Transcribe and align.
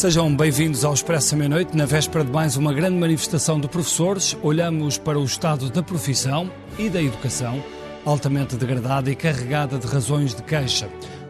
Sejam 0.00 0.34
bem-vindos 0.34 0.82
ao 0.82 0.94
Expresso 0.94 1.36
Meia-Noite. 1.36 1.76
Na 1.76 1.84
véspera 1.84 2.24
de 2.24 2.32
mais 2.32 2.56
uma 2.56 2.72
grande 2.72 2.96
manifestação 2.96 3.60
de 3.60 3.68
professores, 3.68 4.34
olhamos 4.42 4.96
para 4.96 5.18
o 5.18 5.24
estado 5.24 5.68
da 5.68 5.82
profissão 5.82 6.50
e 6.78 6.88
da 6.88 7.02
educação, 7.02 7.62
altamente 8.06 8.56
degradada 8.56 9.10
e 9.10 9.14
carregada 9.14 9.78
de 9.78 9.86
razões 9.86 10.34
de 10.34 10.42
queixa. 10.42 10.88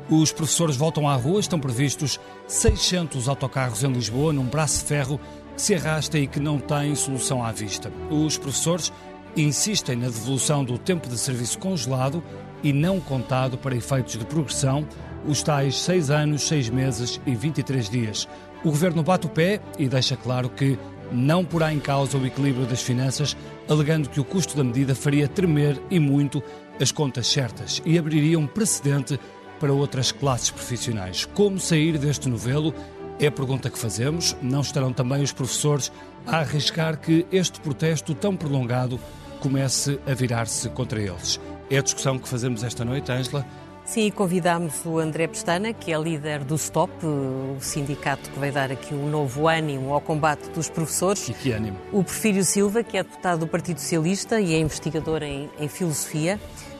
Os 0.09 0.31
professores 0.31 0.77
voltam 0.77 1.09
à 1.09 1.17
rua, 1.17 1.41
estão 1.41 1.59
previstos 1.59 2.21
600 2.47 3.29
autocarros 3.29 3.83
em 3.83 3.91
Lisboa, 3.93 4.33
num 4.33 4.47
braço 4.47 4.79
de 4.79 4.85
ferro 4.85 5.19
que 5.57 5.61
se 5.61 5.75
arrasta 5.75 6.17
e 6.17 6.29
que 6.29 6.39
não 6.39 6.61
tem 6.61 6.95
solução 6.95 7.43
à 7.43 7.51
vista. 7.51 7.93
Os 8.09 8.39
professores 8.39 8.93
insistem 9.37 9.97
na 9.97 10.07
devolução 10.07 10.65
do 10.65 10.79
tempo 10.79 11.09
de 11.09 11.19
serviço 11.19 11.59
congelado 11.59 12.23
e 12.63 12.73
não 12.73 13.01
contado 13.01 13.59
para 13.59 13.75
efeitos 13.75 14.17
de 14.17 14.25
progressão, 14.25 14.87
os 15.27 15.43
tais 15.43 15.77
6 15.83 16.11
anos, 16.11 16.43
6 16.47 16.71
meses 16.71 17.21
e 17.27 17.35
23 17.35 17.91
dias. 17.91 18.29
O 18.63 18.71
governo 18.71 19.03
bate 19.03 19.27
o 19.27 19.31
pé 19.31 19.61
e 19.79 19.89
deixa 19.89 20.17
claro 20.17 20.51
que 20.51 20.79
não 21.11 21.45
porá 21.45 21.73
em 21.73 21.81
causa 21.81 22.19
o 22.19 22.27
equilíbrio 22.27 22.67
das 22.67 22.83
finanças, 22.83 23.37
alegando 23.69 24.09
que 24.09 24.21
o 24.21 24.25
custo 24.25 24.57
da 24.57 24.63
medida 24.63 24.95
faria 24.95 25.27
tremer 25.27 25.81
e 25.91 25.99
muito 25.99 26.43
as 26.81 26.93
contas 26.93 27.27
certas 27.27 27.83
e 27.85 27.99
abriria 27.99 28.39
um 28.39 28.47
precedente 28.47 29.19
para 29.59 29.73
outras 29.73 30.13
classes 30.13 30.51
profissionais. 30.51 31.25
Como 31.25 31.59
sair 31.59 31.99
deste 31.99 32.29
novelo? 32.29 32.75
É 33.19 33.27
a 33.27 33.33
pergunta 33.33 33.69
que 33.69 33.79
fazemos. 33.79 34.37
Não 34.41 34.61
estarão 34.61 34.93
também 34.93 35.23
os 35.23 35.33
professores 35.33 35.93
a 36.27 36.39
arriscar 36.39 36.99
que 36.99 37.27
este 37.31 37.61
protesto 37.61 38.15
tão 38.15 38.37
prolongado 38.37 38.99
comece 39.41 39.99
a 40.07 40.15
virar-se 40.15 40.69
contra 40.71 41.01
eles? 41.01 41.41
É 41.71 41.79
a 41.79 41.83
discussão 41.83 42.19
que 42.19 42.29
fazemos 42.29 42.63
esta 42.63 42.85
noite, 42.85 43.13
Ângela. 43.13 43.47
Sim, 43.91 44.07
e 44.07 44.11
convidámos 44.13 44.87
o 44.87 45.01
André 45.01 45.27
Pestana, 45.27 45.73
que 45.73 45.93
é 45.93 45.99
líder 45.99 46.45
do 46.45 46.57
STOP, 46.57 47.05
o 47.05 47.57
sindicato 47.59 48.31
que 48.31 48.39
vai 48.39 48.53
dar 48.53 48.71
aqui 48.71 48.95
um 48.95 49.11
novo 49.11 49.49
ânimo 49.49 49.93
ao 49.93 50.01
combate 50.01 50.49
dos 50.51 50.71
professores. 50.71 51.29
E 51.29 51.35
que 51.35 51.51
ânimo. 51.51 51.77
O 51.91 52.05
Porfírio 52.05 52.45
Silva, 52.45 52.85
que 52.85 52.97
é 52.97 53.03
deputado 53.03 53.41
do 53.41 53.49
Partido 53.49 53.81
Socialista 53.81 54.41
e 54.41 54.55
é 54.55 54.61
investigador 54.61 55.25
em, 55.25 55.51
em 55.59 55.67
filosofia. 55.67 56.39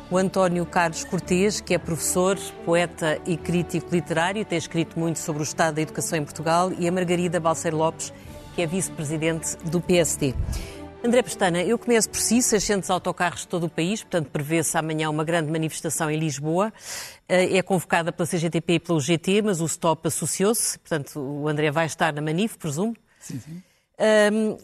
O 0.09 0.17
António 0.17 0.65
Carlos 0.65 1.03
Cortês, 1.03 1.61
que 1.61 1.75
é 1.75 1.79
professor, 1.79 2.39
poeta 2.65 3.21
e 3.27 3.37
crítico 3.37 3.93
literário, 3.93 4.45
tem 4.45 4.57
escrito 4.57 4.97
muito 4.97 5.19
sobre 5.19 5.43
o 5.43 5.45
estado 5.45 5.75
da 5.75 5.83
educação 5.83 6.17
em 6.17 6.23
Portugal. 6.23 6.71
E 6.79 6.87
a 6.87 6.93
Margarida 6.93 7.41
Balseiro 7.41 7.77
Lopes, 7.77 8.13
que 8.55 8.63
é 8.63 8.69
vice-presidente 8.69 9.57
do 9.65 9.81
PSD. 9.81 10.33
André 11.03 11.23
Pestana, 11.23 11.63
eu 11.63 11.79
começo 11.79 12.11
por 12.11 12.19
si, 12.19 12.43
600 12.43 12.91
autocarros 12.91 13.41
de 13.41 13.49
todo 13.49 13.65
o 13.65 13.71
país, 13.71 14.03
portanto 14.03 14.29
prevê-se 14.29 14.77
amanhã 14.77 15.09
uma 15.09 15.25
grande 15.25 15.51
manifestação 15.51 16.11
em 16.11 16.19
Lisboa. 16.19 16.71
Eh, 17.27 17.57
é 17.57 17.63
convocada 17.63 18.13
pela 18.13 18.27
CGTP 18.29 18.75
e 18.75 18.81
pelo 18.81 19.01
GT, 19.01 19.41
mas 19.41 19.63
o 19.63 19.69
STOP 19.69 20.09
associou-se, 20.09 20.79
portanto 20.79 21.19
o 21.19 21.49
André 21.49 21.71
vai 21.71 21.87
estar 21.87 22.13
na 22.13 22.21
manif, 22.21 22.59
presumo. 22.59 22.95
Sim, 23.19 23.41
sim. 23.41 23.63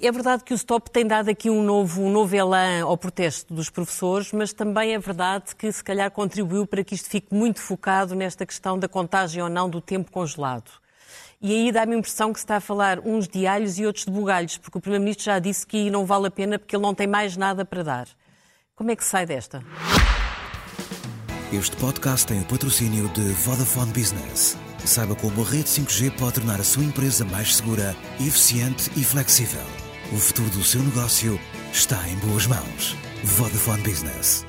É 0.01 0.13
verdade 0.13 0.45
que 0.45 0.55
o 0.55 0.59
STOP 0.59 0.91
tem 0.91 1.07
dado 1.07 1.29
aqui 1.29 1.51
um 1.51 1.63
novo, 1.63 2.03
um 2.03 2.11
novo 2.11 2.35
elan 2.35 2.85
ao 2.85 2.97
protesto 2.97 3.53
dos 3.53 3.69
professores, 3.69 4.33
mas 4.33 4.51
também 4.55 4.95
é 4.95 4.99
verdade 4.99 5.55
que 5.55 5.71
se 5.71 5.85
calhar 5.85 6.11
contribuiu 6.11 6.67
para 6.67 6.83
que 6.83 6.95
isto 6.95 7.11
fique 7.11 7.35
muito 7.35 7.61
focado 7.61 8.15
nesta 8.15 8.47
questão 8.47 8.79
da 8.79 8.89
contagem 8.89 9.43
ou 9.43 9.51
não 9.51 9.69
do 9.69 9.79
tempo 9.79 10.11
congelado. 10.11 10.71
E 11.41 11.53
aí 11.53 11.73
dá-me 11.73 11.95
a 11.95 11.99
impressão 11.99 12.33
que 12.33 12.39
se 12.39 12.45
está 12.45 12.57
a 12.57 12.61
falar 12.61 13.01
uns 13.01 13.29
de 13.29 13.47
alhos 13.47 13.79
e 13.79 13.87
outros 13.87 14.05
de 14.05 14.11
bugalhos, 14.11 14.57
porque 14.57 14.79
o 14.79 14.81
Primeiro-Ministro 14.81 15.25
já 15.25 15.39
disse 15.39 15.67
que 15.67 15.91
não 15.91 16.07
vale 16.07 16.27
a 16.29 16.31
pena 16.31 16.59
porque 16.59 16.75
ele 16.75 16.83
não 16.83 16.95
tem 16.95 17.07
mais 17.07 17.37
nada 17.37 17.65
para 17.65 17.83
dar. 17.83 18.09
Como 18.75 18.91
é 18.91 18.97
que 18.97 19.05
sai 19.05 19.27
desta? 19.27 19.63
Este 21.53 21.77
podcast 21.77 22.27
tem 22.27 22.41
o 22.41 22.45
patrocínio 22.45 23.09
de 23.11 23.21
Vodafone 23.21 23.93
Business. 23.93 24.57
Saiba 24.85 25.15
como 25.17 25.43
a 25.43 25.45
rede 25.45 25.65
5G 25.65 26.17
pode 26.19 26.35
tornar 26.35 26.61
a 26.61 26.65
sua 26.65 26.85
empresa 26.85 27.25
mais 27.25 27.57
segura, 27.57 27.95
eficiente 28.21 28.91
e 28.97 29.05
flexível. 29.05 29.65
O 30.13 30.17
futuro 30.17 30.49
do 30.51 30.63
seu 30.63 30.83
negócio 30.83 31.39
está 31.73 31.97
em 32.09 32.17
boas 32.17 32.47
mãos. 32.47 32.97
Vodafone 33.25 33.83
Business. 33.83 34.46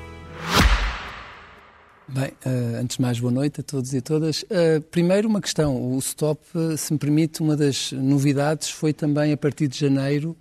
Bem, 2.10 2.30
uh, 2.30 2.78
antes 2.82 2.96
de 2.96 3.02
mais, 3.02 3.20
boa 3.20 3.34
noite 3.34 3.60
a 3.60 3.64
todos 3.64 3.94
e 3.94 3.98
a 3.98 4.02
todas. 4.02 4.44
Uh, 4.44 4.80
primeiro, 4.90 5.28
uma 5.28 5.42
questão. 5.42 5.92
O 5.92 6.02
STOP, 6.02 6.42
uh, 6.56 6.78
se 6.78 6.94
me 6.94 6.98
permite, 6.98 7.42
uma 7.42 7.58
das 7.58 7.92
novidades 7.92 8.70
foi 8.70 8.94
também, 8.94 9.34
a 9.34 9.38
partir 9.38 9.68
de 9.68 9.78
janeiro, 9.78 10.36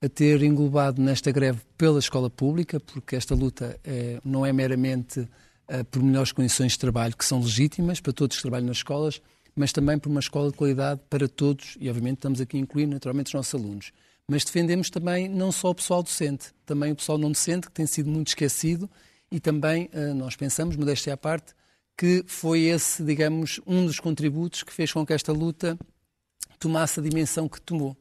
a 0.00 0.08
ter 0.08 0.40
englobado 0.44 1.02
nesta 1.02 1.32
greve 1.32 1.58
pela 1.76 1.98
escola 1.98 2.30
pública, 2.30 2.78
porque 2.78 3.16
esta 3.16 3.34
luta 3.34 3.76
é, 3.82 4.20
não 4.24 4.46
é 4.46 4.52
meramente 4.52 5.28
por 5.90 6.02
melhores 6.02 6.30
condições 6.30 6.72
de 6.72 6.78
trabalho, 6.78 7.16
que 7.16 7.24
são 7.24 7.40
legítimas 7.40 8.00
para 8.00 8.12
todos 8.12 8.36
que 8.36 8.42
trabalham 8.42 8.68
nas 8.68 8.78
escolas, 8.78 9.20
mas 9.56 9.72
também 9.72 9.98
por 9.98 10.08
uma 10.08 10.20
escola 10.20 10.52
de 10.52 10.56
qualidade 10.56 11.00
para 11.10 11.28
todos, 11.28 11.76
e 11.80 11.90
obviamente 11.90 12.18
estamos 12.18 12.40
aqui 12.40 12.56
a 12.56 12.60
incluir 12.60 12.86
naturalmente 12.86 13.26
os 13.26 13.34
nossos 13.34 13.54
alunos. 13.54 13.90
Mas 14.28 14.44
defendemos 14.44 14.88
também 14.88 15.28
não 15.28 15.50
só 15.50 15.70
o 15.70 15.74
pessoal 15.74 16.02
docente, 16.02 16.54
também 16.64 16.92
o 16.92 16.96
pessoal 16.96 17.18
não 17.18 17.32
docente, 17.32 17.66
que 17.66 17.72
tem 17.72 17.86
sido 17.86 18.08
muito 18.08 18.28
esquecido 18.28 18.88
e 19.30 19.40
também 19.40 19.88
eh, 19.92 20.12
nós 20.14 20.36
pensamos, 20.36 20.76
modéstia 20.76 21.14
à 21.14 21.16
parte, 21.16 21.54
que 21.96 22.24
foi 22.26 22.62
esse, 22.62 23.02
digamos, 23.02 23.60
um 23.66 23.84
dos 23.84 23.98
contributos 23.98 24.62
que 24.62 24.72
fez 24.72 24.92
com 24.92 25.04
que 25.04 25.12
esta 25.12 25.32
luta 25.32 25.78
tomasse 26.58 27.00
a 27.00 27.02
dimensão 27.02 27.48
que 27.48 27.60
tomou. 27.60 27.96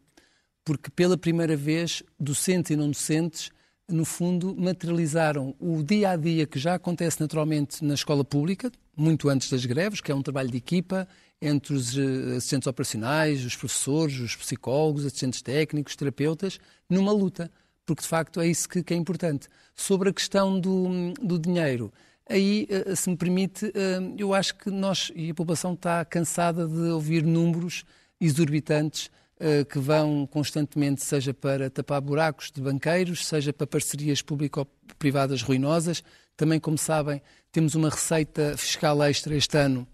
Porque 0.64 0.90
pela 0.90 1.18
primeira 1.18 1.56
vez, 1.56 2.04
docentes 2.20 2.72
e 2.72 2.76
não 2.76 2.90
docentes, 2.90 3.50
no 3.90 4.06
fundo, 4.06 4.56
materializaram 4.56 5.56
o 5.60 5.82
dia 5.82 6.12
a 6.12 6.16
dia 6.16 6.46
que 6.46 6.60
já 6.60 6.76
acontece 6.76 7.20
naturalmente 7.22 7.84
na 7.84 7.94
escola 7.94 8.24
pública, 8.24 8.72
muito 8.96 9.30
antes 9.30 9.50
das 9.50 9.66
greves, 9.66 10.02
que 10.02 10.12
é 10.12 10.16
um 10.16 10.22
trabalho 10.22 10.50
de 10.50 10.58
equipa 10.58 11.08
entre 11.42 11.74
os 11.74 11.98
eh, 11.98 12.36
assistentes 12.36 12.68
operacionais, 12.68 13.46
os 13.46 13.56
professores, 13.56 14.20
os 14.20 14.36
psicólogos, 14.36 15.06
assistentes 15.06 15.42
técnicos, 15.42 15.96
terapeutas, 15.96 16.60
numa 16.90 17.12
luta 17.12 17.52
porque 17.88 18.02
de 18.02 18.08
facto 18.08 18.42
é 18.42 18.48
isso 18.48 18.68
que, 18.68 18.84
que 18.84 18.94
é 18.94 18.98
importante. 18.98 19.48
Sobre 19.80 20.10
a 20.10 20.14
questão 20.14 20.60
do, 20.60 21.14
do 21.22 21.38
dinheiro, 21.38 21.94
aí, 22.28 22.68
eh, 22.68 22.96
se 22.96 23.10
me 23.12 23.16
permite, 23.16 23.68
eh, 23.68 24.00
eu 24.18 24.34
acho 24.34 24.56
que 24.56 24.72
nós 24.72 25.12
e 25.16 25.30
a 25.30 25.36
população 25.36 25.74
está 25.74 26.04
cansada 26.04 26.68
de 26.68 26.90
ouvir 26.90 27.24
números 27.24 27.86
exorbitantes 28.20 29.12
eh, 29.40 29.64
que 29.64 29.78
vão 29.78 30.26
constantemente, 30.26 31.04
seja 31.04 31.32
para 31.32 31.70
tapar 31.70 32.02
buracos 32.02 32.52
de 32.52 32.60
banqueiros, 32.60 33.28
seja 33.28 33.54
para 33.54 33.68
parcerias 33.68 34.20
público-privadas 34.20 35.44
ruinosas. 35.44 36.04
Também, 36.36 36.60
como 36.60 36.78
sabem, 36.78 37.22
temos 37.52 37.76
uma 37.76 37.90
receita 37.90 38.58
fiscal 38.58 39.02
extra 39.04 39.36
este 39.36 39.56
ano 39.56 39.88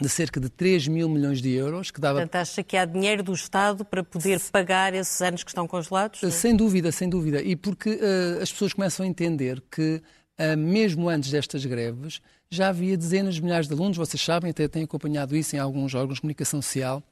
de 0.00 0.08
cerca 0.08 0.40
de 0.40 0.48
3 0.48 0.88
mil 0.88 1.08
milhões 1.08 1.42
de 1.42 1.50
euros. 1.50 1.90
Que 1.90 2.00
dava... 2.00 2.20
Portanto, 2.20 2.40
acha 2.40 2.62
que 2.62 2.76
há 2.76 2.84
dinheiro 2.84 3.22
do 3.22 3.32
Estado 3.32 3.84
para 3.84 4.02
poder 4.02 4.40
pagar 4.52 4.94
esses 4.94 5.20
anos 5.20 5.42
que 5.42 5.50
estão 5.50 5.66
congelados? 5.66 6.20
Sem 6.32 6.54
dúvida, 6.54 6.92
sem 6.92 7.08
dúvida. 7.08 7.42
E 7.42 7.56
porque 7.56 7.90
uh, 7.90 8.42
as 8.42 8.52
pessoas 8.52 8.72
começam 8.72 9.04
a 9.04 9.08
entender 9.08 9.62
que, 9.70 10.02
uh, 10.38 10.56
mesmo 10.56 11.08
antes 11.08 11.30
destas 11.30 11.64
greves, 11.64 12.20
já 12.50 12.68
havia 12.68 12.96
dezenas 12.96 13.34
de 13.34 13.42
milhares 13.42 13.66
de 13.66 13.74
alunos, 13.74 13.96
vocês 13.96 14.22
sabem, 14.22 14.50
até 14.50 14.68
têm 14.68 14.84
acompanhado 14.84 15.36
isso 15.36 15.54
em 15.54 15.58
alguns 15.58 15.94
órgãos 15.94 16.16
de 16.16 16.20
comunicação 16.22 16.62
social, 16.62 17.02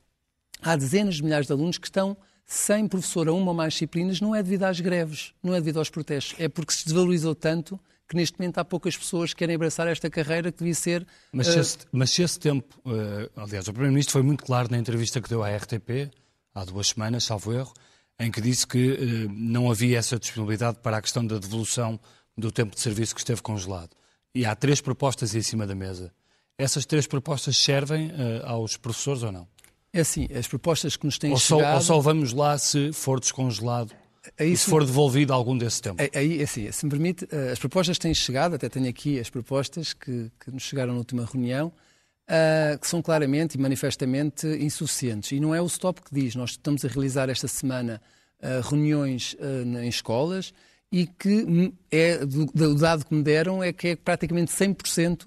há 0.63 0.77
dezenas 0.77 1.17
de 1.17 1.25
milhares 1.25 1.47
de 1.47 1.53
alunos 1.53 1.79
que 1.79 1.87
estão 1.87 2.17
sem 2.47 2.87
professor 2.87 3.29
a 3.29 3.33
uma 3.33 3.49
ou 3.49 3.55
mais 3.55 3.73
disciplinas, 3.73 4.21
não 4.21 4.35
é 4.35 4.43
devido 4.43 4.63
às 4.63 4.81
greves, 4.81 5.35
não 5.43 5.53
é 5.53 5.59
devido 5.59 5.79
aos 5.79 5.91
protestos, 5.91 6.39
é 6.39 6.49
porque 6.49 6.73
se 6.73 6.85
desvalorizou 6.85 7.35
tanto 7.35 7.79
que 8.09 8.17
neste 8.17 8.39
momento 8.39 8.59
há 8.59 8.65
poucas 8.65 8.97
pessoas 8.97 9.33
que 9.33 9.39
querem 9.41 9.57
abraçar 9.57 9.87
esta 9.89 10.09
carreira 10.09 10.53
que 10.53 10.59
devia 10.59 10.75
ser. 10.75 11.07
Mas 11.33 11.49
se, 11.49 11.59
uh... 11.59 11.61
esse, 11.61 11.79
mas 11.93 12.11
se 12.11 12.23
esse, 12.23 12.39
tempo, 12.39 12.81
uh, 12.85 13.31
aliás, 13.41 13.67
o 13.69 13.73
Primeiro-Ministro 13.73 14.13
foi 14.13 14.23
muito 14.23 14.45
claro 14.45 14.69
na 14.71 14.79
entrevista 14.79 15.21
que 15.21 15.29
deu 15.29 15.43
à 15.43 15.55
RTP, 15.55 16.11
há 16.55 16.65
duas 16.65 16.89
semanas, 16.89 17.25
salvo 17.25 17.53
erro, 17.53 17.73
em 18.19 18.31
que 18.31 18.41
disse 18.41 18.67
que 18.67 18.93
uh, 18.93 19.33
não 19.33 19.71
havia 19.71 19.99
essa 19.99 20.19
disponibilidade 20.19 20.79
para 20.83 20.97
a 20.97 21.03
questão 21.03 21.27
da 21.27 21.39
devolução 21.39 21.99
do 22.37 22.53
tempo 22.53 22.75
de 22.75 22.81
serviço 22.81 23.15
que 23.15 23.21
esteve 23.21 23.43
congelado. 23.43 23.91
E 24.35 24.45
há 24.45 24.55
três 24.55 24.81
propostas 24.81 25.35
em 25.35 25.43
cima 25.43 25.67
da 25.67 25.75
mesa. 25.75 26.13
Essas 26.59 26.87
três 26.87 27.07
propostas 27.07 27.57
servem 27.57 28.13
aos 28.45 28.77
professores 28.77 29.23
ou 29.23 29.33
não? 29.33 29.49
É 29.93 30.01
assim, 30.01 30.29
as 30.35 30.47
propostas 30.47 30.97
que 30.97 31.07
nos 31.07 31.19
têm 31.19 31.31
ou 31.31 31.39
só, 31.39 31.57
chegado... 31.57 31.75
Ou 31.77 31.81
só 31.81 32.01
vamos 32.01 32.35
lá 32.35 32.57
se 32.59 32.93
for 32.93 33.19
descongelado 33.19 33.93
aí, 34.39 34.57
se 34.57 34.69
for 34.69 34.85
devolvido 34.85 35.33
algum 35.33 35.57
desse 35.57 35.83
tempo. 35.83 36.03
Aí, 36.15 36.43
assim, 36.43 36.71
se 36.71 36.85
me 36.85 36.91
permite, 36.91 37.27
eh, 37.31 37.53
as 37.53 37.59
propostas 37.59 37.99
têm 37.99 38.15
chegado, 38.15 38.55
até 38.55 38.69
tenho 38.69 38.89
aqui 38.89 39.19
as 39.19 39.31
propostas 39.31 39.93
que, 39.93 40.31
que 40.41 40.51
nos 40.51 40.63
chegaram 40.63 40.93
na 40.93 40.99
última 40.99 41.25
reunião, 41.25 41.73
uh, 42.27 42.79
que 42.79 42.87
são 42.87 43.01
claramente 43.01 43.55
e 43.55 43.59
manifestamente 43.59 44.47
insuficientes. 44.47 45.33
E 45.33 45.41
não 45.41 45.55
é 45.55 45.61
o 45.61 45.69
STOP 45.69 46.03
que 46.03 46.15
diz, 46.15 46.35
nós 46.35 46.51
estamos 46.51 46.85
a 46.85 46.89
realizar 46.89 47.29
esta 47.29 47.49
semana 47.49 48.01
uh, 48.41 48.69
reuniões 48.69 49.35
uh, 49.35 49.79
em 49.79 49.89
escolas 49.89 50.53
e 50.91 51.07
que 51.07 51.73
é, 51.91 52.19
do, 52.25 52.47
do 52.47 52.75
dado 52.75 53.05
que 53.05 53.15
me 53.15 53.23
deram 53.23 53.63
é 53.63 53.73
que 53.73 53.89
é 53.89 53.97
praticamente 53.97 54.53
100% 54.53 55.27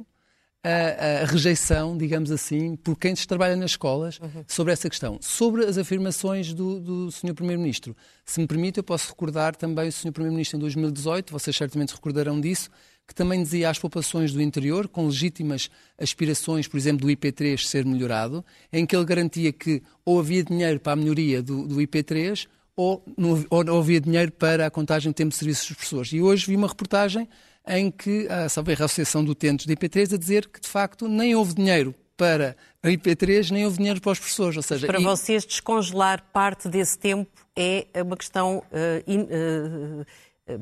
a, 0.63 1.21
a, 1.21 1.25
rejeição, 1.25 1.97
digamos 1.97 2.31
assim, 2.31 2.75
por 2.75 2.97
quem 2.97 3.15
trabalha 3.15 3.55
nas 3.55 3.71
escolas 3.71 4.19
uhum. 4.19 4.43
sobre 4.47 4.73
essa 4.73 4.89
questão. 4.89 5.17
Sobre 5.21 5.65
as 5.65 5.77
afirmações 5.77 6.53
do, 6.53 6.79
do 6.79 7.11
Sr. 7.11 7.33
Primeiro-Ministro, 7.33 7.95
se 8.25 8.39
me 8.39 8.47
permite, 8.47 8.77
eu 8.77 8.83
posso 8.83 9.09
recordar 9.09 9.55
também 9.55 9.87
o 9.87 9.91
Sr. 9.91 10.11
Primeiro-Ministro 10.11 10.57
em 10.57 10.61
2018, 10.61 11.31
vocês 11.31 11.55
certamente 11.55 11.93
recordarão 11.93 12.39
disso, 12.41 12.69
que 13.07 13.15
também 13.15 13.41
dizia 13.41 13.69
às 13.69 13.79
populações 13.79 14.33
do 14.33 14.41
interior, 14.41 14.87
com 14.87 15.07
legítimas 15.07 15.69
aspirações, 15.97 16.67
por 16.67 16.77
exemplo, 16.77 17.07
do 17.07 17.11
IP3 17.11 17.65
ser 17.65 17.85
melhorado, 17.85 18.45
em 18.71 18.85
que 18.85 18.95
ele 18.95 19.05
garantia 19.05 19.51
que 19.51 19.81
ou 20.05 20.19
havia 20.19 20.43
dinheiro 20.43 20.79
para 20.79 20.93
a 20.93 20.95
melhoria 20.95 21.41
do, 21.41 21.67
do 21.67 21.77
IP3 21.77 22.47
ou 22.75 23.03
não, 23.17 23.45
ou 23.49 23.63
não 23.63 23.79
havia 23.79 23.99
dinheiro 23.99 24.31
para 24.31 24.67
a 24.67 24.71
contagem 24.71 25.11
de 25.11 25.15
tempo 25.15 25.31
de 25.31 25.37
serviço 25.37 25.61
dos 25.61 25.75
professores. 25.75 26.13
E 26.13 26.21
hoje 26.21 26.45
vi 26.45 26.55
uma 26.55 26.67
reportagem 26.67 27.27
em 27.69 27.91
que 27.91 28.27
a, 28.27 28.41
a 28.41 28.45
Associação 28.85 29.23
de 29.23 29.31
Utentes 29.31 29.65
do 29.65 29.73
IP3 29.73 30.15
a 30.15 30.17
dizer 30.17 30.47
que, 30.47 30.59
de 30.59 30.67
facto, 30.67 31.07
nem 31.07 31.35
houve 31.35 31.53
dinheiro 31.53 31.93
para 32.17 32.57
a 32.83 32.87
IP3, 32.87 33.51
nem 33.51 33.65
houve 33.65 33.77
dinheiro 33.77 34.01
para 34.01 34.11
os 34.11 34.19
professores. 34.19 34.57
Ou 34.57 34.63
seja, 34.63 34.87
para 34.87 34.99
e... 34.99 35.03
vocês, 35.03 35.45
descongelar 35.45 36.23
parte 36.33 36.67
desse 36.67 36.97
tempo 36.97 37.31
é 37.55 37.87
uma 38.03 38.17
questão 38.17 38.57
uh, 38.57 39.03
in, 39.07 39.21
uh, 39.21 40.05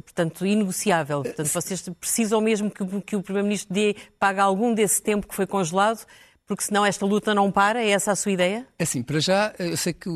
portanto, 0.01 0.45
inegociável. 0.45 1.23
Portanto, 1.23 1.47
vocês 1.47 1.89
precisam 1.99 2.41
mesmo 2.41 2.69
que, 2.69 2.85
que 3.01 3.15
o 3.15 3.23
Primeiro-Ministro 3.23 3.73
dê, 3.73 3.95
pague 4.19 4.39
algum 4.39 4.73
desse 4.73 5.01
tempo 5.01 5.27
que 5.27 5.33
foi 5.33 5.47
congelado, 5.47 6.05
porque 6.45 6.63
senão 6.63 6.85
esta 6.85 7.05
luta 7.05 7.33
não 7.33 7.51
para? 7.51 7.81
É 7.81 7.89
essa 7.89 8.11
a 8.11 8.15
sua 8.15 8.31
ideia? 8.31 8.67
É 8.77 8.83
assim, 8.83 9.01
para 9.01 9.19
já, 9.19 9.53
eu 9.57 9.77
sei 9.77 9.93
que 9.93 10.09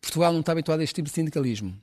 Portugal 0.00 0.32
não 0.32 0.40
está 0.40 0.52
habituado 0.52 0.80
a 0.80 0.84
este 0.84 0.94
tipo 0.94 1.08
de 1.08 1.14
sindicalismo 1.14 1.74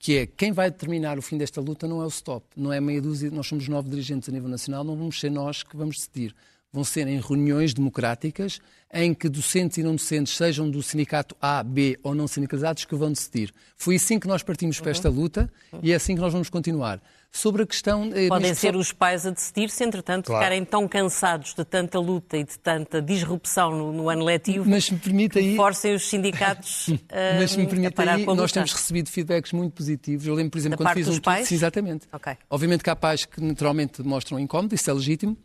que 0.00 0.16
é 0.16 0.26
quem 0.26 0.50
vai 0.50 0.70
determinar 0.70 1.18
o 1.18 1.22
fim 1.22 1.36
desta 1.36 1.60
luta 1.60 1.86
não 1.86 2.00
é 2.00 2.06
o 2.06 2.08
stop, 2.08 2.46
não 2.56 2.72
é 2.72 2.80
meia 2.80 3.02
dúzia, 3.02 3.30
nós 3.30 3.46
somos 3.46 3.68
nove 3.68 3.90
dirigentes 3.90 4.30
a 4.30 4.32
nível 4.32 4.48
nacional, 4.48 4.82
não 4.82 4.96
vamos 4.96 5.20
ser 5.20 5.30
nós 5.30 5.62
que 5.62 5.76
vamos 5.76 5.96
decidir. 5.96 6.34
Vão 6.72 6.84
ser 6.84 7.06
em 7.06 7.20
reuniões 7.20 7.74
democráticas 7.74 8.60
em 8.94 9.12
que 9.12 9.28
docentes 9.28 9.76
e 9.76 9.82
não 9.82 9.96
docentes, 9.96 10.36
sejam 10.36 10.70
do 10.70 10.82
sindicato 10.82 11.36
A, 11.40 11.62
B 11.62 11.98
ou 12.02 12.14
não 12.14 12.26
sindicalizados, 12.26 12.84
que 12.84 12.94
vão 12.94 13.12
decidir. 13.12 13.52
Foi 13.76 13.96
assim 13.96 14.18
que 14.18 14.26
nós 14.26 14.42
partimos 14.42 14.80
para 14.80 14.90
esta 14.90 15.10
luta 15.10 15.52
e 15.82 15.92
é 15.92 15.96
assim 15.96 16.14
que 16.14 16.20
nós 16.20 16.32
vamos 16.32 16.48
continuar. 16.48 17.02
Sobre 17.32 17.62
a 17.62 17.66
questão. 17.66 18.10
Eh, 18.12 18.28
Podem 18.28 18.52
ser 18.54 18.74
os 18.74 18.92
pais 18.92 19.24
a 19.24 19.30
decidir, 19.30 19.70
se 19.70 19.84
entretanto 19.84 20.26
claro. 20.26 20.42
ficarem 20.42 20.64
tão 20.64 20.88
cansados 20.88 21.54
de 21.54 21.64
tanta 21.64 21.98
luta 21.98 22.36
e 22.36 22.44
de 22.44 22.58
tanta 22.58 23.00
disrupção 23.00 23.70
no, 23.70 23.92
no 23.92 24.08
ano 24.08 24.24
letivo, 24.24 24.68
mas 24.68 24.90
me 24.90 24.98
permite 24.98 25.38
aí... 25.38 25.56
forcem 25.56 25.94
os 25.94 26.08
sindicatos 26.08 26.90
a, 27.08 27.38
mas 27.38 27.54
me 27.54 27.66
permite 27.66 27.94
parar 27.94 28.14
aí, 28.14 28.26
Nós 28.26 28.50
temos 28.50 28.72
recebido 28.72 29.08
feedbacks 29.08 29.52
muito 29.52 29.72
positivos. 29.72 30.26
Eu 30.26 30.34
lembro, 30.34 30.50
por 30.50 30.58
exemplo, 30.58 30.78
da 30.78 30.84
quando 30.84 30.94
fiz 30.94 31.06
dos 31.06 31.18
um. 31.18 31.20
Pais? 31.20 31.46
Sim, 31.46 31.54
exatamente. 31.54 32.08
Okay. 32.12 32.36
Obviamente 32.50 32.82
que 32.82 32.90
há 32.90 32.96
pais 32.96 33.24
que 33.24 33.40
naturalmente 33.40 34.02
mostram 34.02 34.38
incómodo, 34.38 34.74
isso 34.74 34.90
é 34.90 34.92
legítimo. 34.92 35.36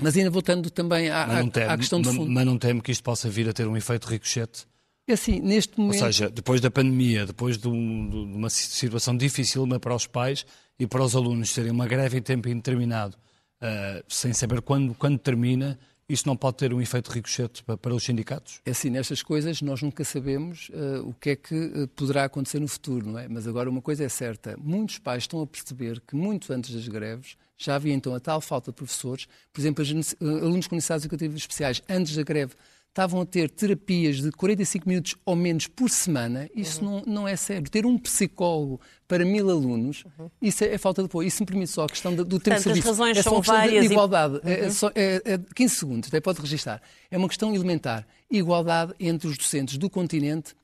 Mas 0.00 0.16
ainda 0.16 0.30
voltando 0.30 0.70
também 0.70 1.10
à, 1.10 1.24
à, 1.24 1.72
à 1.72 1.76
questão 1.76 2.00
de 2.00 2.08
fundo. 2.08 2.30
Mas 2.30 2.46
não 2.46 2.56
temo 2.56 2.80
que 2.80 2.92
isto 2.92 3.02
possa 3.02 3.28
vir 3.28 3.48
a 3.48 3.52
ter 3.52 3.66
um 3.66 3.76
efeito 3.76 4.06
ricochete? 4.06 4.66
É 5.08 5.14
assim, 5.14 5.40
neste 5.40 5.80
momento... 5.80 6.04
Ou 6.04 6.06
seja, 6.06 6.28
depois 6.28 6.60
da 6.60 6.70
pandemia, 6.70 7.24
depois 7.24 7.56
de, 7.56 7.66
um, 7.66 8.10
de 8.10 8.36
uma 8.36 8.50
situação 8.50 9.16
difícil 9.16 9.66
para 9.80 9.94
os 9.94 10.06
pais 10.06 10.44
e 10.78 10.86
para 10.86 11.02
os 11.02 11.16
alunos 11.16 11.54
terem 11.54 11.70
uma 11.70 11.86
greve 11.86 12.18
em 12.18 12.22
tempo 12.22 12.46
indeterminado, 12.46 13.16
uh, 13.62 14.04
sem 14.06 14.34
saber 14.34 14.60
quando, 14.60 14.92
quando 14.94 15.18
termina, 15.18 15.78
isso 16.06 16.26
não 16.26 16.36
pode 16.36 16.58
ter 16.58 16.74
um 16.74 16.80
efeito 16.80 17.10
ricochete 17.10 17.64
para, 17.64 17.94
os 17.94 18.04
sindicatos? 18.04 18.60
É 18.66 18.70
assim, 18.70 18.90
nestas 18.90 19.22
coisas 19.22 19.62
nós 19.62 19.80
nunca 19.80 20.04
sabemos 20.04 20.68
uh, 20.70 21.08
o 21.08 21.14
que 21.14 21.30
é 21.30 21.36
que 21.36 21.54
uh, 21.54 21.88
poderá 21.88 22.24
acontecer 22.24 22.60
no 22.60 22.68
futuro, 22.68 23.10
não 23.10 23.18
é? 23.18 23.26
Mas 23.28 23.48
agora 23.48 23.70
uma 23.70 23.80
coisa 23.80 24.04
é 24.04 24.08
certa, 24.10 24.58
muitos 24.58 24.98
pais 24.98 25.22
estão 25.22 25.40
a 25.40 25.46
perceber 25.46 26.02
que 26.06 26.16
muito 26.16 26.52
antes 26.52 26.74
das 26.74 26.86
greves 26.86 27.36
já 27.56 27.74
havia 27.74 27.92
então 27.92 28.14
a 28.14 28.20
tal 28.20 28.40
falta 28.40 28.70
de 28.70 28.76
professores. 28.76 29.26
Por 29.52 29.60
exemplo, 29.60 29.84
uh, 29.84 30.26
alunos 30.44 30.66
com 30.66 30.74
necessidades 30.74 31.06
educativas 31.06 31.36
especiais, 31.38 31.82
antes 31.88 32.14
da 32.14 32.22
greve, 32.22 32.54
estavam 32.88 33.20
a 33.20 33.26
ter 33.26 33.50
terapias 33.50 34.20
de 34.20 34.32
45 34.32 34.88
minutos 34.88 35.14
ou 35.24 35.36
menos 35.36 35.66
por 35.66 35.88
semana, 35.88 36.48
isso 36.54 36.84
uhum. 36.84 37.02
não, 37.06 37.14
não 37.14 37.28
é 37.28 37.36
sério. 37.36 37.70
Ter 37.70 37.86
um 37.86 37.96
psicólogo 37.96 38.80
para 39.06 39.24
mil 39.24 39.48
alunos, 39.48 40.04
uhum. 40.18 40.28
isso 40.42 40.64
é, 40.64 40.74
é, 40.74 40.78
falta 40.78 41.02
de 41.02 41.06
apoio. 41.06 41.28
Isso 41.28 41.42
me 41.42 41.46
permite 41.46 41.70
só 41.70 41.84
a 41.84 41.88
questão 41.88 42.14
do, 42.14 42.24
tempo 42.24 42.56
de 42.56 42.62
serviço. 42.62 42.88
As 42.88 42.98
razões 42.98 43.16
é 43.16 43.22
são 43.22 43.42
só 43.42 43.52
várias. 43.52 43.86
De 43.86 43.92
igualdade. 43.92 44.40
E... 44.44 44.50
É, 44.50 44.64
é, 44.64 44.70
só, 44.70 44.90
é, 44.94 45.22
é 45.24 45.38
15 45.54 45.74
segundos, 45.74 46.08
até 46.08 46.20
pode 46.20 46.40
registrar. 46.40 46.82
É 47.10 47.16
uma 47.16 47.28
questão 47.28 47.54
elementar. 47.54 48.06
Igualdade 48.30 48.94
entre 48.98 49.28
os 49.28 49.38
docentes 49.38 49.78
do 49.78 49.88
continente 49.88 50.54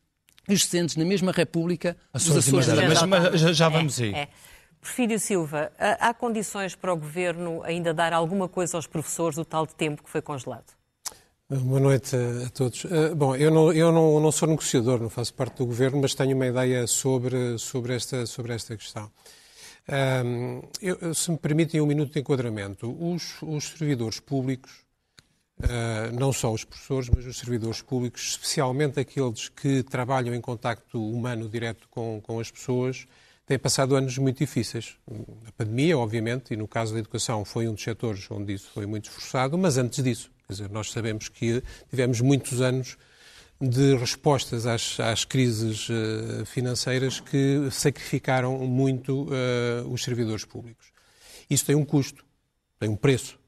e 0.48 0.54
os 0.54 0.62
docentes 0.62 0.96
na 0.96 1.04
mesma 1.04 1.32
República 1.32 1.96
dos 2.12 2.36
Açores. 2.36 2.68
Mas, 2.68 3.02
mas 3.02 3.40
já, 3.40 3.52
já 3.52 3.68
vamos 3.68 4.00
aí. 4.00 4.12
É, 4.12 4.28
Porfírio 4.80 5.18
Silva, 5.18 5.72
há 5.78 6.12
condições 6.12 6.74
para 6.74 6.92
o 6.92 6.96
Governo 6.96 7.62
ainda 7.62 7.94
dar 7.94 8.12
alguma 8.12 8.48
coisa 8.48 8.76
aos 8.76 8.86
professores 8.86 9.36
do 9.36 9.44
tal 9.44 9.66
de 9.66 9.74
tempo 9.74 10.02
que 10.02 10.10
foi 10.10 10.20
congelado? 10.20 10.83
Boa 11.62 11.78
noite 11.78 12.16
a 12.16 12.50
todos. 12.50 12.84
Eh, 12.84 13.14
bom, 13.14 13.36
eu, 13.36 13.48
não, 13.48 13.72
eu 13.72 13.92
não, 13.92 14.18
não, 14.18 14.32
sou 14.32 14.48
negociador, 14.48 15.00
não 15.00 15.08
faço 15.08 15.32
parte 15.34 15.58
do 15.58 15.66
governo, 15.66 16.00
mas 16.00 16.12
tenho 16.12 16.34
uma 16.34 16.48
ideia 16.48 16.84
sobre, 16.88 17.56
sobre, 17.58 17.94
esta, 17.94 18.26
sobre 18.26 18.52
esta 18.52 18.76
questão. 18.76 19.08
Um, 20.24 20.62
eu, 20.82 21.14
se 21.14 21.30
me 21.30 21.38
permitem 21.38 21.80
um 21.80 21.86
minuto 21.86 22.12
de 22.12 22.18
enquadramento, 22.18 22.90
os, 23.00 23.40
os 23.40 23.68
servidores 23.68 24.18
públicos, 24.18 24.72
uh, 25.60 26.18
não 26.18 26.32
só 26.32 26.52
os 26.52 26.64
professores, 26.64 27.08
mas 27.08 27.24
os 27.24 27.38
servidores 27.38 27.80
públicos, 27.80 28.30
especialmente 28.30 28.98
aqueles 28.98 29.48
que 29.48 29.84
trabalham 29.84 30.34
em 30.34 30.40
contacto 30.40 31.00
humano 31.00 31.48
direto 31.48 31.86
com, 31.88 32.20
com 32.20 32.40
as 32.40 32.50
pessoas, 32.50 33.06
têm 33.46 33.58
passado 33.58 33.96
anos 33.96 34.16
muito 34.18 34.38
difíceis. 34.38 34.96
A 35.46 35.52
pandemia, 35.52 35.98
obviamente, 35.98 36.54
e 36.54 36.56
no 36.56 36.68
caso 36.68 36.94
da 36.94 37.00
educação 37.00 37.44
foi 37.44 37.68
um 37.68 37.74
dos 37.74 37.82
setores 37.82 38.30
onde 38.30 38.54
isso 38.54 38.70
foi 38.72 38.86
muito 38.86 39.08
esforçado, 39.08 39.56
mas 39.58 39.76
antes 39.76 40.02
disso 40.02 40.34
Quer 40.46 40.52
dizer, 40.52 40.70
nós 40.70 40.90
sabemos 40.90 41.28
que 41.28 41.62
tivemos 41.88 42.20
muitos 42.20 42.60
anos 42.60 42.98
de 43.60 43.96
respostas 43.96 44.66
às, 44.66 45.00
às 45.00 45.24
crises 45.24 45.88
uh, 45.88 46.44
financeiras 46.44 47.18
que 47.20 47.68
sacrificaram 47.70 48.58
muito 48.58 49.24
uh, 49.24 49.88
os 49.90 50.02
servidores 50.02 50.44
públicos. 50.44 50.92
Isso 51.48 51.64
tem 51.64 51.74
um 51.74 51.84
custo, 51.84 52.24
tem 52.78 52.88
um 52.88 52.96
preço. 52.96 53.38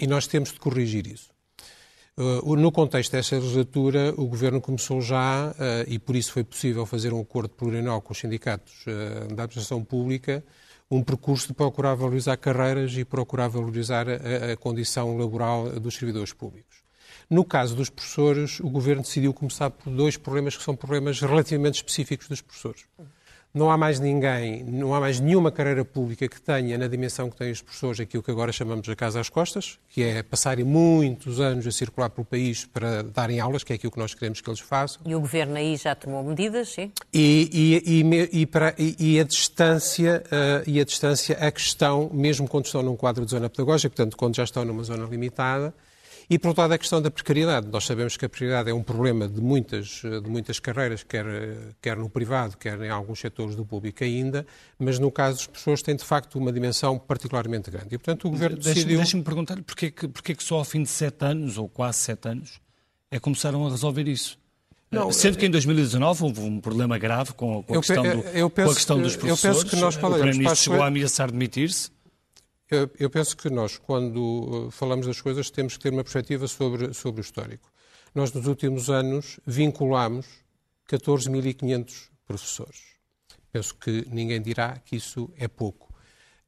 e 0.00 0.06
nós 0.06 0.26
temos 0.26 0.52
de 0.52 0.58
corrigir 0.58 1.06
isso. 1.06 1.31
Uh, 2.18 2.56
no 2.56 2.70
contexto 2.70 3.12
desta 3.12 3.36
legislatura, 3.36 4.12
o 4.16 4.26
Governo 4.26 4.60
começou 4.60 5.00
já, 5.00 5.54
e 5.86 5.98
por 5.98 6.14
isso 6.14 6.32
foi 6.32 6.44
possível 6.44 6.84
fazer 6.84 7.12
um 7.12 7.20
acordo 7.20 7.50
plurianual 7.50 8.02
com 8.02 8.12
os 8.12 8.18
sindicatos 8.18 8.84
da 9.34 9.44
administração 9.44 9.82
pública, 9.82 10.44
um 10.90 11.02
percurso 11.02 11.48
de 11.48 11.54
procurar 11.54 11.94
valorizar 11.94 12.36
carreiras 12.36 12.92
e 12.96 13.04
procurar 13.04 13.48
valorizar 13.48 14.06
a, 14.10 14.52
a 14.52 14.56
condição 14.56 15.16
laboral 15.16 15.70
dos 15.80 15.94
servidores 15.94 16.34
públicos. 16.34 16.82
No 17.30 17.46
caso 17.46 17.74
dos 17.74 17.88
professores, 17.88 18.60
o 18.60 18.68
Governo 18.68 19.00
decidiu 19.00 19.32
começar 19.32 19.70
por 19.70 19.90
dois 19.90 20.18
problemas 20.18 20.54
que 20.54 20.62
são 20.62 20.76
problemas 20.76 21.18
relativamente 21.18 21.76
específicos 21.76 22.28
dos 22.28 22.42
professores. 22.42 22.84
Não 23.54 23.70
há 23.70 23.76
mais 23.76 24.00
ninguém, 24.00 24.64
não 24.64 24.94
há 24.94 25.00
mais 25.00 25.20
nenhuma 25.20 25.52
carreira 25.52 25.84
pública 25.84 26.26
que 26.26 26.40
tenha, 26.40 26.78
na 26.78 26.86
dimensão 26.86 27.28
que 27.28 27.36
têm 27.36 27.52
os 27.52 27.60
professores, 27.60 28.00
aquilo 28.00 28.22
que 28.22 28.30
agora 28.30 28.50
chamamos 28.50 28.82
de 28.82 28.96
casa 28.96 29.20
às 29.20 29.28
costas, 29.28 29.78
que 29.90 30.02
é 30.02 30.22
passarem 30.22 30.64
muitos 30.64 31.38
anos 31.38 31.66
a 31.66 31.70
circular 31.70 32.08
pelo 32.08 32.24
país 32.24 32.64
para 32.64 33.02
darem 33.02 33.40
aulas, 33.40 33.62
que 33.62 33.74
é 33.74 33.76
aquilo 33.76 33.92
que 33.92 33.98
nós 33.98 34.14
queremos 34.14 34.40
que 34.40 34.48
eles 34.48 34.60
façam. 34.60 35.02
E 35.04 35.14
o 35.14 35.20
Governo 35.20 35.56
aí 35.56 35.76
já 35.76 35.94
tomou 35.94 36.24
medidas, 36.24 36.70
sim? 36.70 36.90
E, 37.12 37.82
e, 37.84 38.00
e, 38.00 38.40
e, 38.40 38.46
para, 38.46 38.74
e 38.78 39.20
a 39.20 39.24
distância, 39.24 40.24
uh, 40.26 40.62
e 40.66 40.80
a 40.80 40.84
distância, 40.84 41.36
a 41.36 41.50
questão, 41.50 42.08
mesmo 42.10 42.48
quando 42.48 42.64
estão 42.64 42.82
num 42.82 42.96
quadro 42.96 43.22
de 43.26 43.32
zona 43.32 43.50
pedagógica, 43.50 43.90
portanto, 43.90 44.16
quando 44.16 44.34
já 44.34 44.44
estão 44.44 44.64
numa 44.64 44.82
zona 44.82 45.04
limitada, 45.04 45.74
e, 46.28 46.38
por 46.38 46.48
outro 46.48 46.62
lado, 46.62 46.72
a 46.74 46.78
questão 46.78 47.00
da 47.00 47.10
precariedade. 47.10 47.68
Nós 47.68 47.84
sabemos 47.84 48.16
que 48.16 48.24
a 48.24 48.28
precariedade 48.28 48.70
é 48.70 48.74
um 48.74 48.82
problema 48.82 49.28
de 49.28 49.40
muitas, 49.40 50.02
de 50.02 50.28
muitas 50.28 50.58
carreiras, 50.58 51.02
quer, 51.02 51.26
quer 51.80 51.96
no 51.96 52.08
privado, 52.08 52.56
quer 52.56 52.80
em 52.80 52.90
alguns 52.90 53.20
setores 53.20 53.54
do 53.54 53.64
público 53.64 54.04
ainda, 54.04 54.46
mas 54.78 54.98
no 54.98 55.10
caso 55.10 55.38
das 55.38 55.46
pessoas 55.46 55.82
tem, 55.82 55.96
de 55.96 56.04
facto, 56.04 56.38
uma 56.38 56.52
dimensão 56.52 56.98
particularmente 56.98 57.70
grande. 57.70 57.94
E, 57.94 57.98
portanto, 57.98 58.26
o 58.26 58.30
Governo 58.30 58.58
decidiu... 58.58 58.98
Deixe-me 58.98 59.22
perguntar-lhe 59.22 59.62
porquê 59.62 59.90
que, 59.90 60.08
porquê 60.08 60.34
que 60.34 60.42
só 60.42 60.56
ao 60.56 60.64
fim 60.64 60.82
de 60.82 60.88
sete 60.88 61.24
anos, 61.24 61.58
ou 61.58 61.68
quase 61.68 61.98
sete 61.98 62.28
anos, 62.28 62.60
é 63.10 63.16
que 63.16 63.20
começaram 63.20 63.66
a 63.66 63.70
resolver 63.70 64.08
isso? 64.08 64.38
Não, 64.92 65.10
Sendo 65.10 65.38
que 65.38 65.46
em 65.46 65.50
2019 65.50 66.24
houve 66.24 66.40
um 66.40 66.60
problema 66.60 66.98
grave 66.98 67.32
com, 67.32 67.62
com 67.62 67.78
a, 67.78 67.78
questão, 67.78 68.02
do, 68.02 68.22
com 68.22 68.62
a 68.62 68.74
questão 68.74 69.00
dos 69.00 69.16
professores. 69.16 69.44
Eu 69.44 69.62
penso 69.62 69.66
que 69.66 69.76
nós 69.76 69.96
o 69.96 69.98
Primeiro-Ministro 69.98 70.56
chegou 70.56 70.82
a 70.82 70.86
ameaçar 70.86 71.30
demitir-se. 71.30 71.90
Eu, 72.72 72.90
eu, 72.98 73.10
penso 73.10 73.36
que 73.36 73.50
nós, 73.50 73.76
quando 73.76 74.16
uh, 74.16 74.70
falamos 74.70 75.06
das 75.06 75.20
coisas, 75.20 75.50
temos 75.50 75.76
que 75.76 75.82
ter 75.82 75.92
uma 75.92 76.02
perspectiva 76.02 76.48
sobre, 76.48 76.94
sobre 76.94 77.20
o 77.20 77.22
histórico. 77.22 77.70
Nós, 78.14 78.32
nos 78.32 78.46
últimos 78.46 78.88
anos, 78.88 79.38
vinculamos 79.46 80.26
14.500 80.88 82.08
professores. 82.26 82.80
Penso 83.52 83.74
que 83.74 84.06
ninguém 84.10 84.40
dirá 84.40 84.78
que 84.78 84.96
isso 84.96 85.28
é 85.36 85.46
pouco. 85.48 85.92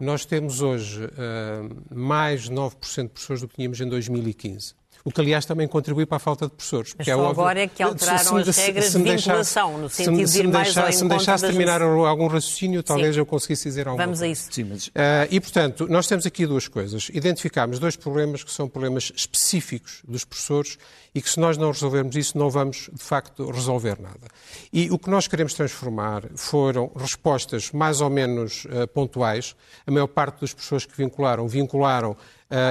Nós 0.01 0.25
temos 0.25 0.63
hoje 0.63 1.05
uh, 1.05 1.95
mais 1.95 2.49
9% 2.49 3.03
de 3.03 3.09
professores 3.11 3.43
do 3.43 3.49
que 3.49 3.57
tínhamos 3.57 3.79
em 3.83 3.89
2015. 3.91 4.75
O 5.05 5.13
que 5.13 5.21
aliás 5.21 5.45
também 5.45 5.69
contribui 5.69 6.07
para 6.07 6.17
a 6.17 6.21
falta 6.21 6.47
de 6.47 6.53
professores. 6.53 6.95
Mas 6.97 7.07
é 7.07 7.15
óbvio, 7.15 7.31
agora 7.31 7.61
é 7.61 7.69
que 7.69 7.83
alteraram 7.83 8.39
as 8.39 8.57
regras 8.57 8.93
de 8.93 9.03
vinculação, 9.03 9.77
no 9.77 9.91
sentido 9.91 10.27
se, 10.27 10.33
de 10.33 10.39
ir 10.41 10.49
mais 10.49 10.69
deixar, 10.69 10.87
ao 10.87 10.93
Se 10.93 11.03
me 11.05 11.11
deixasse 11.11 11.45
terminar 11.45 11.83
algum 11.83 12.27
raciocínio, 12.27 12.83
talvez 12.83 13.15
Sim. 13.15 13.21
eu 13.21 13.27
conseguisse 13.27 13.69
dizer 13.69 13.87
alguma 13.87 14.03
Vamos 14.03 14.21
coisa. 14.21 14.31
a 14.31 14.33
isso. 14.33 14.49
Sim, 14.51 14.65
mas... 14.65 14.87
uh, 14.87 14.91
e, 15.31 15.39
portanto, 15.41 15.87
nós 15.91 16.07
temos 16.07 16.25
aqui 16.25 16.47
duas 16.47 16.69
coisas. 16.69 17.11
Identificámos 17.13 17.79
dois 17.79 17.97
problemas 17.97 18.43
que 18.43 18.51
são 18.51 18.67
problemas 18.67 19.13
específicos 19.15 20.01
dos 20.09 20.25
professores 20.25 20.79
e 21.15 21.21
que 21.21 21.29
se 21.29 21.39
nós 21.39 21.59
não 21.59 21.71
resolvermos 21.71 22.17
isso, 22.17 22.39
não 22.39 22.49
vamos, 22.49 22.89
de 22.91 23.03
facto, 23.03 23.51
resolver 23.51 24.01
nada. 24.01 24.27
E 24.73 24.91
o 24.91 24.99
que 24.99 25.11
nós 25.11 25.29
queremos 25.29 25.53
transformar 25.53 26.23
foram 26.35 26.91
respostas 26.97 27.71
mais 27.73 28.01
ou 28.01 28.09
menos 28.09 28.65
uh, 28.65 28.89
pontuais. 28.89 29.55
A 29.87 29.91
maior 29.91 30.07
parte 30.07 30.41
das 30.41 30.55
pessoas 30.55 30.87
que 30.87 30.97
vincularam, 30.97 31.47
vincularam 31.47 32.17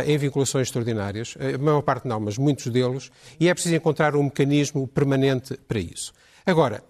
em 0.05 0.17
vinculações 0.17 0.67
extraordinárias. 0.67 1.35
A 1.39 1.57
maior 1.57 1.81
parte 1.81 2.07
não, 2.07 2.19
mas 2.19 2.37
muitos 2.37 2.67
deles. 2.67 3.11
E 3.39 3.49
é 3.49 3.53
preciso 3.53 3.75
encontrar 3.75 4.15
um 4.15 4.23
mecanismo 4.23 4.87
permanente 4.87 5.57
para 5.67 5.79
isso. 5.79 6.13
Agora, 6.45 6.83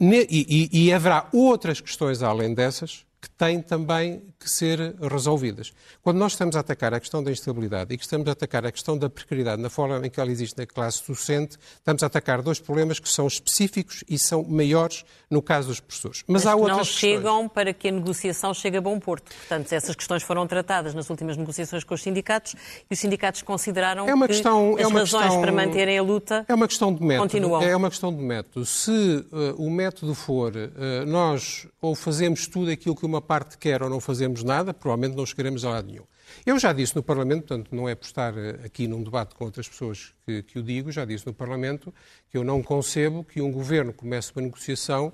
e, 0.00 0.70
e, 0.72 0.86
e 0.86 0.92
haverá 0.92 1.28
outras 1.32 1.80
questões 1.80 2.22
além 2.22 2.54
dessas 2.54 3.04
que 3.24 3.30
têm 3.30 3.62
também 3.62 4.22
que 4.38 4.50
ser 4.50 4.94
resolvidas. 5.00 5.72
Quando 6.02 6.18
nós 6.18 6.32
estamos 6.32 6.54
a 6.56 6.60
atacar 6.60 6.92
a 6.92 7.00
questão 7.00 7.22
da 7.24 7.30
instabilidade 7.30 7.94
e 7.94 7.96
que 7.96 8.04
estamos 8.04 8.28
a 8.28 8.32
atacar 8.32 8.66
a 8.66 8.70
questão 8.70 8.98
da 8.98 9.08
precariedade 9.08 9.62
na 9.62 9.70
forma 9.70 10.06
em 10.06 10.10
que 10.10 10.20
ela 10.20 10.30
existe 10.30 10.58
na 10.58 10.66
classe 10.66 11.02
docente, 11.08 11.56
estamos 11.76 12.02
a 12.02 12.06
atacar 12.06 12.42
dois 12.42 12.60
problemas 12.60 12.98
que 13.00 13.08
são 13.08 13.26
específicos 13.26 14.04
e 14.08 14.18
são 14.18 14.44
maiores 14.44 15.04
no 15.30 15.40
caso 15.40 15.68
dos 15.68 15.80
professores. 15.80 16.22
Mas, 16.28 16.44
Mas 16.44 16.46
há 16.46 16.50
que 16.54 16.60
outras 16.60 16.76
não 16.76 16.84
questões. 16.84 17.00
chegam 17.00 17.48
para 17.48 17.72
que 17.72 17.88
a 17.88 17.92
negociação 17.92 18.52
chegue 18.52 18.76
a 18.76 18.80
bom 18.82 19.00
porto. 19.00 19.32
Portanto, 19.34 19.72
essas 19.72 19.96
questões 19.96 20.22
foram 20.22 20.46
tratadas 20.46 20.92
nas 20.92 21.08
últimas 21.08 21.36
negociações 21.38 21.82
com 21.82 21.94
os 21.94 22.02
sindicatos 22.02 22.54
e 22.90 22.92
os 22.92 22.98
sindicatos 22.98 23.40
consideraram 23.40 24.06
É 24.06 24.12
uma 24.14 24.26
que 24.28 24.34
questão- 24.34 24.74
as 24.74 24.82
é 24.82 24.86
uma 24.86 24.98
razões 25.00 25.22
questão- 25.24 25.40
para 25.40 25.52
manterem 25.52 25.98
a 25.98 26.02
luta 26.02 26.44
É 26.46 26.54
uma 26.54 26.68
questão 26.68 26.94
de 26.94 27.02
método. 27.02 27.30
Continuam. 27.30 27.62
É 27.62 27.74
uma 27.74 27.88
questão 27.88 28.14
de 28.14 28.22
método. 28.22 28.66
Se 28.66 28.90
uh, 28.90 29.54
o 29.56 29.70
método 29.70 30.14
for 30.14 30.52
uh, 30.54 31.06
nós 31.06 31.66
ou 31.80 31.94
fazemos 31.94 32.46
tudo 32.46 32.70
aquilo 32.70 32.94
que 32.96 33.04
uma 33.06 33.13
parte 33.20 33.58
quer 33.58 33.82
ou 33.82 33.90
não 33.90 34.00
fazemos 34.00 34.42
nada, 34.42 34.72
provavelmente 34.72 35.16
não 35.16 35.26
chegaremos 35.26 35.64
a 35.64 35.70
lado 35.70 35.86
nenhum. 35.86 36.04
Eu 36.44 36.58
já 36.58 36.72
disse 36.72 36.96
no 36.96 37.02
Parlamento, 37.02 37.46
portanto, 37.46 37.74
não 37.74 37.88
é 37.88 37.94
por 37.94 38.06
estar 38.06 38.34
uh, 38.34 38.64
aqui 38.64 38.86
num 38.86 39.02
debate 39.02 39.34
com 39.34 39.44
outras 39.44 39.68
pessoas 39.68 40.14
que, 40.24 40.42
que 40.42 40.58
o 40.58 40.62
digo, 40.62 40.90
já 40.90 41.04
disse 41.04 41.26
no 41.26 41.34
Parlamento 41.34 41.92
que 42.30 42.36
eu 42.36 42.44
não 42.44 42.62
concebo 42.62 43.24
que 43.24 43.40
um 43.40 43.50
governo 43.50 43.92
comece 43.92 44.32
uma 44.34 44.42
negociação 44.42 45.12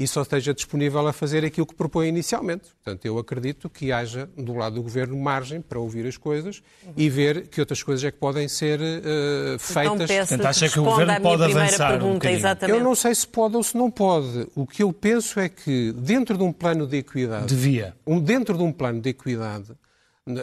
e 0.00 0.08
só 0.08 0.22
esteja 0.22 0.54
disponível 0.54 1.06
a 1.06 1.12
fazer 1.12 1.44
aquilo 1.44 1.66
que 1.66 1.74
propõe 1.74 2.08
inicialmente. 2.08 2.70
Portanto, 2.82 3.04
eu 3.04 3.18
acredito 3.18 3.68
que 3.68 3.92
haja 3.92 4.30
do 4.34 4.54
lado 4.54 4.76
do 4.76 4.82
governo 4.82 5.14
margem 5.14 5.60
para 5.60 5.78
ouvir 5.78 6.06
as 6.06 6.16
coisas 6.16 6.62
e 6.96 7.10
ver 7.10 7.48
que 7.48 7.60
outras 7.60 7.82
coisas 7.82 8.02
é 8.02 8.10
que 8.10 8.16
podem 8.16 8.48
ser 8.48 8.80
uh, 8.80 9.58
feitas. 9.58 9.92
Então 9.92 9.98
peço 10.06 10.28
Portanto, 10.30 10.46
acha 10.46 10.66
que 10.68 10.72
que 10.72 10.80
o 10.80 10.84
governo 10.84 11.20
pode 11.20 11.42
avançar 11.44 11.86
um 11.88 11.90
pergunta, 11.90 12.14
bocadinho? 12.14 12.38
exatamente. 12.38 12.78
Eu 12.78 12.82
não 12.82 12.94
sei 12.94 13.14
se 13.14 13.28
pode 13.28 13.56
ou 13.56 13.62
se 13.62 13.76
não 13.76 13.90
pode. 13.90 14.48
O 14.54 14.66
que 14.66 14.82
eu 14.82 14.90
penso 14.90 15.38
é 15.38 15.50
que, 15.50 15.92
dentro 15.92 16.38
de 16.38 16.42
um 16.44 16.50
plano 16.52 16.86
de 16.86 16.96
equidade, 16.96 17.46
Devia. 17.46 17.94
um- 18.06 18.18
dentro 18.20 18.56
de 18.56 18.62
um 18.62 18.72
plano 18.72 19.02
de 19.02 19.10
equidade, 19.10 19.66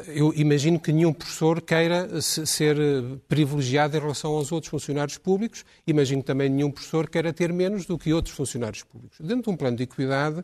eu 0.07 0.33
imagino 0.35 0.79
que 0.79 0.91
nenhum 0.91 1.13
professor 1.13 1.61
queira 1.61 2.19
se- 2.19 2.45
ser 2.47 2.77
eh, 2.79 3.03
privilegiado 3.27 3.95
em 3.95 3.99
relação 3.99 4.31
aos 4.31 4.51
outros 4.51 4.69
funcionários 4.71 5.17
públicos. 5.19 5.63
Imagino 5.85 6.23
também 6.23 6.49
nenhum 6.49 6.71
professor 6.71 7.07
queira 7.07 7.31
ter 7.31 7.53
menos 7.53 7.85
do 7.85 7.97
que 7.97 8.11
outros 8.11 8.35
funcionários 8.35 8.83
públicos. 8.83 9.17
Dentro 9.21 9.43
de 9.43 9.49
um 9.51 9.55
plano 9.55 9.77
de 9.77 9.83
equidade, 9.83 10.43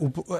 o- 0.00 0.34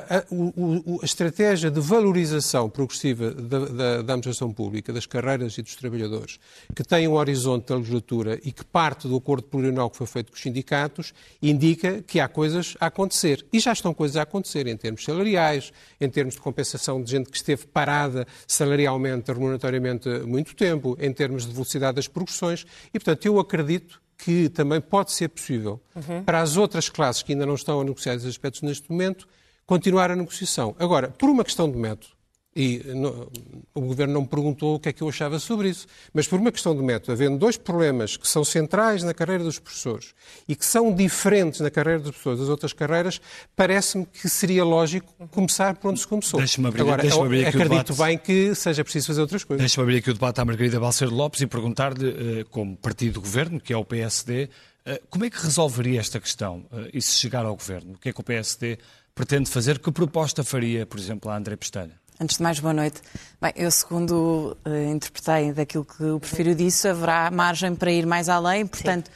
a, 1.02 1.04
estratégia 1.04 1.70
de 1.70 1.78
valorização 1.78 2.70
progressiva 2.70 3.30
da- 3.32 3.66
da 3.66 3.98
administração 4.14 4.50
pública, 4.50 4.92
das 4.92 5.04
carreiras 5.06 5.56
e 5.58 5.62
dos 5.62 5.76
trabalhadores, 5.76 6.38
que 6.74 6.82
tem 6.82 7.06
um 7.06 7.12
horizonte 7.12 7.66
da 7.68 7.76
legislatura 7.76 8.40
e 8.42 8.50
que 8.50 8.64
parte 8.64 9.06
do 9.06 9.16
acordo 9.16 9.44
plurianual 9.46 9.90
que 9.90 9.98
foi 9.98 10.06
feito 10.06 10.30
com 10.32 10.36
os 10.36 10.42
sindicatos, 10.42 11.12
indica 11.42 12.02
que 12.02 12.18
há 12.18 12.28
coisas 12.28 12.76
a 12.80 12.86
acontecer. 12.86 13.44
E 13.52 13.60
já 13.60 13.72
estão 13.72 13.92
coisas 13.92 14.16
a 14.16 14.22
acontecer 14.22 14.66
em 14.66 14.76
termos 14.76 15.04
salariais, 15.04 15.70
em 16.00 16.08
termos 16.08 16.34
de 16.34 16.40
compensação 16.40 17.02
de 17.02 17.10
gente 17.10 17.30
que 17.30 17.36
esteve 17.36 17.66
parada 17.74 18.26
salarialmente, 18.46 19.30
remuneratoriamente, 19.30 20.08
muito 20.20 20.54
tempo, 20.54 20.96
em 21.00 21.12
termos 21.12 21.44
de 21.44 21.52
velocidade 21.52 21.96
das 21.96 22.08
progressões. 22.08 22.64
E, 22.88 22.98
portanto, 22.98 23.26
eu 23.26 23.38
acredito 23.38 24.00
que 24.16 24.48
também 24.48 24.80
pode 24.80 25.12
ser 25.12 25.28
possível 25.28 25.82
para 26.24 26.40
as 26.40 26.56
outras 26.56 26.88
classes 26.88 27.22
que 27.22 27.32
ainda 27.32 27.44
não 27.44 27.56
estão 27.56 27.80
a 27.80 27.84
negociar 27.84 28.14
esses 28.14 28.28
aspectos 28.28 28.62
neste 28.62 28.90
momento, 28.90 29.28
continuar 29.66 30.10
a 30.10 30.16
negociação. 30.16 30.74
Agora, 30.78 31.08
por 31.08 31.28
uma 31.28 31.44
questão 31.44 31.70
de 31.70 31.76
método, 31.76 32.14
e 32.56 32.78
no- 32.94 33.30
o 33.74 33.80
Governo 33.80 34.14
não 34.14 34.20
me 34.22 34.28
perguntou 34.28 34.76
o 34.76 34.78
que 34.80 34.88
é 34.88 34.92
que 34.92 35.02
eu 35.02 35.08
achava 35.08 35.38
sobre 35.38 35.68
isso, 35.68 35.86
mas 36.12 36.26
por 36.28 36.38
uma 36.38 36.52
questão 36.52 36.74
de 36.76 36.82
método, 36.82 37.12
havendo 37.12 37.36
dois 37.38 37.56
problemas 37.56 38.16
que 38.16 38.28
são 38.28 38.44
centrais 38.44 39.02
na 39.02 39.12
carreira 39.12 39.42
dos 39.42 39.58
professores 39.58 40.14
e 40.48 40.54
que 40.54 40.64
são 40.64 40.92
diferentes 40.94 41.60
na 41.60 41.70
carreira 41.70 41.98
dos 42.00 42.10
professores 42.12 42.40
das 42.40 42.48
outras 42.48 42.72
carreiras, 42.72 43.20
parece-me 43.56 44.06
que 44.06 44.28
seria 44.28 44.64
lógico 44.64 45.12
começar 45.28 45.74
por 45.76 45.88
onde 45.90 46.00
se 46.00 46.06
começou. 46.06 46.38
Deixa-me 46.38 46.68
abrir- 46.68 46.82
Agora, 46.82 47.02
deixa-me 47.02 47.20
eu 47.22 47.26
abrir 47.26 47.46
aqui 47.46 47.56
o 47.56 47.62
acredito 47.62 47.92
debate. 47.92 48.08
bem 48.08 48.18
que 48.18 48.54
seja 48.54 48.84
preciso 48.84 49.06
fazer 49.08 49.20
outras 49.20 49.42
coisas. 49.44 49.60
Deixa-me 49.62 49.82
abrir 49.82 49.96
aqui 49.98 50.10
o 50.10 50.14
debate 50.14 50.40
à 50.40 50.44
Margarida 50.44 50.78
Balcer 50.78 51.08
Lopes 51.12 51.40
e 51.40 51.46
perguntar-lhe, 51.46 52.08
eh, 52.40 52.44
como 52.50 52.76
partido 52.76 53.14
do 53.14 53.20
governo, 53.20 53.58
que 53.60 53.72
é 53.72 53.76
o 53.76 53.84
PSD, 53.84 54.48
eh, 54.86 55.02
como 55.10 55.24
é 55.24 55.30
que 55.30 55.42
resolveria 55.42 55.98
esta 55.98 56.20
questão 56.20 56.64
eh, 56.72 56.90
e 56.94 57.02
se 57.02 57.16
chegar 57.18 57.44
ao 57.44 57.56
governo? 57.56 57.94
O 57.94 57.98
que 57.98 58.10
é 58.10 58.12
que 58.12 58.20
o 58.20 58.24
PSD 58.24 58.78
pretende 59.14 59.50
fazer? 59.50 59.78
Que 59.78 59.90
proposta 59.90 60.44
faria, 60.44 60.86
por 60.86 60.98
exemplo, 61.00 61.30
a 61.30 61.36
André 61.36 61.56
Pestana? 61.56 61.92
Antes 62.20 62.36
de 62.36 62.42
mais, 62.42 62.60
boa 62.60 62.72
noite. 62.72 63.00
Bem, 63.42 63.52
eu, 63.56 63.70
segundo 63.70 64.56
eh, 64.64 64.90
interpretei 64.90 65.52
daquilo 65.52 65.84
que 65.84 66.02
o 66.04 66.20
Prefiro 66.20 66.54
disse, 66.54 66.86
haverá 66.88 67.30
margem 67.30 67.74
para 67.74 67.90
ir 67.90 68.06
mais 68.06 68.28
além. 68.28 68.66
Portanto, 68.66 69.10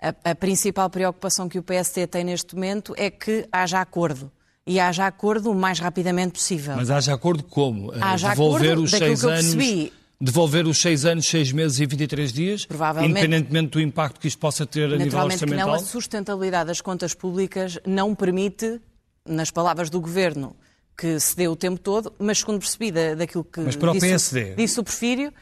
a, 0.00 0.30
a 0.30 0.34
principal 0.34 0.88
preocupação 0.88 1.48
que 1.48 1.58
o 1.58 1.62
PSD 1.62 2.06
tem 2.06 2.22
neste 2.24 2.54
momento 2.54 2.94
é 2.96 3.10
que 3.10 3.48
haja 3.50 3.80
acordo. 3.80 4.30
E 4.64 4.78
haja 4.80 5.06
acordo 5.06 5.50
o 5.50 5.54
mais 5.54 5.78
rapidamente 5.80 6.32
possível. 6.34 6.76
Mas 6.76 6.90
haja 6.90 7.14
acordo 7.14 7.42
como? 7.44 7.92
Eh, 7.92 7.98
Haja 8.00 8.30
devolver 8.30 8.72
acordo 8.72 8.82
os 8.84 8.90
seis 8.90 9.20
que 9.20 9.26
eu 9.26 9.30
anos. 9.30 9.40
percebi. 9.54 9.92
Devolver 10.18 10.66
os 10.66 10.80
seis 10.80 11.04
anos, 11.04 11.26
seis 11.26 11.52
meses 11.52 11.78
e 11.78 11.84
23 11.86 12.32
dias, 12.32 12.66
independentemente 13.04 13.72
do 13.72 13.80
impacto 13.80 14.18
que 14.18 14.26
isto 14.28 14.38
possa 14.38 14.64
ter 14.64 14.84
a 14.84 14.88
nível 14.92 15.04
Naturalmente 15.04 15.38
que 15.38 15.44
orçamental? 15.44 15.68
não, 15.68 15.74
a 15.74 15.78
sustentabilidade 15.78 16.68
das 16.68 16.80
contas 16.80 17.12
públicas 17.12 17.78
não 17.86 18.14
permite, 18.14 18.80
nas 19.28 19.50
palavras 19.50 19.90
do 19.90 20.00
Governo, 20.00 20.56
que 20.96 21.20
se 21.20 21.36
dê 21.36 21.46
o 21.48 21.54
tempo 21.56 21.78
todo, 21.80 22.12
mas 22.18 22.38
segundo 22.38 22.58
percebi 22.60 22.90
da- 22.90 23.14
daquilo 23.14 23.44
que 23.44 23.60
Mas 23.60 23.76
para 23.76 23.90
o 23.90 23.92
disse, 23.94 24.06
PSD? 24.08 24.54
disse 24.54 24.80
o 24.80 24.84
Porfírio, 24.84 25.32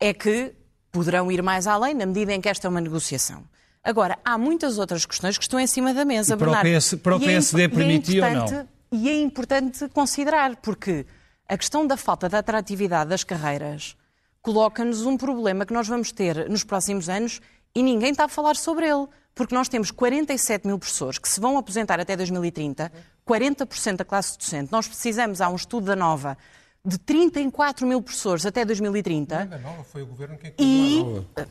é 0.00 0.12
que 0.12 0.52
poderão 0.90 1.30
ir 1.30 1.42
mais 1.42 1.66
além 1.66 1.94
na 1.94 2.04
medida 2.06 2.32
em 2.32 2.40
que 2.40 2.48
esta 2.48 2.66
é 2.66 2.70
uma 2.70 2.80
negociação. 2.80 3.44
Agora, 3.82 4.18
há 4.24 4.36
muitas 4.38 4.78
outras 4.78 5.04
questões 5.04 5.36
que 5.36 5.44
estão 5.44 5.60
em 5.60 5.66
cima 5.66 5.92
da 5.92 6.04
mesa, 6.04 6.34
E 6.34 6.36
para 6.36 6.48
o 6.48 6.52
Bernardo. 6.52 6.78
PS 6.80 6.94
para 6.96 7.16
o 7.16 7.22
é 7.22 7.26
PSD 7.26 7.62
é 7.62 7.68
permitia 7.68 8.24
ou 8.26 8.30
não? 8.34 8.68
E 8.92 9.08
é 9.08 9.20
importante 9.20 9.88
considerar, 9.88 10.56
porque 10.56 11.04
a 11.48 11.56
questão 11.58 11.86
da 11.86 11.96
falta 11.96 12.28
de 12.28 12.36
atratividade 12.36 13.10
das 13.10 13.22
carreiras 13.24 13.96
coloca-nos 14.40 15.04
um 15.06 15.16
problema 15.16 15.64
que 15.66 15.72
nós 15.72 15.86
vamos 15.88 16.12
ter 16.12 16.48
nos 16.48 16.64
próximos 16.64 17.08
anos 17.08 17.40
e 17.74 17.82
ninguém 17.82 18.10
está 18.12 18.24
a 18.24 18.28
falar 18.28 18.56
sobre 18.56 18.86
ele. 18.88 19.06
Porque 19.34 19.52
nós 19.54 19.68
temos 19.68 19.90
47 19.90 20.64
mil 20.66 20.78
professores 20.78 21.18
que 21.18 21.28
se 21.28 21.40
vão 21.40 21.58
aposentar 21.58 21.98
até 21.98 22.16
2030, 22.16 22.92
40% 23.28 23.96
da 23.96 24.04
classe 24.04 24.36
docente. 24.38 24.70
Nós 24.70 24.86
precisamos, 24.86 25.40
há 25.40 25.48
um 25.48 25.56
estudo 25.56 25.86
da 25.86 25.96
Nova, 25.96 26.36
de 26.84 26.98
34 26.98 27.86
mil 27.86 28.02
professores 28.02 28.44
até 28.44 28.64
2030. 28.64 29.60
Foi 29.90 30.02
o 30.02 30.06
Governo 30.06 30.36
quem 30.36 30.52
E 30.58 31.00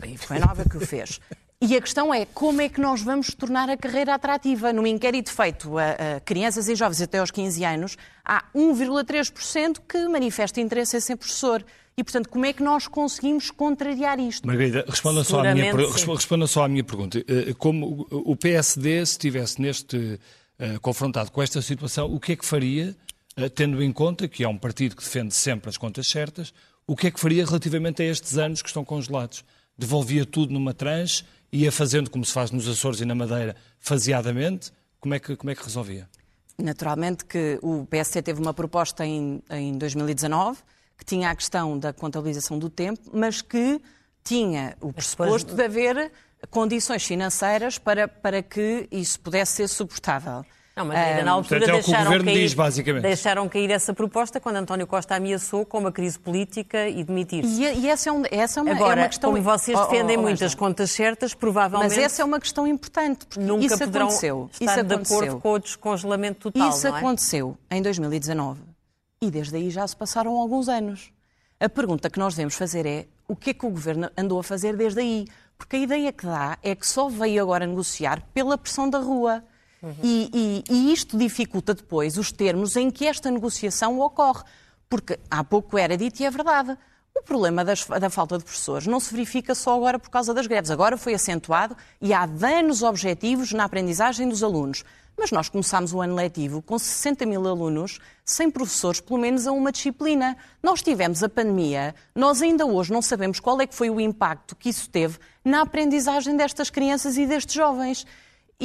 e 0.07 0.17
foi 0.17 0.37
a 0.37 0.39
Nova 0.41 0.63
que 0.69 0.77
o 0.77 0.79
fez. 0.79 1.19
E 1.59 1.77
a 1.77 1.81
questão 1.81 2.13
é 2.13 2.25
como 2.25 2.61
é 2.61 2.67
que 2.67 2.81
nós 2.81 3.01
vamos 3.01 3.33
tornar 3.33 3.69
a 3.69 3.77
carreira 3.77 4.13
atrativa. 4.13 4.73
No 4.73 4.85
inquérito 4.85 5.31
feito 5.31 5.77
a, 5.77 6.17
a 6.17 6.19
crianças 6.19 6.67
e 6.67 6.75
jovens 6.75 7.01
até 7.01 7.19
aos 7.19 7.31
15 7.31 7.63
anos, 7.63 7.97
há 8.23 8.43
1,3% 8.53 9.77
que 9.87 10.07
manifesta 10.09 10.59
interesse 10.59 10.97
em 10.97 10.99
ser 10.99 11.15
professor. 11.15 11.65
E, 11.95 12.03
portanto, 12.03 12.27
como 12.27 12.45
é 12.45 12.51
que 12.51 12.61
nós 12.61 12.87
conseguimos 12.87 13.49
contrariar 13.49 14.19
isto? 14.19 14.45
Margarida, 14.45 14.83
responda 14.87 15.23
só, 15.23 15.39
à 15.39 15.53
minha, 15.53 15.73
responda 15.73 16.47
só 16.47 16.65
à 16.65 16.67
minha 16.67 16.83
pergunta. 16.83 17.19
Eh, 17.19 17.53
Como 17.57 18.07
o 18.11 18.35
PSD, 18.35 19.05
se 19.05 19.13
estivesse 19.13 19.61
neste, 19.61 20.19
eh, 20.63 20.79
confrontado 20.79 21.29
com 21.29 21.41
esta 21.41 21.61
situação, 21.61 22.05
o 22.13 22.19
que 22.19 22.31
é 22.31 22.35
que 22.37 22.45
faria, 22.45 22.95
eh, 23.35 23.49
tendo 23.49 23.83
em 23.83 23.91
conta 23.91 24.27
que 24.29 24.43
é 24.45 24.47
um 24.47 24.57
partido 24.57 24.95
que 24.95 25.03
defende 25.03 25.33
sempre 25.35 25.69
as 25.69 25.75
contas 25.77 26.07
certas, 26.07 26.53
o 26.87 26.95
que 26.95 27.07
é 27.07 27.11
que 27.11 27.19
faria 27.19 27.45
relativamente 27.45 28.01
a 28.01 28.05
estes 28.05 28.37
anos 28.37 28.61
que 28.61 28.69
estão 28.69 28.85
congelados? 28.85 29.43
Devolvia 29.77 30.25
tudo 30.25 30.53
numa 30.53 30.73
tranche, 30.73 31.25
ia 31.51 31.69
fazendo 31.71 32.09
como 32.09 32.23
se 32.23 32.31
faz 32.31 32.49
nos 32.49 32.65
Açores 32.67 33.01
e 33.01 33.05
na 33.05 33.13
Madeira, 33.13 33.55
faseadamente? 33.79 34.71
Como 35.01 35.13
é 35.13 35.19
que, 35.19 35.35
como 35.35 35.49
é 35.51 35.55
que 35.55 35.63
resolvia? 35.63 36.09
Naturalmente 36.57 37.25
que 37.25 37.59
o 37.61 37.85
PSD 37.87 38.21
teve 38.21 38.39
uma 38.39 38.53
proposta 38.53 39.05
em, 39.05 39.41
em 39.49 39.77
2019 39.77 40.59
que 40.97 41.03
tinha 41.03 41.29
a 41.29 41.35
questão 41.35 41.77
da 41.77 41.91
contabilização 41.91 42.57
do 42.57 42.69
tempo, 42.69 43.01
mas 43.11 43.41
que 43.41 43.81
tinha 44.23 44.77
o 44.79 44.87
depois- 44.87 44.93
pressuposto 44.93 45.55
de 45.55 45.63
haver 45.63 46.11
condições 46.49 47.03
financeiras 47.03 47.77
para, 47.77 48.07
para 48.07 48.41
que 48.41 48.87
isso 48.91 49.19
pudesse 49.19 49.53
ser 49.53 49.67
suportável. 49.67 50.45
Não, 50.75 50.85
mas 50.85 50.97
ainda 50.97 51.23
na 51.23 51.31
altura 51.33 51.59
Portanto, 51.59 51.77
é 51.77 51.81
deixaram, 51.83 52.23
cair, 52.23 52.33
diz, 52.33 52.53
basicamente. 52.55 53.03
deixaram 53.03 53.49
cair 53.49 53.69
essa 53.69 53.93
proposta 53.93 54.39
quando 54.39 54.55
António 54.55 54.87
Costa 54.87 55.15
ameaçou 55.15 55.63
com 55.67 55.77
uma 55.77 55.91
crise 55.91 56.17
política 56.17 56.87
e 56.89 57.03
demitir-se. 57.03 57.61
E, 57.61 57.81
e, 57.81 57.89
essa, 57.89 58.09
é, 58.09 58.11
um, 58.11 58.23
essa 58.31 58.59
é, 58.59 58.63
uma, 58.63 58.71
Agora, 58.71 59.01
é 59.01 59.03
uma 59.03 59.09
questão... 59.09 59.31
como 59.31 59.43
vocês 59.43 59.79
defendem 59.79 60.17
oh, 60.17 60.21
oh, 60.21 60.23
muitas 60.23 60.55
contas 60.55 60.89
certas, 60.89 61.35
provavelmente... 61.35 61.89
Mas 61.89 62.03
essa 62.03 62.23
é 62.23 62.25
uma 62.25 62.39
questão 62.39 62.65
importante, 62.65 63.27
porque 63.27 63.39
nunca 63.39 63.65
isso 63.67 63.77
poderão 63.77 64.07
aconteceu. 64.07 64.49
estar 64.51 64.77
isso 64.77 64.83
de 64.83 64.93
acordo 64.95 65.39
com 65.39 65.51
o 65.51 65.59
descongelamento 65.59 66.51
total, 66.51 66.69
Isso 66.69 66.87
é? 66.87 66.89
aconteceu 66.89 67.55
em 67.69 67.79
2019 67.79 68.73
e 69.21 69.31
desde 69.31 69.55
aí 69.55 69.69
já 69.69 69.87
se 69.87 69.95
passaram 69.95 70.35
alguns 70.35 70.67
anos. 70.67 71.11
A 71.59 71.69
pergunta 71.69 72.09
que 72.09 72.19
nós 72.19 72.33
devemos 72.33 72.55
fazer 72.55 72.85
é 72.85 73.05
o 73.27 73.35
que 73.35 73.51
é 73.51 73.53
que 73.53 73.65
o 73.65 73.69
Governo 73.69 74.09
andou 74.17 74.39
a 74.39 74.43
fazer 74.43 74.75
desde 74.75 74.99
aí? 74.99 75.25
Porque 75.63 75.77
a 75.77 75.79
ideia 75.79 76.11
que 76.11 76.25
dá 76.25 76.57
é 76.61 76.75
que 76.75 76.85
só 76.85 77.07
veio 77.07 77.41
agora 77.41 77.65
negociar 77.65 78.21
pela 78.33 78.57
pressão 78.57 78.89
da 78.89 78.99
rua. 78.99 79.41
Uhum. 79.81 79.95
E, 80.03 80.29
e, 80.69 80.73
e 80.73 80.93
isto 80.93 81.17
dificulta 81.17 81.73
depois 81.73 82.17
os 82.17 82.33
termos 82.33 82.75
em 82.75 82.91
que 82.91 83.07
esta 83.07 83.31
negociação 83.31 83.97
ocorre. 84.01 84.43
Porque 84.89 85.17
há 85.31 85.41
pouco 85.41 85.77
era 85.77 85.95
dito 85.95 86.19
e 86.19 86.25
é 86.25 86.29
verdade. 86.29 86.77
O 87.15 87.23
problema 87.23 87.63
das, 87.63 87.85
da 87.85 88.09
falta 88.09 88.37
de 88.37 88.43
professores 88.43 88.87
não 88.87 88.99
se 88.99 89.13
verifica 89.13 89.55
só 89.55 89.77
agora 89.77 89.97
por 89.97 90.09
causa 90.09 90.33
das 90.33 90.47
greves. 90.47 90.69
Agora 90.69 90.97
foi 90.97 91.13
acentuado 91.13 91.77
e 92.01 92.13
há 92.13 92.25
danos 92.25 92.83
objetivos 92.83 93.53
na 93.53 93.63
aprendizagem 93.63 94.27
dos 94.27 94.43
alunos. 94.43 94.83
Mas 95.17 95.31
nós 95.31 95.47
começámos 95.47 95.93
o 95.93 96.01
ano 96.01 96.15
letivo 96.15 96.61
com 96.61 96.77
60 96.77 97.25
mil 97.25 97.47
alunos, 97.47 97.99
sem 98.25 98.49
professores, 98.49 98.99
pelo 98.99 99.19
menos 99.19 99.45
a 99.45 99.51
uma 99.51 99.71
disciplina. 99.71 100.35
Nós 100.61 100.81
tivemos 100.81 101.23
a 101.23 101.29
pandemia, 101.29 101.93
nós 102.15 102.41
ainda 102.41 102.65
hoje 102.65 102.91
não 102.91 103.01
sabemos 103.01 103.39
qual 103.39 103.61
é 103.61 103.67
que 103.67 103.75
foi 103.75 103.89
o 103.89 103.99
impacto 103.99 104.55
que 104.55 104.69
isso 104.69 104.89
teve 104.89 105.19
na 105.45 105.61
aprendizagem 105.61 106.35
destas 106.35 106.69
crianças 106.69 107.17
e 107.17 107.25
destes 107.25 107.55
jovens. 107.55 108.05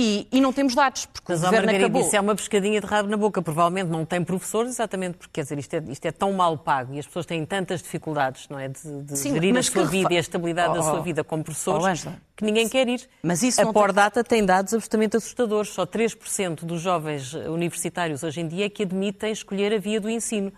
E, 0.01 0.29
e, 0.31 0.41
não 0.41 0.53
temos 0.53 0.77
dados, 0.77 1.07
porque 1.07 1.33
Mas, 1.33 1.41
o 1.41 1.45
governo 1.47 1.67
Margarida, 1.67 1.87
acabou. 1.87 2.03
isso 2.07 2.15
é 2.15 2.21
uma 2.21 2.37
pescadinha 2.37 2.81
de 2.81 2.87
rabo 2.87 3.09
na 3.09 3.17
boca. 3.17 3.43
Provavelmente 3.43 3.89
não 3.89 4.05
tem 4.05 4.23
professores, 4.23 4.71
exatamente 4.71 5.17
porque, 5.17 5.33
quer 5.33 5.43
dizer, 5.43 5.59
isto 5.59 5.75
é, 5.75 5.83
isto 5.89 6.07
é 6.07 6.13
tão 6.13 6.33
mal 6.33 6.57
pago 6.57 6.95
e 6.95 7.01
as 7.01 7.07
pessoas 7.07 7.27
têm 7.27 7.45
tantas 7.45 7.83
dificuldades, 7.83 8.49
não 8.49 8.61
é, 8.61 8.69
de, 8.69 9.03
de 9.03 9.19
Sim, 9.19 9.33
gerir 9.33 9.57
a 9.57 9.63
sua 9.65 9.85
vida 9.87 10.15
e 10.15 10.17
a 10.17 10.21
estabilidade 10.21 10.71
oh, 10.71 10.75
da 10.75 10.83
sua 10.85 11.01
oh, 11.01 11.03
vida 11.03 11.25
como 11.25 11.43
professores, 11.43 12.07
oh, 12.07 12.13
que 12.37 12.45
ninguém 12.45 12.69
quer 12.69 12.89
ir. 12.89 13.09
Mas 13.25 13.43
isso 13.43 13.61
a 13.61 13.73
Pordata 13.73 14.23
tem... 14.23 14.39
tem 14.39 14.47
dados 14.47 14.73
absolutamente 14.73 15.17
assustadores. 15.17 15.71
Só 15.71 15.85
3% 15.85 16.65
dos 16.65 16.81
jovens 16.81 17.35
universitários 17.35 18.23
hoje 18.23 18.41
em 18.41 18.47
dia 18.47 18.67
é 18.67 18.69
que 18.69 18.85
admitem 18.85 19.33
escolher 19.33 19.75
a 19.75 19.79
via 19.79 20.01
do 20.01 20.09
ensino. 20.09 20.53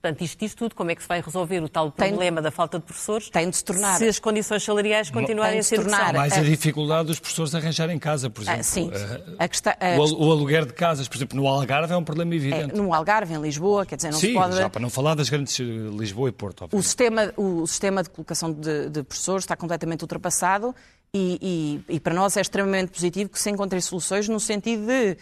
Portanto, 0.00 0.22
isto 0.22 0.38
diz 0.38 0.54
tudo. 0.54 0.74
Como 0.74 0.90
é 0.90 0.94
que 0.94 1.02
se 1.02 1.08
vai 1.08 1.20
resolver 1.20 1.60
o 1.62 1.68
tal 1.68 1.90
problema 1.90 2.36
tem, 2.36 2.44
da 2.44 2.50
falta 2.50 2.78
de 2.78 2.84
professores 2.84 3.30
tem 3.30 3.48
de 3.48 3.56
se, 3.56 3.64
tornar, 3.64 3.96
se 3.96 4.06
as 4.06 4.18
condições 4.18 4.62
salariais 4.62 5.10
continuarem 5.10 5.58
a 5.58 5.62
ser 5.62 5.76
tornar, 5.76 6.12
Mais 6.12 6.32
a 6.34 6.42
dificuldade 6.42 7.08
dos 7.08 7.18
professores 7.18 7.54
arranjarem 7.54 7.98
casa, 7.98 8.28
por 8.28 8.42
exemplo. 8.42 8.60
Ah, 8.60 8.62
sim. 8.62 8.90
A, 9.38 9.44
a 9.44 9.48
questão, 9.48 9.72
a, 9.72 9.98
o, 9.98 10.30
aluguer 10.30 10.66
de 10.66 10.74
casas, 10.74 11.08
por 11.08 11.16
exemplo, 11.16 11.36
no 11.36 11.48
Algarve 11.48 11.92
é 11.92 11.96
um 11.96 12.04
problema 12.04 12.34
evidente. 12.34 12.74
É, 12.74 12.76
no 12.76 12.92
Algarve, 12.92 13.34
em 13.34 13.40
Lisboa, 13.40 13.86
quer 13.86 13.96
dizer, 13.96 14.12
não 14.12 14.18
sim, 14.18 14.28
se 14.28 14.34
pode... 14.34 14.56
já 14.56 14.68
para 14.68 14.82
não 14.82 14.90
falar 14.90 15.14
das 15.14 15.30
grandes 15.30 15.58
eh, 15.58 15.64
Lisboa 15.64 16.28
e 16.28 16.32
Porto. 16.32 16.68
O 16.72 16.82
sistema, 16.82 17.32
o 17.36 17.66
sistema 17.66 18.02
de 18.02 18.10
colocação 18.10 18.52
de, 18.52 18.90
de 18.90 19.02
professores 19.02 19.44
está 19.44 19.56
completamente 19.56 20.02
ultrapassado 20.02 20.74
e, 21.12 21.82
e, 21.88 21.94
e 21.94 22.00
para 22.00 22.14
nós 22.14 22.36
é 22.36 22.40
extremamente 22.40 22.92
positivo 22.92 23.30
que 23.30 23.38
se 23.40 23.50
encontrem 23.50 23.80
soluções 23.80 24.28
no 24.28 24.38
sentido 24.38 24.86
de 24.86 25.16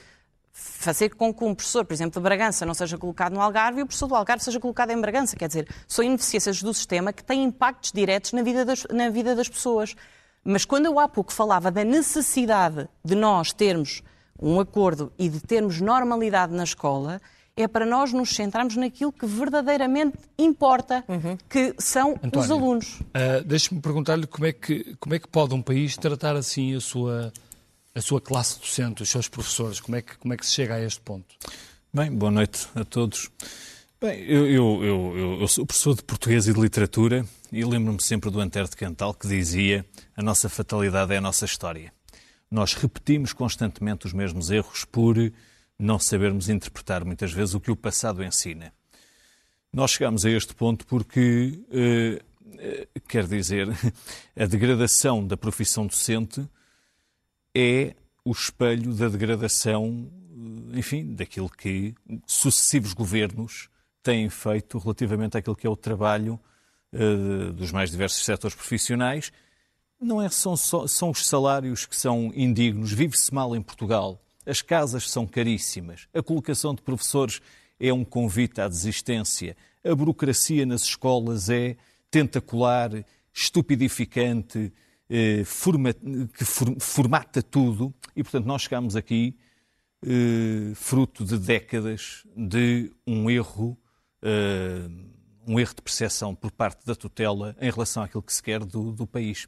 fazer 0.57 1.11
com 1.17 1.35
que 1.35 1.43
um 1.43 1.53
professor, 1.53 1.85
por 1.85 1.93
exemplo, 1.93 2.21
de 2.21 2.23
Bragança 2.23 2.65
não 2.65 2.75
seja 2.75 2.97
colocado 2.97 3.33
no 3.33 3.41
Algarve 3.41 3.81
e 3.81 3.83
o 3.83 3.87
professor 3.87 4.07
do 4.07 4.15
Algarve 4.15 4.45
seja 4.45 4.61
colocado 4.61 4.91
em 4.93 5.01
Bragança. 5.01 5.35
Quer 5.35 5.49
dizer, 5.49 5.69
são 5.89 6.05
ineficiências 6.05 6.63
do 6.63 6.73
sistema 6.73 7.13
que 7.13 7.25
têm 7.25 7.43
impactos 7.43 7.91
diretos 7.91 8.33
na 8.33 8.43
vida 8.43 8.65
das, 8.65 8.87
na 8.93 9.11
vida 9.11 9.35
das 9.35 9.49
pessoas. 9.49 9.97
Mas 10.45 10.65
quando 10.65 10.87
eu 10.87 11.01
há 11.01 11.09
pouco 11.09 11.33
falava 11.33 11.73
da 11.73 11.83
necessidade 11.83 12.89
de 13.05 13.17
nós 13.17 13.53
termos 13.53 14.01
um 14.41 14.61
acordo 14.61 15.13
e 15.19 15.29
de 15.29 15.41
termos 15.41 15.81
normalidade 15.81 16.53
na 16.53 16.63
escola, 16.65 17.21
é 17.57 17.67
para 17.67 17.85
nós 17.85 18.13
nos 18.13 18.31
centrarmos 18.31 18.77
naquilo 18.77 19.13
que 19.13 19.27
verdadeiramente 19.27 20.19
importa, 20.39 21.05
uhum. 21.09 21.37
que 21.49 21.75
são 21.79 22.13
António, 22.23 22.41
os 22.41 22.51
alunos. 22.51 23.01
Uh, 23.01 23.45
Deixe-me 23.45 23.81
perguntar-lhe 23.81 24.27
como, 24.27 24.47
é 24.47 24.53
que, 24.53 24.97
como 25.01 25.15
é 25.15 25.19
que 25.19 25.29
pode 25.29 25.55
um 25.55 25.63
país 25.63 25.97
tratar 25.97 26.37
assim 26.37 26.75
a 26.77 26.81
sua 26.81 27.33
a 27.95 28.01
sua 28.01 28.21
classe 28.21 28.59
docente, 28.59 29.03
os 29.03 29.09
seus 29.09 29.29
professores? 29.29 29.79
Como 29.79 29.97
é 29.97 30.03
que, 30.03 30.19
como 30.19 30.35
é 30.35 30.37
que 30.37 30.45
se 30.45 30.53
chega 30.53 30.75
a 30.75 30.81
este 30.83 31.01
ponto? 31.01 31.37
Bem, 31.93 32.11
boa 32.11 32.33
noite 32.33 32.67
a 32.75 32.85
todos. 32.85 33.31
Bem, 34.01 34.21
eu, 34.25 34.47
eu, 34.47 34.85
eu, 34.85 35.41
eu 35.41 35.49
sou 35.49 35.65
professor 35.65 35.95
de 35.95 36.03
português 36.03 36.49
e 36.49 36.53
de 36.53 36.61
literatura 36.61 37.25
e 37.53 37.65
lembro-me 37.65 38.03
sempre 38.03 38.31
do 38.31 38.41
Antero 38.41 38.69
de 38.69 38.77
Cantal 38.77 39.15
que 39.15 39.29
dizia 39.29 39.87
a 40.17 40.23
nossa 40.23 40.49
fatalidade 40.49 41.15
é 41.15 41.19
a 41.19 41.21
nossa 41.21 41.45
história. 41.45 41.93
Nós 42.51 42.75
repetimos 42.75 43.33
constantemente 43.33 44.07
os 44.07 44.13
mesmos 44.13 44.51
erros 44.51 44.85
por 44.85 45.17
não 45.79 45.99
sabermos 45.99 46.49
interpretar 46.49 47.05
muitas 47.05 47.33
vezes 47.33 47.55
o 47.55 47.61
que 47.61 47.71
o 47.71 47.77
passado 47.77 48.25
ensina. 48.25 48.73
Nós 49.73 49.93
chegamos 49.93 50.25
a 50.25 50.31
este 50.31 50.55
ponto 50.55 50.85
porque, 50.87 51.65
eh, 51.71 52.23
eh 52.59 52.89
quer 53.09 53.27
dizer, 53.27 53.69
a 54.37 54.47
degradação 54.47 55.25
da 55.25 55.37
profissão 55.37 55.87
docente 55.87 56.45
é 57.55 57.95
o 58.25 58.33
espelho 58.33 58.95
da 58.95 59.09
degradação, 59.09 60.11
eh, 60.73 60.79
enfim, 60.79 61.15
daquilo 61.15 61.49
que 61.49 61.95
sucessivos 62.27 62.93
governos 62.93 63.69
têm 64.03 64.29
feito 64.29 64.79
relativamente 64.79 65.37
àquilo 65.37 65.57
que 65.57 65.67
é 65.67 65.71
o 65.71 65.77
trabalho 65.77 66.39
uh, 66.93 67.53
dos 67.53 67.73
mais 67.73 67.91
diversos 67.91 68.25
setores 68.25 68.55
profissionais. 68.55 69.33
Não 69.99 70.21
é, 70.21 70.29
são, 70.29 70.57
são 70.57 71.11
os 71.11 71.27
salários 71.27 71.87
que 71.87 71.97
são 71.97 72.31
indignos, 72.35 72.93
vive-se 72.93 73.33
mal 73.33 73.57
em 73.57 73.63
Portugal, 73.63 74.21
as 74.45 74.61
casas 74.61 75.09
são 75.11 75.27
caríssimas, 75.27 76.07
a 76.13 76.23
colocação 76.23 76.75
de 76.75 76.83
professores 76.83 77.41
é 77.81 77.93
um 77.93 78.05
convite 78.05 78.61
à 78.61 78.69
desistência, 78.69 79.57
a 79.83 79.95
burocracia 79.95 80.67
nas 80.67 80.83
escolas 80.83 81.49
é 81.49 81.77
tentacular, 82.11 82.91
estupidificante, 83.33 84.73
eh, 85.09 85.45
que 86.33 86.45
formata 86.81 87.43
tudo 87.43 87.93
e, 88.17 88.23
portanto, 88.23 88.47
nós 88.47 88.63
chegamos 88.63 88.97
aqui 88.97 89.37
eh, 90.05 90.73
fruto 90.75 91.25
de 91.25 91.39
décadas 91.39 92.25
de 92.35 92.91
um 93.07 93.29
erro, 93.29 93.77
eh, 94.23 94.89
um 95.47 95.61
erro 95.61 95.75
de 95.75 95.83
percepção 95.83 96.35
por 96.35 96.51
parte 96.51 96.87
da 96.87 96.95
tutela 96.95 97.55
em 97.61 97.71
relação 97.71 98.03
àquilo 98.03 98.23
que 98.23 98.33
se 98.33 98.43
quer 98.43 98.65
do, 98.65 98.93
do 98.93 99.07
país. 99.07 99.47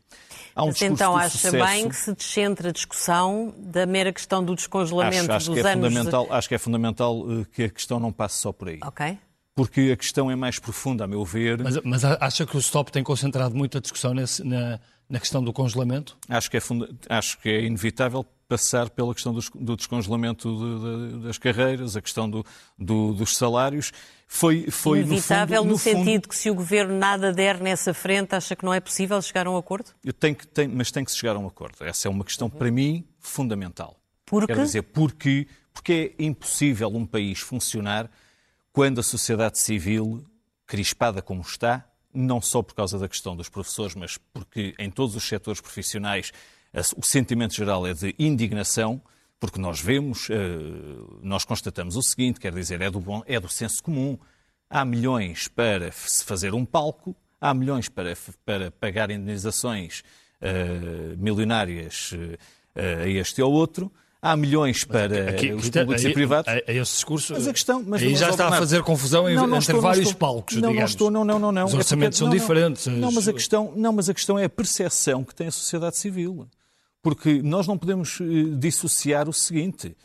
Há 0.55 0.65
um 0.65 0.67
Mas 0.67 0.83
então 0.83 1.17
acha 1.17 1.39
sucesso... 1.39 1.65
bem 1.65 1.89
que 1.89 1.97
se 1.97 2.15
descentre 2.15 2.69
a 2.69 2.73
discussão 2.73 3.55
da 3.57 3.87
mera 3.87 4.13
questão 4.13 4.45
do 4.45 4.55
descongelamento 4.55 5.33
acho, 5.33 5.33
acho 5.33 5.51
dos 5.53 5.61
que 5.63 5.67
é 5.67 5.73
anos... 5.73 5.89
Fundamental, 5.89 6.27
Acho 6.31 6.49
que 6.49 6.55
é 6.55 6.59
fundamental 6.59 7.25
que 7.53 7.65
a 7.65 7.71
questão 7.71 7.99
não 7.99 8.13
passe 8.13 8.39
só 8.39 8.53
por 8.53 8.69
aí. 8.69 8.81
Ok 8.83 9.19
porque 9.57 9.91
a 9.91 9.97
questão 9.97 10.31
é 10.31 10.37
mais 10.37 10.59
profunda, 10.59 11.05
a 11.05 11.07
meu 11.07 11.25
ver. 11.25 11.63
Mas, 11.63 11.81
mas 11.83 12.05
acha 12.05 12.45
que 12.45 12.59
o 12.59 12.61
STOP 12.61 12.93
tem 12.93 13.03
concentrado 13.03 13.57
muito 13.57 13.79
a 13.79 13.81
discussão 13.81 14.13
nesse, 14.13 14.45
na, 14.45 14.79
na 15.09 15.21
questão 15.21 15.43
do 15.43 15.53
congelamento? 15.53 16.17
Acho 16.29 16.51
que 16.51 16.57
é, 16.57 16.61
funda... 16.61 16.89
Acho 17.09 17.39
que 17.39 17.49
é 17.49 17.63
inevitável 17.63 18.25
passar 18.49 18.89
pela 18.91 19.13
questão 19.13 19.33
do, 19.33 19.41
do 19.57 19.77
descongelamento 19.77 20.49
de, 20.49 21.19
de, 21.19 21.25
das 21.25 21.37
carreiras, 21.37 21.97
a 21.97 22.03
questão 22.03 22.31
do, 22.31 22.45
do, 22.79 23.13
dos 23.13 23.37
salários. 23.37 23.93
Foi, 24.29 24.71
foi 24.71 25.01
inevitável 25.01 25.65
no, 25.65 25.77
fundo, 25.77 25.95
no, 25.95 25.99
no 25.99 26.05
sentido 26.05 26.23
fundo... 26.23 26.29
que 26.29 26.37
se 26.37 26.51
o 26.51 26.55
governo 26.55 26.97
nada 26.97 27.33
der 27.33 27.61
nessa 27.61 27.93
frente, 27.93 28.35
acha 28.35 28.55
que 28.55 28.65
não 28.65 28.73
é 28.73 28.81
possível 28.81 29.21
chegar 29.21 29.47
a 29.47 29.51
um 29.51 29.57
acordo? 29.57 29.91
Eu 30.05 30.13
tenho 30.13 30.35
que, 30.35 30.47
tenho, 30.47 30.71
mas 30.75 30.91
tem 30.91 31.05
que 31.05 31.11
se 31.11 31.19
chegar 31.19 31.37
a 31.37 31.39
um 31.39 31.47
acordo. 31.47 31.85
Essa 31.85 32.09
é 32.09 32.11
uma 32.11 32.25
questão, 32.25 32.49
para 32.49 32.71
mim, 32.71 33.05
fundamental. 33.19 33.97
Por 34.25 34.47
quê? 34.47 34.55
Quer 34.55 34.63
dizer, 34.63 34.83
porque, 34.83 35.47
porque 35.73 36.15
é 36.19 36.25
impossível 36.25 36.89
um 36.89 37.07
país 37.07 37.41
funcionar 37.41 38.11
quando 38.73 39.01
a 39.01 39.03
sociedade 39.03 39.59
civil, 39.59 40.25
crispada 40.67 41.23
como 41.23 41.41
está, 41.41 41.85
não 42.17 42.41
só 42.41 42.63
por 42.63 42.75
causa 42.75 42.99
da 42.99 43.09
questão 43.09 43.37
dos 43.37 43.49
professores, 43.49 43.95
mas 43.95 44.19
porque 44.33 44.75
em 44.79 44.91
todos 44.91 45.15
os 45.15 45.27
setores 45.27 45.61
profissionais 45.61 46.33
o 46.97 47.03
sentimento 47.03 47.55
geral 47.55 47.87
é 47.87 47.95
de 47.95 48.15
indignação, 48.19 49.01
porque 49.39 49.61
nós 49.61 49.81
vemos, 49.81 50.29
eh, 50.31 50.37
nós 51.23 51.45
constatamos 51.45 51.97
o 51.97 52.03
seguinte, 52.03 52.41
quer 52.41 52.53
dizer, 52.53 52.81
é 52.81 52.91
do, 52.91 53.01
bom, 53.01 53.23
é 53.27 53.39
do 53.39 53.49
senso 53.49 53.83
comum. 53.83 54.19
Há 54.69 54.85
milhões 54.85 55.49
para 55.49 55.93
se 55.93 56.25
fazer 56.25 56.55
um 56.55 56.65
palco, 56.65 57.15
há 57.41 57.55
milhões 57.55 57.89
para, 57.89 58.15
para 58.45 58.71
pagar 58.71 59.11
indenizações 59.11 60.03
uh, 60.41 61.17
milionárias 61.17 62.13
uh, 62.13 63.03
a 63.05 63.09
este 63.09 63.41
ou 63.41 63.53
outro, 63.53 63.93
há 64.21 64.37
milhões 64.37 64.85
para 64.85 65.31
aqui, 65.31 65.53
os 65.53 65.69
públicos 65.69 66.05
e 66.05 66.13
privados. 66.13 66.53
É, 66.53 66.65
esse 66.75 66.93
discurso. 66.95 67.33
Mas 67.33 67.47
a 67.47 67.53
questão. 67.53 67.83
Mas 67.87 68.03
aí 68.03 68.15
já 68.17 68.31
está 68.31 68.49
a 68.49 68.53
fazer 68.53 68.83
confusão 68.83 69.25
não, 69.25 69.47
não 69.47 69.57
entre 69.57 69.59
estou, 69.59 69.81
vários 69.81 70.09
estou, 70.09 70.19
palcos. 70.19 70.57
Não, 70.57 70.73
não 70.73 70.85
estou, 70.85 71.11
não, 71.11 71.25
não, 71.25 71.39
não. 71.39 71.53
não. 71.53 71.67
Os 71.67 71.75
orçamentos 71.75 72.21
é 72.21 72.25
porque, 72.25 72.39
são 72.39 72.47
diferentes. 72.47 72.87
Não, 72.87 73.13
mas 73.13 73.29
a 73.29 73.33
questão, 73.33 73.73
não, 73.77 73.93
mas 73.93 74.09
a 74.09 74.15
questão 74.15 74.39
é 74.39 74.45
a 74.45 74.51
percepção 74.51 75.25
que 75.25 75.35
tem 75.35 75.47
a 75.47 75.53
sociedade 75.53 75.97
civil. 75.97 76.49
Porque 77.03 77.41
nós 77.43 77.67
não 77.67 77.79
podemos 77.79 78.19
eh, 78.21 78.25
dissociar 78.59 79.29
o 79.29 79.33
seguinte: 79.33 79.97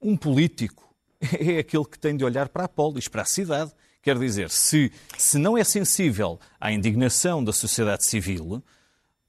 um 0.00 0.16
político 0.16 0.92
é 1.20 1.58
aquele 1.58 1.84
que 1.84 1.98
tem 1.98 2.16
de 2.16 2.24
olhar 2.24 2.48
para 2.48 2.64
a 2.64 2.68
polis, 2.68 3.08
para 3.08 3.22
a 3.22 3.26
cidade. 3.26 3.70
Quer 4.00 4.18
dizer, 4.18 4.48
se, 4.48 4.90
se 5.18 5.38
não 5.38 5.58
é 5.58 5.64
sensível 5.64 6.38
à 6.60 6.72
indignação 6.72 7.42
da 7.42 7.52
sociedade 7.52 8.06
civil, 8.06 8.62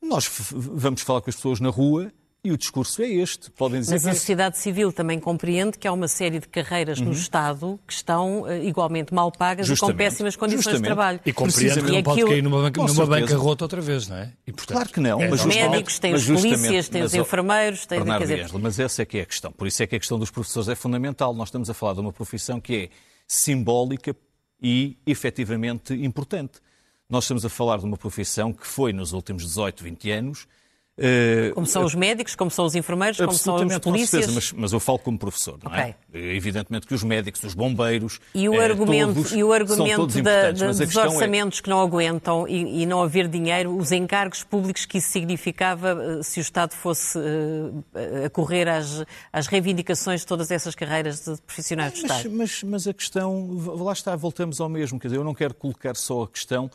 nós 0.02 0.30
vamos 0.52 1.02
falar 1.02 1.22
com 1.22 1.30
as 1.30 1.36
pessoas 1.36 1.60
na 1.60 1.70
rua 1.70 2.12
E 2.42 2.54
o 2.54 2.58
discurso 2.58 3.02
é 3.02 3.08
este. 3.08 3.52
Podem 3.52 3.82
dizer 3.82 3.96
Mas 3.96 4.08
a 4.08 4.12
que... 4.12 4.16
sociedade 4.16 4.58
civil 4.58 4.94
também 4.94 5.20
compreende 5.20 5.78
que 5.78 5.86
há 5.86 5.92
uma 5.92 6.08
série 6.08 6.40
de 6.40 6.48
carreiras 6.48 7.02
no 7.02 7.12
Estado 7.12 7.78
que 7.86 7.92
estão 7.92 8.44
uh, 8.44 8.64
igualmente 8.64 9.14
mal 9.14 9.30
pagas 9.30 9.68
Justamente. 9.68 9.92
e 9.92 9.94
com 9.94 9.98
péssimas 9.98 10.36
condições 10.38 10.64
Justamente. 10.64 10.82
de 10.84 10.88
trabalho. 10.88 11.20
E 11.26 11.34
compreende 11.34 11.82
que 11.82 11.90
E 11.90 11.92
não 11.92 12.04
pode 12.04 12.24
cair 12.24 12.42
numa, 12.42 12.62
banca, 12.62 12.82
numa 12.82 13.06
bancarrota 13.06 13.66
outra 13.66 13.82
vez, 13.82 14.08
não 14.08 14.16
é? 14.16 14.32
E, 14.48 14.54
portanto, 14.54 14.78
Claro 14.78 14.90
que 14.90 15.00
não, 15.02 15.22
é 15.22 15.28
mas 15.28 15.42
Os 15.42 15.46
médicos, 15.48 16.00
têm 16.00 16.14
os 16.14 16.26
polícias, 16.26 16.88
têm 16.88 17.04
os 17.04 17.14
enfermeiros, 17.14 17.86
têm... 17.86 18.00
Bernardo 18.00 18.26
quer 18.26 18.34
dizer, 18.34 18.44
Ângela, 18.46 18.60
mas 18.60 18.80
essa 18.80 19.02
é 19.02 19.06
que 19.06 19.18
é 19.18 19.22
a 19.22 19.26
questão. 19.26 19.52
Por 19.52 19.68
isso 19.68 19.84
é 19.84 19.88
que 19.88 19.98
a 19.98 20.00
questão 20.00 20.18
dos 20.18 20.32
professores 20.32 20.70
é 20.70 20.76
fundamental. 20.76 21.34
Nós 21.34 21.50
estamos 21.50 21.70
a 21.70 21.74
falar 21.74 21.94
de 21.94 22.00
uma 22.00 22.14
profissão 22.14 22.62
que 22.62 22.76
é 22.76 22.90
simbólica 23.28 24.16
e 24.64 24.98
efetivamente 25.06 25.94
importante. 25.94 26.60
Nós 27.10 27.26
estamos 27.26 27.44
a 27.44 27.50
falar 27.50 27.80
de 27.80 27.86
uma 27.86 27.98
profissão 27.98 28.54
que 28.54 28.66
foi, 28.66 28.94
nos 28.94 29.12
últimos 29.12 29.44
18, 29.44 29.84
20 29.84 30.12
anos, 30.12 30.48
Como 31.54 31.66
são 31.66 31.84
os 31.86 31.96
médicos, 31.96 32.36
como 32.36 32.52
são 32.52 32.66
os 32.66 32.76
enfermeiros, 32.76 33.18
como 33.18 33.32
são 33.34 33.56
os 33.56 33.78
polícias. 33.80 34.10
certeza, 34.26 34.32
mas, 34.34 34.52
mas 34.52 34.74
eu 34.74 34.80
falo 34.80 35.00
como 35.00 35.18
professor, 35.18 35.58
não 35.64 35.74
é? 35.74 35.96
Evidentemente 36.14 36.86
que 36.88 36.94
os 36.94 37.04
médicos, 37.04 37.44
os 37.44 37.54
bombeiros. 37.54 38.20
E 38.34 38.50
o 38.50 38.56
eh, 38.56 38.66
argumento, 38.66 39.14
todos 39.16 39.32
e 39.32 39.44
o 39.44 39.54
argumento 39.54 40.08
da- 40.22 40.52
da- 40.52 40.68
dos 40.72 40.80
é- 40.96 41.00
orçamentos 41.06 41.62
que 41.62 41.70
não 41.70 41.80
aguentam 41.82 42.48
e, 42.48 42.84
e 42.84 42.86
não 42.86 43.02
haver 43.02 43.28
dinheiro, 43.28 43.76
os 43.78 43.92
encargos 43.92 44.44
públicos 44.44 44.86
que 44.86 44.98
isso 44.98 45.10
significava 45.12 45.98
eh, 46.20 46.24
se 46.24 46.40
o 46.40 46.42
Estado 46.42 46.74
fosse 46.74 47.18
eh, 47.94 48.26
a 48.26 48.30
correr 48.30 48.68
às, 48.68 49.04
às 49.32 49.48
reivindicações 49.48 50.22
de 50.22 50.28
todas 50.28 50.52
essas 50.52 50.76
carreiras 50.76 51.20
de 51.24 51.42
profissionais 51.42 51.94
do 51.94 52.02
Mas, 52.02 52.12
Estado. 52.18 52.36
mas, 52.36 52.64
mas 52.64 52.88
a 52.88 52.94
questão, 52.94 53.48
lá 53.78 53.94
está, 53.94 54.16
voltamos 54.16 54.60
ao 54.60 54.68
mesmo. 54.70 55.00
Quer 55.00 55.08
dizer, 55.08 55.18
eu 55.18 55.24
não 55.24 55.34
quero 55.34 55.54
colocar 55.54 55.96
só 55.96 56.24
a 56.24 56.28
questão 56.28 56.70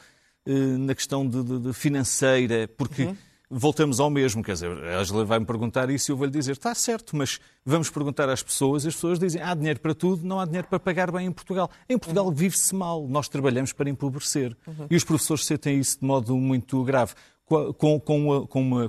eh, 0.46 0.52
na 0.52 0.94
questão 0.94 1.26
de, 1.28 1.42
de- 1.42 1.58
de 1.58 1.72
financeira, 1.72 2.68
porque 2.76 3.02
Uhum. 3.04 3.16
Voltamos 3.54 4.00
ao 4.00 4.10
mesmo. 4.10 4.42
Quer 4.42 4.52
dizer, 4.54 4.70
a 4.84 4.98
Angela 4.98 5.24
vai-me 5.24 5.46
perguntar 5.46 5.88
isso 5.88 6.10
e 6.10 6.12
eu 6.12 6.16
vou-lhe 6.16 6.32
dizer, 6.32 6.52
está 6.52 6.74
certo, 6.74 7.16
mas 7.16 7.40
vamos 7.64 7.88
perguntar 7.88 8.28
às 8.28 8.42
pessoas, 8.42 8.84
e 8.84 8.88
as 8.88 8.94
pessoas 8.94 9.18
dizem, 9.18 9.40
há 9.40 9.54
dinheiro 9.54 9.80
para 9.80 9.94
tudo, 9.94 10.26
não 10.26 10.40
há 10.40 10.44
dinheiro 10.44 10.66
para 10.68 10.80
pagar 10.80 11.10
bem 11.12 11.26
em 11.26 11.32
Portugal. 11.32 11.70
Em 11.88 11.96
Portugal 11.96 12.26
Uhum. 12.26 12.34
vive-se 12.34 12.74
mal, 12.74 13.06
nós 13.08 13.28
trabalhamos 13.28 13.72
para 13.72 13.88
empobrecer. 13.88 14.56
E 14.90 14.96
os 14.96 15.04
professores 15.04 15.44
sentem 15.46 15.78
isso 15.78 16.00
de 16.00 16.06
modo 16.06 16.36
muito 16.36 16.82
grave. 16.82 17.14
Com, 17.46 17.74
com, 17.74 18.00
com 18.00 18.18
uma, 18.18 18.46
com, 18.46 18.62
uma, 18.62 18.88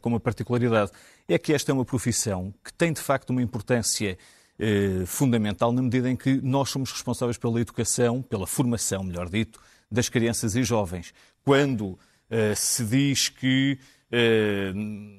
com, 0.00 0.08
uma, 0.08 0.18
particularidade. 0.18 0.90
É 1.28 1.38
que 1.38 1.52
esta 1.52 1.70
é 1.70 1.72
uma 1.72 1.84
profissão 1.84 2.52
que 2.64 2.72
tem, 2.72 2.92
de 2.92 3.00
facto, 3.00 3.30
uma 3.30 3.40
importância 3.40 4.18
eh, 4.58 5.04
fundamental 5.06 5.72
na 5.72 5.80
medida 5.80 6.10
em 6.10 6.16
que 6.16 6.40
nós 6.42 6.70
somos 6.70 6.90
responsáveis 6.90 7.38
pela 7.38 7.60
educação, 7.60 8.20
pela 8.20 8.48
formação, 8.48 9.04
melhor 9.04 9.28
dito, 9.28 9.60
das 9.88 10.08
crianças 10.08 10.56
e 10.56 10.64
jovens. 10.64 11.14
Quando 11.44 11.96
eh, 12.28 12.54
se 12.56 12.84
diz 12.84 13.28
que 13.28 13.78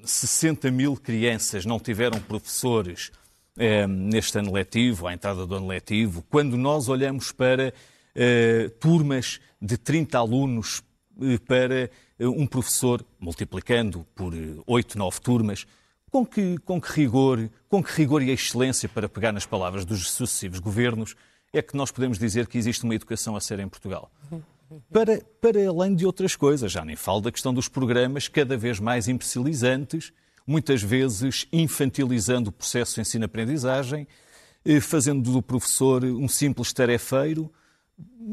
60 0.04 0.72
mil 0.72 0.96
crianças 0.96 1.66
não 1.66 1.80
tiveram 1.80 2.20
professores 2.20 3.12
eh, 3.58 3.88
neste 3.88 4.38
ano 4.38 4.52
letivo, 4.52 5.08
à 5.08 5.14
entrada 5.14 5.46
do 5.46 5.56
ano 5.56 5.68
letivo, 5.68 6.24
quando 6.30 6.58
nós 6.58 6.90
olhamos 6.90 7.32
para 7.32 7.74
eh, 8.14 8.70
turmas 8.80 9.40
de 9.62 9.78
30 9.78 10.18
alunos 10.18 10.84
eh, 11.22 11.38
para 11.38 11.90
eh, 12.20 12.28
um 12.28 12.46
professor, 12.46 13.06
multiplicando 13.20 14.06
por 14.16 14.34
eh, 14.34 14.56
8, 14.66 14.98
9 14.98 15.22
turmas, 15.22 15.66
com 16.12 16.26
que, 16.26 16.58
com 16.60 16.80
que 16.80 16.92
rigor, 16.94 17.50
com 17.68 17.84
que 17.84 17.92
rigor 17.92 18.22
e 18.22 18.32
excelência, 18.32 18.88
para 18.88 19.10
pegar 19.10 19.32
nas 19.32 19.46
palavras 19.46 19.86
dos 19.86 20.10
sucessivos 20.12 20.60
governos, 20.60 21.16
é 21.52 21.62
que 21.62 21.76
nós 21.76 21.92
podemos 21.92 22.20
dizer 22.20 22.48
que 22.48 22.58
existe 22.58 22.84
uma 22.84 22.96
educação 22.96 23.36
a 23.36 23.42
ser 23.42 23.60
em 23.60 23.68
Portugal? 23.68 24.12
Para, 24.92 25.22
para 25.40 25.68
além 25.68 25.96
de 25.96 26.06
outras 26.06 26.36
coisas, 26.36 26.72
já 26.72 26.84
nem 26.84 26.96
falo 26.96 27.22
da 27.22 27.32
questão 27.32 27.54
dos 27.54 27.68
programas 27.68 28.28
cada 28.28 28.58
vez 28.58 28.80
mais 28.80 29.08
imbecilizantes, 29.08 30.12
muitas 30.46 30.82
vezes 30.82 31.48
infantilizando 31.52 32.50
o 32.50 32.54
processo 32.54 32.96
de 32.96 33.02
ensino-aprendizagem, 33.02 34.08
eh, 34.64 34.80
fazendo 34.80 35.32
do 35.32 35.42
professor 35.42 36.04
um 36.04 36.28
simples 36.28 36.74
tarefeiro, 36.74 37.52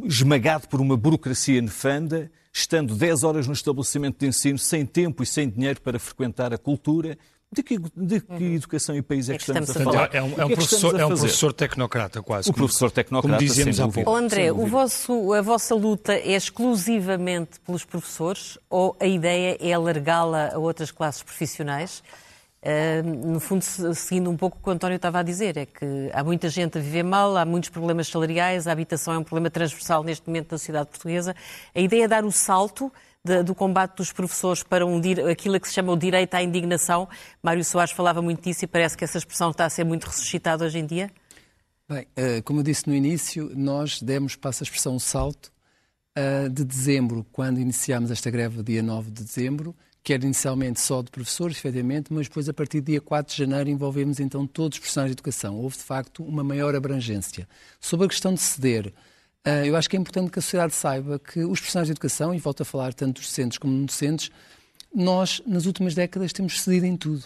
esmagado 0.05 0.69
por 0.69 0.81
uma 0.81 0.97
burocracia 0.97 1.61
nefanda, 1.61 2.31
estando 2.53 2.95
10 2.95 3.25
horas 3.25 3.47
no 3.47 3.53
estabelecimento 3.53 4.19
de 4.19 4.27
ensino, 4.27 4.59
sem 4.59 4.85
tempo 4.87 5.23
e 5.23 5.27
sem 5.27 5.49
dinheiro 5.49 5.81
para 5.81 5.99
frequentar 5.99 6.53
a 6.53 6.59
cultura. 6.59 7.19
De 7.55 7.63
que, 7.63 7.79
de 7.79 8.21
que 8.21 8.45
educação 8.55 8.97
e 8.97 9.03
país 9.03 9.29
é 9.29 9.33
que, 9.33 9.37
É 9.37 9.39
que 9.39 9.43
estamos, 9.51 9.69
estamos 9.69 9.89
a 9.89 9.93
falar? 9.93 10.15
É 10.15 10.23
um, 10.23 10.41
é 10.41 10.45
um 10.47 10.51
é 10.51 10.55
professor, 10.55 10.99
é 10.99 11.05
um 11.05 11.09
professor 11.11 11.53
tecnocrata, 11.53 12.23
quase. 12.23 12.49
O 12.49 12.53
como- 12.55 12.65
professor 12.65 12.91
tecnocrata, 12.91 13.37
Como 13.37 13.47
dizíamos 13.47 13.79
há 13.79 13.89
pouco. 13.89 14.11
Oh, 14.11 14.15
André, 14.17 14.51
o 14.51 14.67
vosso, 14.67 15.33
a 15.35 15.43
vossa 15.43 15.75
luta 15.75 16.15
é 16.15 16.33
exclusivamente 16.33 17.61
pelos 17.61 17.85
professores 17.85 18.59
ou 18.71 18.97
a 18.99 19.07
ideia 19.07 19.59
é 19.61 19.73
alargá-la 19.73 20.53
a 20.55 20.59
outras 20.59 20.91
classes 20.91 21.23
profissionais? 21.23 22.03
Ah, 22.65 23.03
no 23.05 23.39
fundo, 23.41 23.61
se- 23.63 23.95
seguindo 23.97 24.31
um 24.31 24.37
pouco 24.37 24.57
o 24.59 24.63
que 24.63 24.69
o 24.69 24.73
António 24.73 24.97
estava 24.97 25.19
a 25.19 25.23
dizer, 25.23 25.57
é 25.59 25.67
que 25.67 26.11
há 26.15 26.23
muita 26.25 26.49
gente 26.49 26.79
a 26.79 26.81
viver 26.81 27.03
mal, 27.03 27.37
há 27.37 27.45
muitos 27.45 27.69
problemas 27.71 28.09
salariais, 28.09 28.67
a 28.67 28.73
habitação 28.73 29.13
é 29.13 29.19
um 29.19 29.25
problema 29.25 29.51
transversal 29.51 30.03
neste 30.03 30.27
momento 30.27 30.53
na 30.53 30.59
sociedade 30.59 30.89
portuguesa. 30.89 31.35
A 31.75 31.81
ideia 31.81 32.05
é 32.05 32.09
dar 32.09 32.25
o 32.25 32.33
salto 32.33 32.91
de- 33.25 33.43
do 33.43 33.55
combate 33.55 33.97
dos 33.97 34.13
professores 34.13 34.63
para 34.63 34.85
um, 34.85 35.01
aquilo 35.31 35.59
que 35.61 35.69
se 35.69 35.75
chama 35.75 35.93
o 35.93 35.97
direito 35.97 36.35
à 36.35 36.43
indignação. 36.43 37.09
Mário 37.43 37.65
Soares 37.65 37.93
falava 37.93 38.21
muito 38.21 38.43
disso 38.43 38.65
e 38.65 38.69
parece 38.69 38.97
que 38.97 39.05
essa 39.05 39.19
expressão 39.19 39.51
está 39.51 39.65
a 39.65 39.71
ser 39.71 39.85
muito 39.85 40.05
ressuscitada 40.07 40.65
hoje 40.65 40.79
em 40.79 40.87
dia. 40.87 41.11
Bem, 41.89 42.07
eh, 42.17 42.41
como 42.43 42.61
eu 42.61 42.65
disse 42.65 42.89
no 42.89 42.95
início, 42.95 43.51
nós 43.55 44.01
demos, 44.01 44.35
passa 44.35 44.63
a 44.63 44.65
expressão, 44.65 44.95
um 44.95 44.99
salto 44.99 45.53
eh, 46.17 46.49
de 46.49 46.65
dezembro, 46.65 47.25
quando 47.33 47.61
iniciámos 47.61 48.11
esta 48.11 48.31
greve, 48.31 48.63
dia 48.63 48.83
9 48.83 49.11
de 49.11 49.23
dezembro, 49.23 49.75
que 50.03 50.13
era 50.13 50.25
inicialmente 50.25 50.81
só 50.81 51.01
de 51.01 51.11
professores, 51.11 51.57
efetivamente, 51.59 52.13
mas 52.13 52.27
depois, 52.29 52.49
a 52.49 52.53
partir 52.53 52.81
do 52.81 52.87
dia 52.87 53.01
4 53.01 53.33
de 53.35 53.39
janeiro, 53.39 53.71
envolvemos 53.71 54.19
então 54.19 54.47
todos 54.47 54.77
os 54.77 54.81
profissionais 54.81 55.11
de 55.11 55.15
educação. 55.15 55.55
Houve, 55.57 55.77
de 55.77 55.85
facto, 55.85 56.25
uma 56.25 56.43
maior 56.43 56.75
abrangência. 56.75 57.49
Sobre 57.81 58.07
a 58.07 58.09
questão 58.09 58.35
de 58.35 58.41
ceder, 58.41 58.93
eu 59.67 59.77
acho 59.77 59.89
que 59.91 59.97
é 59.97 60.01
importante 60.01 60.31
que 60.31 60.39
a 60.39 60.43
sociedade 60.43 60.75
saiba 60.75 61.19
que 61.19 61.45
os 61.45 61.59
profissionais 61.59 61.89
de 61.89 61.93
educação, 61.93 62.35
e 62.35 62.39
volto 62.39 62.63
a 62.63 62.65
falar 62.65 62.95
tanto 62.95 63.21
dos 63.21 63.29
docentes 63.29 63.59
como 63.59 63.73
não 63.73 63.85
docentes, 63.85 64.31
nós, 64.95 65.43
nas 65.47 65.67
últimas 65.67 65.95
décadas, 65.95 66.33
temos 66.33 66.61
cedido 66.61 66.87
em 66.87 66.97
tudo. 66.97 67.25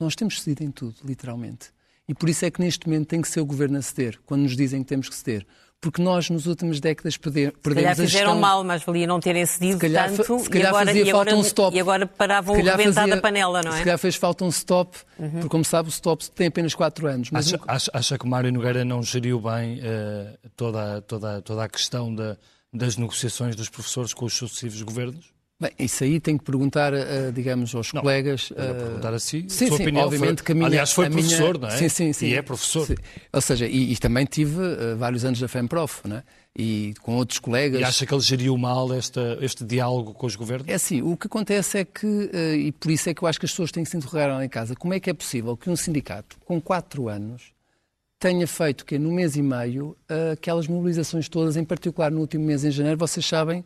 Nós 0.00 0.14
temos 0.16 0.42
cedido 0.42 0.64
em 0.64 0.70
tudo, 0.70 0.96
literalmente. 1.04 1.70
E 2.08 2.14
por 2.14 2.28
isso 2.28 2.44
é 2.44 2.50
que 2.50 2.60
neste 2.60 2.86
momento 2.86 3.08
tem 3.08 3.20
que 3.20 3.28
ser 3.28 3.40
o 3.40 3.46
governo 3.46 3.78
a 3.78 3.82
ceder, 3.82 4.18
quando 4.24 4.42
nos 4.42 4.56
dizem 4.56 4.82
que 4.82 4.88
temos 4.88 5.08
que 5.08 5.14
ceder. 5.14 5.46
Porque 5.80 6.00
nós, 6.02 6.30
nas 6.30 6.46
últimas 6.46 6.80
décadas, 6.80 7.16
perde- 7.16 7.46
Se 7.46 7.52
perdemos 7.62 7.74
calhar 7.74 7.92
a 7.92 7.94
fizeram 7.96 8.26
gestão... 8.32 8.40
mal, 8.40 8.64
mas 8.64 8.82
valia 8.82 9.06
não 9.06 9.20
terem 9.20 9.44
cedido 9.44 9.74
Se 9.74 9.80
calhar, 9.80 10.08
tanto 10.10 10.38
se 10.40 10.48
calhar 10.50 10.64
e, 10.64 10.68
agora, 10.68 10.86
fazia 10.86 11.04
e, 11.04 11.10
agora, 11.10 11.30
falta 11.30 11.36
um 11.36 11.46
stop. 11.46 11.76
e 11.76 11.80
agora 11.80 12.06
paravam 12.06 12.54
Se 12.54 12.60
o 12.60 12.64
calhar 12.64 12.78
rebentar 12.78 13.08
da 13.08 13.16
panela, 13.20 13.62
não 13.62 13.72
é? 13.72 13.76
Se 13.76 13.82
calhar 13.84 13.98
fez 13.98 14.16
falta 14.16 14.44
um 14.44 14.48
stop, 14.48 14.96
porque 15.16 15.48
como 15.48 15.64
sabe 15.64 15.88
o 15.88 15.90
stop 15.90 16.28
tem 16.30 16.46
apenas 16.48 16.74
4 16.74 17.06
anos. 17.06 17.30
Mas 17.30 17.46
Acha, 17.48 17.56
um- 17.56 17.64
acha, 17.68 17.90
acha 17.92 18.18
que 18.18 18.26
Mário 18.26 18.50
Nogueira 18.52 18.84
não 18.84 19.02
geriu 19.02 19.38
bem 19.38 19.78
eh, 19.82 20.38
toda, 20.56 21.02
toda, 21.02 21.42
toda 21.42 21.64
a 21.64 21.68
questão 21.68 22.12
da- 22.12 22.36
das 22.72 22.96
negociações 22.96 23.54
dos 23.54 23.68
professores 23.68 24.12
com 24.14 24.24
os 24.24 24.34
sucessivos 24.34 24.80
governos? 24.82 25.35
Bem, 25.58 25.70
isso 25.78 26.04
aí 26.04 26.20
tem 26.20 26.36
que 26.36 26.44
perguntar, 26.44 26.92
eh, 26.92 27.30
digamos, 27.34 27.74
aos 27.74 27.90
Não, 27.94 28.02
colegas. 28.02 28.52
Eh, 28.54 28.74
perguntar 28.74 29.14
a 29.14 29.18
si, 29.18 29.46
Sim, 29.48 29.68
sua 29.68 29.76
sim, 29.78 29.82
opinião 29.84 30.04
obviamente 30.04 30.38
foi- 30.40 30.44
que 30.46 30.52
a 30.52 30.54
minha... 30.54 30.66
Aliás, 30.66 30.92
foi 30.92 31.06
a 31.06 31.08
minha- 31.08 31.22
professor, 31.22 31.58
não 31.58 31.68
é? 31.68 31.76
Sim, 31.78 31.88
sim, 31.88 32.12
sim. 32.12 32.26
E 32.26 32.34
é 32.34 32.42
professor. 32.42 32.86
Sim. 32.86 32.96
Ou 33.32 33.40
seja, 33.40 33.66
e, 33.66 33.92
e 33.92 33.96
também 33.96 34.26
tive 34.26 34.60
eh, 34.62 34.94
vários 34.96 35.24
anos 35.24 35.40
da 35.40 35.48
FEMPROF, 35.48 36.06
não 36.06 36.16
é? 36.18 36.22
E 36.54 36.92
com 37.00 37.16
outros 37.16 37.38
colegas... 37.38 37.80
E 37.80 37.84
acha 37.84 38.04
que 38.04 38.12
ele 38.12 38.20
geriu 38.20 38.54
mal 38.58 38.92
esta, 38.92 39.38
este 39.40 39.64
diálogo 39.64 40.12
com 40.12 40.26
os 40.26 40.36
governos? 40.36 40.68
É 40.68 40.74
assim, 40.74 41.00
o 41.00 41.16
que 41.16 41.26
acontece 41.26 41.78
é 41.78 41.84
que, 41.86 42.30
eh, 42.34 42.56
e 42.56 42.72
por 42.72 42.90
isso 42.90 43.08
é 43.08 43.14
que 43.14 43.22
eu 43.22 43.28
acho 43.28 43.40
que 43.40 43.46
as 43.46 43.50
pessoas 43.52 43.72
têm 43.72 43.82
que 43.82 43.88
se 43.88 43.96
interrogar 43.96 44.28
lá 44.28 44.44
em 44.44 44.48
casa, 44.50 44.74
como 44.76 44.92
é 44.92 45.00
que 45.00 45.08
é 45.08 45.14
possível 45.14 45.56
que 45.56 45.70
um 45.70 45.76
sindicato 45.76 46.36
com 46.44 46.60
quatro 46.60 47.08
anos 47.08 47.52
tenha 48.18 48.46
feito 48.46 48.84
que 48.84 48.98
no 48.98 49.10
mês 49.10 49.36
e 49.36 49.42
meio 49.42 49.96
aquelas 50.32 50.66
mobilizações 50.66 51.28
todas, 51.30 51.56
em 51.56 51.64
particular 51.64 52.10
no 52.10 52.20
último 52.20 52.44
mês 52.44 52.62
em 52.62 52.70
janeiro, 52.70 52.98
vocês 52.98 53.24
sabem, 53.24 53.64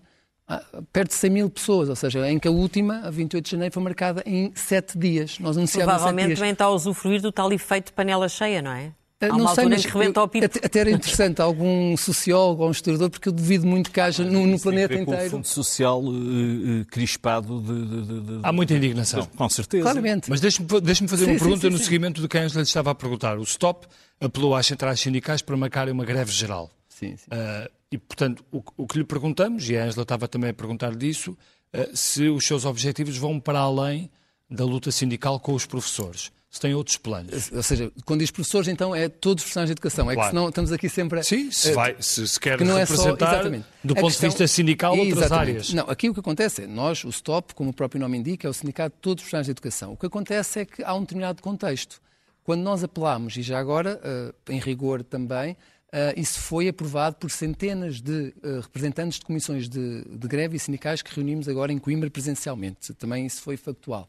perto 0.93 1.09
de 1.11 1.15
100 1.15 1.31
mil 1.31 1.51
pessoas, 1.51 1.89
ou 1.89 1.97
seja, 1.97 2.29
em 2.31 2.39
que 2.39 2.49
a 2.49 2.51
última, 2.51 3.01
a 3.05 3.11
28 3.11 3.45
de 3.45 3.51
janeiro, 3.53 3.73
foi 3.75 3.83
marcada 3.83 4.23
em 4.27 4.53
sete 4.55 4.99
dias. 4.99 5.39
Nós 5.39 5.57
sete 5.57 5.85
Provavelmente 5.85 6.35
também 6.37 6.53
está 6.53 6.65
a 6.67 6.71
usufruir 6.71 7.21
do 7.23 7.31
tal 7.33 7.53
efeito 7.53 7.87
de 7.87 7.93
panela 7.93 8.29
cheia, 8.29 8.61
não 8.63 8.73
é? 8.73 8.93
Ah, 9.23 9.27
Há 9.29 9.37
uma 9.37 9.51
altura 9.51 9.69
mas 9.69 9.85
eu- 9.85 10.23
o 10.23 10.29
pipo. 10.29 10.47
Até, 10.47 10.67
até 10.67 10.79
era 10.79 10.91
interessante 10.91 11.43
algum 11.43 11.95
sociólogo 11.95 12.63
ou 12.63 12.69
um 12.71 12.73
historiador, 12.73 13.11
porque 13.11 13.29
eu 13.29 13.33
duvido 13.35 13.67
muito 13.67 13.91
que 13.91 14.01
haja 14.01 14.25
no, 14.25 14.47
no 14.47 14.55
Isso 14.55 14.71
tem 14.71 14.83
a 14.83 14.89
planeta 14.89 14.95
ver 14.95 15.05
com 15.05 15.11
o 15.11 15.15
inteiro. 15.15 15.31
fundo 15.33 15.47
social 15.47 16.03
eh, 16.03 16.85
crispado 16.91 17.61
de, 17.61 17.85
de- 17.87 18.03
de- 18.07 18.21
de- 18.21 18.41
Há 18.43 18.51
muita 18.51 18.73
indignação. 18.73 19.27
Com 19.37 19.49
certeza. 19.51 19.83
Claramente. 19.83 20.31
Mas 20.31 20.41
deixe-me 20.41 20.67
deixe 20.81 21.07
fazer 21.07 21.27
Sim, 21.27 21.33
uma 21.33 21.39
pergunta 21.39 21.61
sim, 21.61 21.69
no 21.71 21.77
sim. 21.77 21.85
seguimento 21.85 22.23
do 22.23 22.29
que 22.31 22.39
a 22.39 22.43
Angela 22.45 22.63
lhe 22.63 22.67
estava 22.67 22.91
a 22.93 22.95
perguntar. 22.95 23.39
O 23.39 23.45
STOP 23.45 23.87
apelou 24.19 24.55
às 24.55 24.67
centrais 24.67 24.99
sindicais 24.99 25.43
para 25.43 25.55
marcarem 25.55 25.93
uma 25.93 26.05
greve 26.07 26.33
geral. 26.33 26.71
Sim, 26.89 27.15
sim. 27.19 27.27
Ah, 27.31 27.69
e, 27.91 27.99
portanto, 27.99 28.45
o, 28.53 28.63
o 28.77 28.87
que 28.87 28.99
lhe 28.99 29.05
perguntamos, 29.05 29.69
e 29.69 29.77
a 29.77 29.85
Angela 29.85 30.03
estava 30.03 30.29
também 30.29 30.51
a 30.51 30.55
perguntar 30.55 30.95
disso, 30.95 31.37
ah, 31.73 31.89
se 31.95 32.29
os 32.29 32.47
seus 32.47 32.65
objetivos 32.65 33.17
vão 33.17 33.41
para 33.41 33.59
além 33.59 34.11
da 34.49 34.65
luta 34.65 34.91
sindical 34.91 35.39
com 35.39 35.55
os 35.55 35.65
professores. 35.67 36.33
se 36.51 36.61
tem 36.61 36.75
outros 36.75 36.97
planos. 36.97 37.53
Ou 37.53 37.63
seja, 37.63 37.93
quando 38.05 38.21
diz 38.21 38.31
professores, 38.33 38.67
então 38.67 38.93
é 38.93 39.09
todos 39.09 39.43
os 39.43 39.45
profissionais 39.45 39.69
de 39.69 39.73
educação. 39.73 40.11
É 40.11 40.15
claro. 40.15 40.29
que 40.29 40.37
senão 40.37 40.49
estamos 40.49 40.73
aqui 40.73 40.89
sempre 40.89 41.21
a... 41.21 41.23
Sim, 41.23 41.51
se, 41.53 41.73
vai, 41.73 41.95
se, 42.01 42.27
se 42.27 42.41
quer 42.41 42.61
não 42.61 42.77
representar 42.77 43.47
é 43.47 43.59
só, 43.59 43.65
do 43.85 43.95
ponto 43.95 44.07
questão, 44.07 44.29
de 44.29 44.35
vista 44.35 44.49
sindical 44.49 44.93
outras 44.93 45.19
exatamente. 45.19 45.51
áreas. 45.51 45.73
Não, 45.73 45.89
aqui 45.89 46.11
o 46.11 46.15
que 46.15 46.19
acontece 46.19 46.65
é, 46.65 46.67
nós, 46.67 47.05
o 47.05 47.13
STOP, 47.13 47.55
como 47.55 47.71
o 47.71 47.73
próprio 47.73 48.01
nome 48.01 48.19
indica, 48.19 48.49
é 48.49 48.51
o 48.51 48.53
Sindicato 48.53 48.97
de 48.97 49.01
Todos 49.01 49.23
os 49.23 49.25
Profissionais 49.25 49.47
de 49.47 49.53
Educação. 49.53 49.93
O 49.93 49.97
que 49.97 50.07
acontece 50.07 50.61
é 50.61 50.65
que 50.65 50.83
há 50.83 50.93
um 50.93 51.03
determinado 51.03 51.41
contexto. 51.41 52.01
Quando 52.43 52.63
nós 52.63 52.83
apelamos, 52.83 53.37
e 53.37 53.43
já 53.43 53.61
agora, 53.61 54.01
em 54.49 54.59
rigor 54.59 55.05
também, 55.05 55.57
Uh, 55.93 56.15
isso 56.17 56.39
foi 56.41 56.69
aprovado 56.69 57.17
por 57.17 57.31
centenas 57.33 58.01
de 58.01 58.33
uh, 58.45 58.61
representantes 58.61 59.19
de 59.19 59.25
comissões 59.25 59.69
de, 59.69 60.05
de, 60.05 60.29
greve 60.29 60.57
e 60.57 60.61
sindicais 60.61 61.03
que 61.03 61.13
reunimos 61.13 61.49
agora 61.49 61.73
em 61.73 61.79
Coimbra 61.79 62.09
presencialmente. 62.09 62.95
Também 62.95 63.27
isso 63.27 63.43
foi 63.43 63.57
factual. 63.57 64.09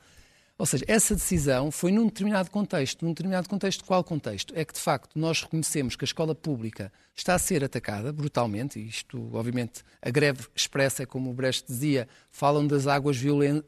Ou 0.62 0.65
seja, 0.67 0.86
essa 0.88 1.15
decisão 1.15 1.72
foi 1.72 1.91
num 1.91 2.06
determinado 2.06 2.52
contexto. 2.52 3.04
Num 3.04 3.10
determinado 3.13 3.50
contexto, 3.50 3.84
qual 3.84 4.04
contexto? 4.04 4.54
É 4.56 4.63
que, 4.63 4.76
de 4.76 4.80
facto, 4.80 5.17
nós 5.17 5.41
reconhecemos 5.41 5.96
que 5.96 6.04
a 6.04 6.06
escola 6.06 6.36
pública 6.36 6.94
está 7.15 7.34
a 7.34 7.39
ser 7.39 7.63
atacada 7.63 8.13
brutalmente, 8.13 8.80
isto, 8.80 9.28
obviamente, 9.34 9.82
a 10.00 10.12
greve 10.12 10.46
expressa, 10.56 11.04
como 11.04 11.32
o 11.32 11.34
Brecht 11.34 11.65
dizia, 11.67 12.08
falam 12.30 12.67
das 12.67 12.86
águas 12.86 13.17
violen 13.17 13.63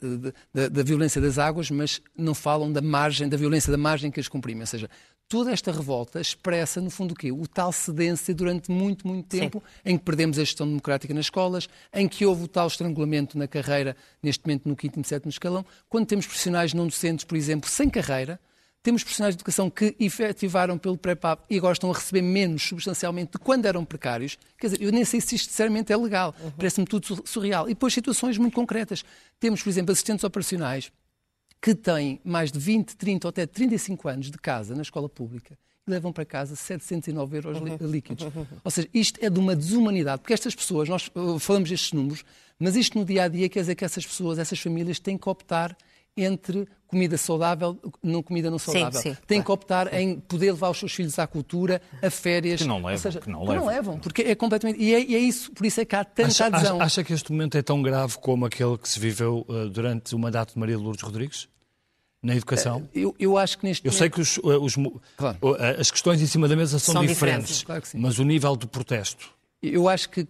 da, 0.54 0.70
da, 0.70 0.84
violência 0.84 1.20
das 1.20 1.40
águas, 1.40 1.72
mas 1.72 2.00
não 2.16 2.36
falam 2.36 2.72
da 2.72 2.82
margem, 2.82 3.28
da 3.28 3.38
violência 3.38 3.72
da 3.72 3.78
margem 3.78 4.12
que 4.12 4.20
as 4.20 4.28
comprime. 4.28 4.62
Ou 4.62 4.68
seja, 4.68 4.88
toda 5.34 5.52
esta 5.52 5.72
revolta 5.72 6.22
expressa, 6.22 6.80
no 6.80 6.92
fundo, 6.92 7.14
o 7.14 7.16
quê? 7.16 7.32
O 7.32 7.48
tal 7.48 7.72
cedência 7.72 8.36
durante 8.36 8.70
muito, 8.70 9.08
muito 9.08 9.26
tempo 9.26 9.64
Sim. 9.66 9.82
em 9.84 9.98
que 9.98 10.04
perdemos 10.04 10.38
a 10.38 10.44
gestão 10.44 10.68
democrática 10.68 11.12
nas 11.12 11.26
escolas, 11.26 11.68
em 11.92 12.08
que 12.08 12.24
houve 12.24 12.44
o 12.44 12.48
tal 12.48 12.68
estrangulamento 12.68 13.36
na 13.36 13.48
carreira, 13.48 13.98
neste 14.22 14.46
momento 14.46 14.70
no 14.70 14.76
quinto 14.76 15.00
e 15.00 15.04
sétimo 15.04 15.32
escalão, 15.32 15.66
quando 15.90 16.06
temos 16.06 16.28
profissionais 16.28 16.72
não 16.72 16.86
docentes, 16.86 17.26
por 17.26 17.36
exemplo, 17.36 17.68
sem 17.68 17.90
carreira, 17.90 18.40
temos 18.84 19.02
profissionais 19.02 19.36
de 19.36 19.40
educação 19.40 19.72
que 19.72 19.96
efetivaram 20.00 20.78
pelo 20.78 21.00
pré-PAP 21.00 21.46
e 21.50 21.58
agora 21.58 21.74
estão 21.74 21.90
a 21.90 21.96
receber 21.96 22.22
menos 22.22 22.62
substancialmente 22.62 23.32
de 23.32 23.40
quando 23.40 23.66
eram 23.66 23.84
precários. 23.84 24.38
Quer 24.56 24.68
dizer, 24.68 24.84
eu 24.84 24.92
nem 24.92 25.04
sei 25.04 25.20
se 25.20 25.34
isto 25.34 25.50
sinceramente 25.50 25.92
é 25.92 25.98
legal. 25.98 26.36
Uhum. 26.40 26.52
Parece-me 26.52 26.86
tudo 26.86 27.24
surreal. 27.26 27.66
E 27.66 27.70
depois 27.70 27.92
situações 27.92 28.38
muito 28.38 28.54
concretas. 28.54 29.04
Temos, 29.40 29.64
por 29.64 29.70
exemplo, 29.70 29.94
assistentes 29.94 30.24
operacionais 30.24 30.92
que 31.64 31.74
têm 31.74 32.20
mais 32.26 32.52
de 32.52 32.60
20, 32.60 32.98
30 32.98 33.26
ou 33.26 33.30
até 33.30 33.46
35 33.46 34.10
anos 34.10 34.30
de 34.30 34.38
casa 34.38 34.76
na 34.76 34.82
escola 34.82 35.08
pública 35.08 35.58
e 35.88 35.90
levam 35.90 36.12
para 36.12 36.26
casa 36.26 36.58
709 36.58 37.38
euros 37.38 37.58
uhum. 37.58 37.78
líquidos. 37.90 38.28
Ou 38.62 38.70
seja, 38.70 38.90
isto 38.94 39.18
é 39.24 39.30
de 39.30 39.40
uma 39.40 39.56
desumanidade, 39.56 40.22
porque 40.22 40.34
estas 40.34 40.54
pessoas, 40.54 40.90
nós 40.90 41.10
uh, 41.16 41.40
falamos 41.40 41.72
estes 41.72 41.94
números, 41.94 42.26
mas 42.60 42.76
isto 42.76 43.00
no 43.00 43.06
dia 43.06 43.24
a 43.24 43.28
dia 43.30 43.48
quer 43.48 43.62
dizer 43.62 43.76
que 43.76 43.86
essas 43.86 44.06
pessoas, 44.06 44.40
essas 44.40 44.60
famílias 44.60 45.00
têm 45.00 45.18
que 45.18 45.30
optar 45.30 45.74
entre 46.18 46.68
comida 46.86 47.18
saudável 47.18 47.80
não 48.04 48.22
comida 48.22 48.52
não 48.52 48.60
saudável. 48.60 49.02
Sim, 49.02 49.14
sim, 49.14 49.18
Tem 49.26 49.42
claro. 49.42 49.46
que 49.46 49.52
optar 49.52 49.94
em 49.94 50.20
poder 50.20 50.52
levar 50.52 50.70
os 50.70 50.78
seus 50.78 50.94
filhos 50.94 51.18
à 51.18 51.26
cultura, 51.26 51.82
a 52.02 52.10
férias. 52.10 52.62
Que 52.62 52.68
não 52.68 52.84
levam. 52.84 52.98
Seja, 52.98 53.22
que 53.22 53.30
não, 53.30 53.40
que 53.40 53.48
levam. 53.48 53.66
não 53.66 53.74
levam. 53.74 54.00
Porque 54.00 54.22
é 54.22 54.36
completamente. 54.36 54.82
E 54.82 54.94
é, 54.94 55.02
e 55.02 55.16
é, 55.16 55.20
isso, 55.20 55.50
por 55.54 55.66
isso 55.66 55.80
é 55.80 55.86
que 55.86 55.96
há 55.96 56.04
tanta 56.04 56.28
acha, 56.28 56.46
adesão. 56.46 56.76
Acha, 56.76 56.86
acha, 56.86 57.04
que 57.04 57.14
este 57.14 57.32
momento 57.32 57.58
é 57.58 57.62
tão 57.64 57.82
grave 57.82 58.18
como 58.20 58.46
aquele 58.46 58.78
que 58.78 58.88
se 58.88 59.00
viveu 59.00 59.46
uh, 59.48 59.70
durante 59.70 60.14
o 60.14 60.20
mandato 60.20 60.54
de 60.54 60.60
Maria 60.60 60.78
Lourdes 60.78 61.02
Rodrigues? 61.04 61.48
Na 62.24 62.36
educação? 62.36 62.88
Eh, 62.96 63.02
eu, 63.02 63.16
eu 63.20 63.38
acho 63.38 63.58
que 63.58 63.66
neste 63.66 63.86
Eu 63.86 63.92
sei 63.92 64.10
que 64.10 64.22
os, 64.22 64.38
eh, 64.38 64.58
os, 64.58 64.76
claro. 65.18 65.38
Eh, 65.60 65.78
as 65.80 65.92
questões 65.92 66.22
em 66.22 66.26
cima 66.26 66.48
da 66.48 66.56
mesa 66.56 66.80
são, 66.80 66.94
são 66.94 67.06
diferentes, 67.06 67.60
diferentes. 67.60 67.92
Claro 67.92 68.04
mas 68.04 68.18
o 68.18 68.24
nível 68.24 68.56
do 68.56 68.68
protesto... 68.68 69.32
Eu 69.62 69.88
acho 69.88 70.10
que 70.10 70.28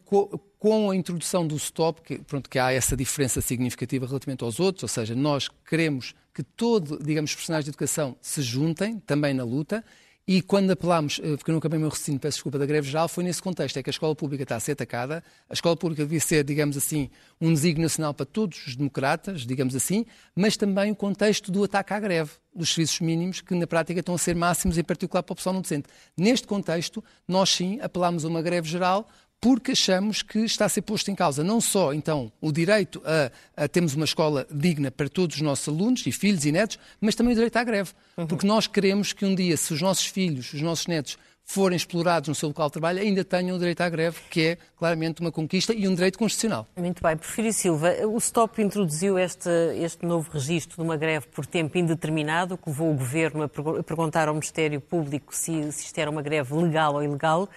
com 0.60 0.92
a 0.92 0.96
introdução 0.96 1.46
do 1.46 1.56
stop, 1.56 2.02
que, 2.04 2.20
pronto, 2.20 2.48
que 2.48 2.60
há 2.60 2.72
essa 2.72 2.96
diferença 2.96 3.42
significativa 3.42 4.06
relativamente 4.06 4.44
aos 4.44 4.60
outros, 4.60 4.84
ou 4.84 4.88
seja, 4.88 5.16
nós 5.16 5.50
queremos 5.68 6.14
que 6.34 6.44
todo, 6.44 7.04
digamos, 7.04 7.32
os 7.32 7.36
profissionais 7.36 7.66
de 7.66 7.72
educação 7.72 8.16
se 8.22 8.44
juntem 8.44 9.00
também 9.00 9.34
na 9.34 9.44
luta 9.44 9.84
e 10.28 10.42
quando 10.42 10.72
apelámos, 10.72 11.20
eh, 11.22 11.36
porque 11.36 11.52
eu 11.52 11.54
não 11.54 11.60
acabei 11.60 11.78
o 11.78 11.82
meu 11.82 11.90
recinto, 11.90 12.20
peço 12.20 12.38
desculpa, 12.38 12.58
da 12.58 12.66
greve 12.66 12.88
geral, 12.88 13.08
foi 13.10 13.24
nesse 13.24 13.42
contexto, 13.42 13.78
é 13.78 13.84
que 13.84 13.90
a 13.90 13.92
escola 13.92 14.16
pública 14.16 14.44
está 14.44 14.56
a 14.56 14.60
ser 14.60 14.72
atacada, 14.72 15.24
a 15.50 15.54
escola 15.54 15.76
pública 15.76 16.04
devia 16.04 16.20
ser, 16.20 16.44
digamos 16.44 16.78
assim, 16.78 17.10
um 17.42 17.54
desígnio 17.54 17.84
nacional 17.84 18.14
para 18.14 18.26
todos 18.26 18.66
os 18.66 18.76
democratas, 18.76 19.42
digamos 19.42 19.76
assim, 19.76 20.06
mas 20.34 20.56
também 20.56 20.92
o 20.92 20.96
contexto 20.96 21.52
do 21.52 21.64
ataque 21.64 21.94
à 21.94 22.00
greve, 22.00 22.32
dos 22.56 22.70
serviços 22.70 23.02
mínimos, 23.02 23.42
que 23.42 23.54
na 23.54 23.68
prática 23.68 24.00
estão 24.00 24.16
a 24.16 24.18
ser 24.18 24.36
máximos, 24.36 24.78
em 24.78 24.84
particular 24.84 25.24
para 25.24 25.34
o 25.34 25.36
pessoal 25.36 25.54
não 25.54 25.62
docente. 25.62 25.88
Neste 26.16 26.48
contexto, 26.48 27.04
nós 27.28 27.50
sim 27.50 27.80
apelámos 27.82 28.24
a 28.24 28.28
uma 28.30 28.42
greve 28.42 28.70
geral 28.70 29.10
porque 29.44 29.74
achamos 29.74 30.22
que 30.22 30.40
está 30.40 30.64
a 30.64 30.70
ser 30.70 30.84
posto 30.84 31.12
em 31.12 31.16
causa 31.16 31.44
não 31.44 31.60
só, 31.60 31.94
então, 31.94 32.32
o 32.40 32.50
direito 32.50 33.02
a, 33.06 33.64
a 33.66 33.68
termos 33.68 33.94
uma 33.94 34.06
escola 34.06 34.48
digna 34.50 34.90
para 34.90 35.10
todos 35.10 35.36
os 35.36 35.42
nossos 35.42 35.68
alunos, 35.68 36.08
e 36.08 36.14
filhos 36.14 36.46
e 36.46 36.52
netos, 36.54 36.80
mas 37.02 37.14
também 37.14 37.34
o 37.34 37.36
direito 37.36 37.58
à 37.58 37.64
greve. 37.66 37.92
Uhum. 38.16 38.26
Porque 38.26 38.48
nós 38.48 38.68
queremos 38.68 39.12
que 39.12 39.26
um 39.26 39.36
dia, 39.36 39.58
se 39.58 39.74
os 39.74 39.82
nossos 39.82 40.06
filhos, 40.06 40.54
os 40.54 40.62
nossos 40.62 40.88
netos, 40.88 41.18
forem 41.44 41.76
explorados 41.76 42.30
no 42.30 42.36
seu 42.36 42.48
local 42.48 42.68
de 42.68 42.72
trabalho, 42.72 43.02
ainda 43.02 43.22
tenham 43.26 43.58
o 43.58 43.60
direito 43.60 43.82
à 43.82 43.90
greve, 43.90 44.18
que 44.30 44.42
é 44.42 44.58
claramente 44.78 45.20
uma 45.20 45.30
conquista 45.30 45.74
e 45.74 45.90
um 45.90 45.94
direito 45.94 46.18
constitucional. 46.18 46.66
Muito 46.78 47.04
bem. 47.04 47.18
Porfírio 47.18 47.52
Silva, 47.52 47.94
o 48.08 48.18
STOP 48.22 48.62
introduziu 48.62 49.20
este, 49.20 49.50
este 49.76 50.06
novo 50.06 50.32
registro 50.32 50.78
de 50.78 50.82
uma 50.82 50.96
greve 50.96 51.28
por 51.28 51.46
tempo 51.46 51.78
indeterminado, 51.78 52.58
que 52.58 52.70
levou 52.70 52.92
o 52.92 52.96
Governo 52.96 53.44
a 53.44 53.84
perguntar 53.84 54.30
ao 54.30 54.34
Ministério 54.34 54.80
Público 54.80 55.36
se, 55.36 55.70
se 55.74 55.84
isto 55.84 55.98
era 55.98 56.10
uma 56.10 56.22
greve 56.22 56.56
legal 56.56 56.96
ou 56.96 57.04
ilegal. 57.04 57.50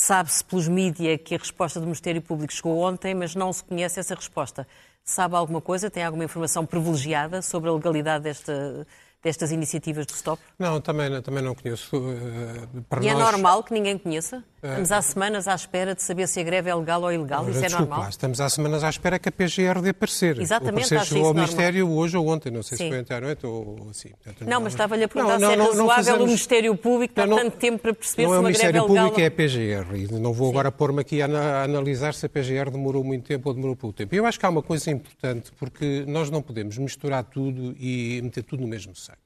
Sabe-se 0.00 0.44
pelos 0.44 0.68
mídias 0.68 1.20
que 1.24 1.34
a 1.34 1.38
resposta 1.38 1.80
do 1.80 1.84
Ministério 1.84 2.22
Público 2.22 2.52
chegou 2.52 2.78
ontem, 2.78 3.16
mas 3.16 3.34
não 3.34 3.52
se 3.52 3.64
conhece 3.64 3.98
essa 3.98 4.14
resposta. 4.14 4.66
Sabe 5.04 5.34
alguma 5.34 5.60
coisa? 5.60 5.90
Tem 5.90 6.04
alguma 6.04 6.22
informação 6.22 6.64
privilegiada 6.64 7.42
sobre 7.42 7.68
a 7.68 7.72
legalidade 7.72 8.22
desta, 8.22 8.86
destas 9.22 9.50
iniciativas 9.50 10.06
do 10.06 10.14
Stop? 10.14 10.42
Não, 10.58 10.80
também, 10.80 11.20
também 11.22 11.42
não 11.42 11.54
conheço. 11.54 11.96
Uh, 11.96 12.82
para 12.88 13.02
e 13.02 13.08
é 13.08 13.14
nós... 13.14 13.22
é 13.22 13.32
normal 13.32 13.62
que 13.62 13.72
ninguém 13.72 13.98
conheça? 13.98 14.44
Estamos 14.60 14.90
há 14.90 15.02
semanas 15.02 15.46
à 15.46 15.54
espera 15.54 15.94
de 15.94 16.02
saber 16.02 16.26
se 16.26 16.40
a 16.40 16.42
greve 16.42 16.68
é 16.68 16.74
legal 16.74 17.00
ou 17.02 17.12
ilegal. 17.12 17.44
Mas, 17.44 17.56
isso 17.56 17.64
é 17.64 17.78
normal? 17.78 18.08
Estamos 18.08 18.40
há 18.40 18.48
semanas 18.48 18.82
à 18.82 18.90
espera 18.90 19.16
que 19.16 19.28
a 19.28 19.32
PGR 19.32 19.80
dê 19.80 19.92
parecer. 19.92 20.40
Exatamente, 20.40 20.86
o 20.86 20.88
parecer 20.88 21.06
chegou 21.06 21.28
ao 21.28 21.34
Ministério 21.34 21.88
hoje 21.88 22.16
ou 22.16 22.26
ontem, 22.26 22.50
não 22.50 22.62
sei 22.62 22.76
Sim. 22.76 22.84
se 22.84 22.90
foi 22.90 23.00
ontem 23.00 23.14
à 23.14 23.20
noite 23.20 23.46
ou 23.46 23.86
assim. 23.88 24.08
Portanto, 24.08 24.48
não, 24.48 24.60
mas 24.60 24.72
estava-lhe 24.72 25.04
a 25.04 25.08
perguntar 25.08 25.38
não, 25.38 25.48
não, 25.48 25.54
se 25.54 25.60
é 25.60 25.64
razoável 25.64 25.94
fazemos... 25.94 26.20
o 26.20 26.24
Ministério 26.26 26.76
Público 26.76 27.14
dar 27.14 27.28
tanto 27.28 27.56
tempo 27.56 27.78
para 27.78 27.94
perceber 27.94 28.24
não 28.24 28.30
se 28.30 28.36
é 28.36 28.40
uma 28.40 28.50
greve 28.50 28.64
é 28.64 28.66
legal. 28.66 28.88
Não 28.88 28.96
é 28.96 29.00
o 29.00 29.04
Ministério 29.04 29.14
Público, 29.14 29.20
é 29.20 29.26
a 29.26 29.84
PGR. 29.84 29.96
E 29.96 30.20
não 30.20 30.32
vou 30.32 30.48
Sim. 30.48 30.52
agora 30.54 30.72
pôr-me 30.72 31.00
aqui 31.02 31.22
a 31.22 31.62
analisar 31.62 32.14
se 32.14 32.26
a 32.26 32.28
PGR 32.28 32.70
demorou 32.72 33.04
muito 33.04 33.26
tempo 33.26 33.48
ou 33.48 33.54
demorou 33.54 33.76
pouco 33.76 33.96
tempo. 33.96 34.12
Eu 34.12 34.26
acho 34.26 34.40
que 34.40 34.46
há 34.46 34.48
uma 34.48 34.62
coisa 34.62 34.90
importante, 34.90 35.52
porque 35.56 36.04
nós 36.08 36.30
não 36.30 36.42
podemos 36.42 36.76
misturar 36.78 37.22
tudo 37.22 37.76
e 37.78 38.20
meter 38.24 38.42
tudo 38.42 38.62
no 38.62 38.68
mesmo 38.68 38.94
saco. 38.96 39.17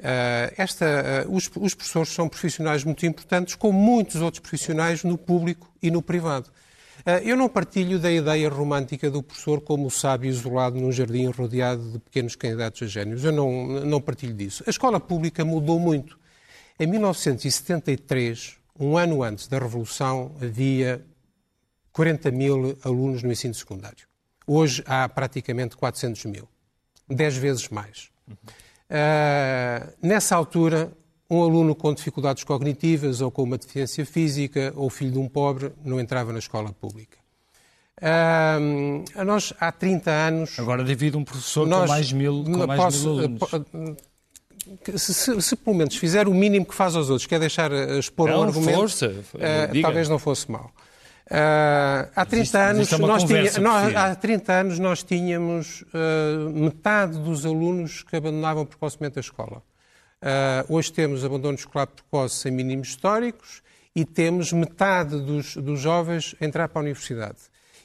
Uh, 0.00 0.50
esta, 0.56 1.24
uh, 1.26 1.34
os, 1.34 1.48
os, 1.56 1.72
professores 1.72 2.08
são 2.10 2.28
profissionais 2.28 2.82
muito 2.82 3.06
importantes, 3.06 3.54
como 3.54 3.78
muitos 3.78 4.20
outros 4.20 4.40
profissionais 4.40 5.04
no 5.04 5.16
público 5.16 5.72
e 5.80 5.90
no 5.90 6.02
privado. 6.02 6.50
Uh, 7.00 7.22
eu 7.22 7.36
não 7.36 7.48
partilho 7.48 7.98
da 7.98 8.10
ideia 8.10 8.48
romântica 8.48 9.08
do 9.10 9.22
professor 9.22 9.60
como 9.60 9.86
o 9.86 9.90
sábio 9.90 10.28
isolado 10.28 10.80
num 10.80 10.90
jardim 10.90 11.26
rodeado 11.28 11.92
de 11.92 11.98
pequenos 12.00 12.34
candidatos 12.34 12.82
a 12.82 12.86
gênios. 12.86 13.24
Eu 13.24 13.32
não, 13.32 13.84
não 13.84 14.00
partilho 14.00 14.34
disso. 14.34 14.64
A 14.66 14.70
escola 14.70 14.98
pública 14.98 15.44
mudou 15.44 15.78
muito. 15.78 16.18
Em 16.78 16.88
1973, 16.88 18.56
um 18.78 18.96
ano 18.96 19.22
antes 19.22 19.46
da 19.46 19.58
Revolução, 19.60 20.34
havia 20.42 21.04
40 21.92 22.32
mil 22.32 22.76
alunos 22.82 23.22
no 23.22 23.30
ensino 23.30 23.54
secundário. 23.54 24.08
Hoje 24.44 24.82
há 24.86 25.08
praticamente 25.08 25.76
400 25.76 26.24
mil. 26.24 26.48
Dez 27.08 27.36
vezes 27.36 27.68
mais. 27.68 28.10
Uh, 28.94 29.92
nessa 30.00 30.36
altura, 30.36 30.92
um 31.28 31.42
aluno 31.42 31.74
com 31.74 31.92
dificuldades 31.92 32.44
cognitivas 32.44 33.20
ou 33.20 33.28
com 33.28 33.42
uma 33.42 33.58
deficiência 33.58 34.06
física 34.06 34.72
ou 34.76 34.88
filho 34.88 35.10
de 35.10 35.18
um 35.18 35.28
pobre 35.28 35.72
não 35.84 35.98
entrava 35.98 36.32
na 36.32 36.38
escola 36.38 36.72
pública. 36.72 37.18
Uh, 37.98 39.24
nós, 39.24 39.52
há 39.58 39.72
30 39.72 40.10
anos... 40.10 40.58
Agora 40.60 40.84
divide 40.84 41.16
um 41.16 41.24
professor 41.24 41.66
nós, 41.66 41.82
com 41.82 41.88
mais 41.88 42.12
mil, 42.12 42.44
com 42.44 42.66
mais 42.66 42.80
posso, 42.80 43.16
mil 43.16 43.18
alunos. 43.18 43.96
Se, 44.96 45.12
se, 45.12 45.42
se, 45.42 45.56
pelo 45.56 45.76
menos 45.76 45.96
fizer 45.96 46.28
o 46.28 46.32
mínimo 46.32 46.64
que 46.64 46.74
faz 46.74 46.94
aos 46.94 47.10
outros, 47.10 47.26
que 47.26 47.34
é 47.34 47.38
deixar 47.38 47.72
expor 47.98 48.30
não, 48.30 48.40
um 48.40 48.42
argumento, 48.44 48.78
força, 48.78 49.08
uh, 49.08 49.82
talvez 49.82 50.08
não 50.08 50.18
fosse 50.18 50.50
mal. 50.50 50.70
Uh, 51.34 52.08
há, 52.14 52.24
30 52.24 52.42
existe, 52.42 52.56
anos, 52.56 52.90
nós 53.00 53.24
tinha, 53.24 53.58
nós, 53.58 53.96
há 53.96 54.14
30 54.14 54.52
anos 54.52 54.78
nós 54.78 55.02
tínhamos 55.02 55.82
uh, 55.82 56.48
metade 56.50 57.18
dos 57.18 57.44
alunos 57.44 58.04
que 58.04 58.14
abandonavam 58.14 58.64
precocemente 58.64 59.18
a 59.18 59.20
escola. 59.20 59.60
Uh, 60.22 60.76
hoje 60.76 60.92
temos 60.92 61.24
abandono 61.24 61.56
escolar 61.56 61.88
precoce 61.88 62.48
em 62.48 62.52
mínimos 62.52 62.90
históricos 62.90 63.62
e 63.96 64.04
temos 64.04 64.52
metade 64.52 65.20
dos, 65.20 65.56
dos 65.56 65.80
jovens 65.80 66.36
entrar 66.40 66.68
para 66.68 66.80
a 66.80 66.84
universidade. 66.84 67.38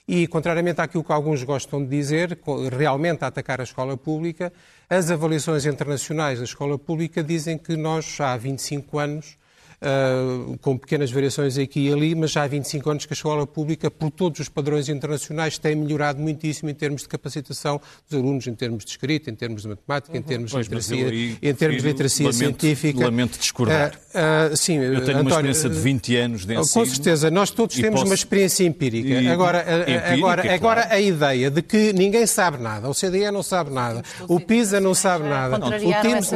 E, 0.08 0.28
contrariamente 0.28 0.80
àquilo 0.80 1.04
que 1.04 1.12
alguns 1.12 1.42
gostam 1.42 1.84
de 1.84 1.90
dizer, 1.90 2.38
realmente 2.72 3.24
a 3.24 3.28
atacar 3.28 3.60
a 3.60 3.64
escola 3.64 3.98
pública, 3.98 4.54
as 4.88 5.10
avaliações 5.10 5.66
internacionais 5.66 6.38
da 6.38 6.46
escola 6.46 6.78
pública 6.78 7.24
dizem 7.24 7.58
que 7.58 7.76
nós, 7.76 8.20
há 8.20 8.38
25 8.38 9.00
anos, 9.00 9.38
uh, 9.82 10.58
com 10.60 10.78
pequenas 10.78 11.12
variações 11.12 11.58
aqui 11.58 11.88
e 11.88 11.94
ali, 11.94 12.15
mas 12.15 12.32
já 12.32 12.44
há 12.44 12.48
25 12.48 12.89
anos 12.89 13.06
que 13.06 13.13
a 13.13 13.15
escola 13.15 13.46
pública, 13.48 13.89
por 13.89 14.12
todos 14.12 14.39
os 14.39 14.50
padrões 14.50 14.89
internacionais, 14.89 15.58
tem 15.58 15.76
melhorado 15.76 16.20
muitíssimo 16.20 16.70
em 16.70 16.74
termos 16.74 17.04
de 17.04 17.08
capacitação 17.08 17.80
dos 18.10 18.20
alunos, 18.20 18.48
em 18.48 18.54
termos 18.54 18.84
de 18.84 18.92
escrita, 18.92 19.30
em 19.30 19.36
termos 19.36 19.63
de 19.63 19.70
matemática, 19.70 20.18
em 20.18 20.22
termos 20.22 20.52
pois, 20.52 20.68
de 20.68 20.76
literacia, 20.76 21.38
em 21.42 21.54
termos 21.54 21.82
de 21.82 21.88
literacia 21.88 22.26
lamento, 22.26 22.38
científica. 22.38 23.06
Lamento 23.06 23.39
discordar. 23.39 24.00
Uh, 24.13 24.54
uh, 24.54 24.58
sim, 24.58 24.78
Eu 24.78 25.04
tenho 25.04 25.20
António, 25.20 25.22
uma 25.22 25.30
experiência 25.32 25.70
de 25.70 25.80
20 25.80 26.15
anos 26.18 26.46
de 26.46 26.56
ensino. 26.56 26.86
Com 26.86 26.89
certeza, 26.89 27.32
nós 27.32 27.52
todos 27.52 27.76
temos 27.76 27.92
posso... 27.92 28.06
uma 28.06 28.15
experiência 28.15 28.63
empírica. 28.63 29.10
E... 29.10 29.28
Agora, 29.28 29.62
empírica, 29.62 30.13
agora, 30.13 30.42
claro. 30.42 30.56
agora 30.56 30.88
a 30.89 31.00
ideia 31.00 31.50
de 31.50 31.62
que 31.62 31.94
ninguém 31.94 32.26
sabe 32.26 32.58
nada, 32.58 32.89
o 32.89 32.94
CDE 32.94 33.32
não 33.32 33.44
sabe 33.44 33.72
nada, 33.72 34.04
o 34.28 34.39
PISA 34.39 34.80
não 34.80 34.94
sabe 34.94 35.28
nada. 35.28 35.58
O 35.58 35.60
Contrariaram 35.60 36.22
TIMS-. 36.22 36.32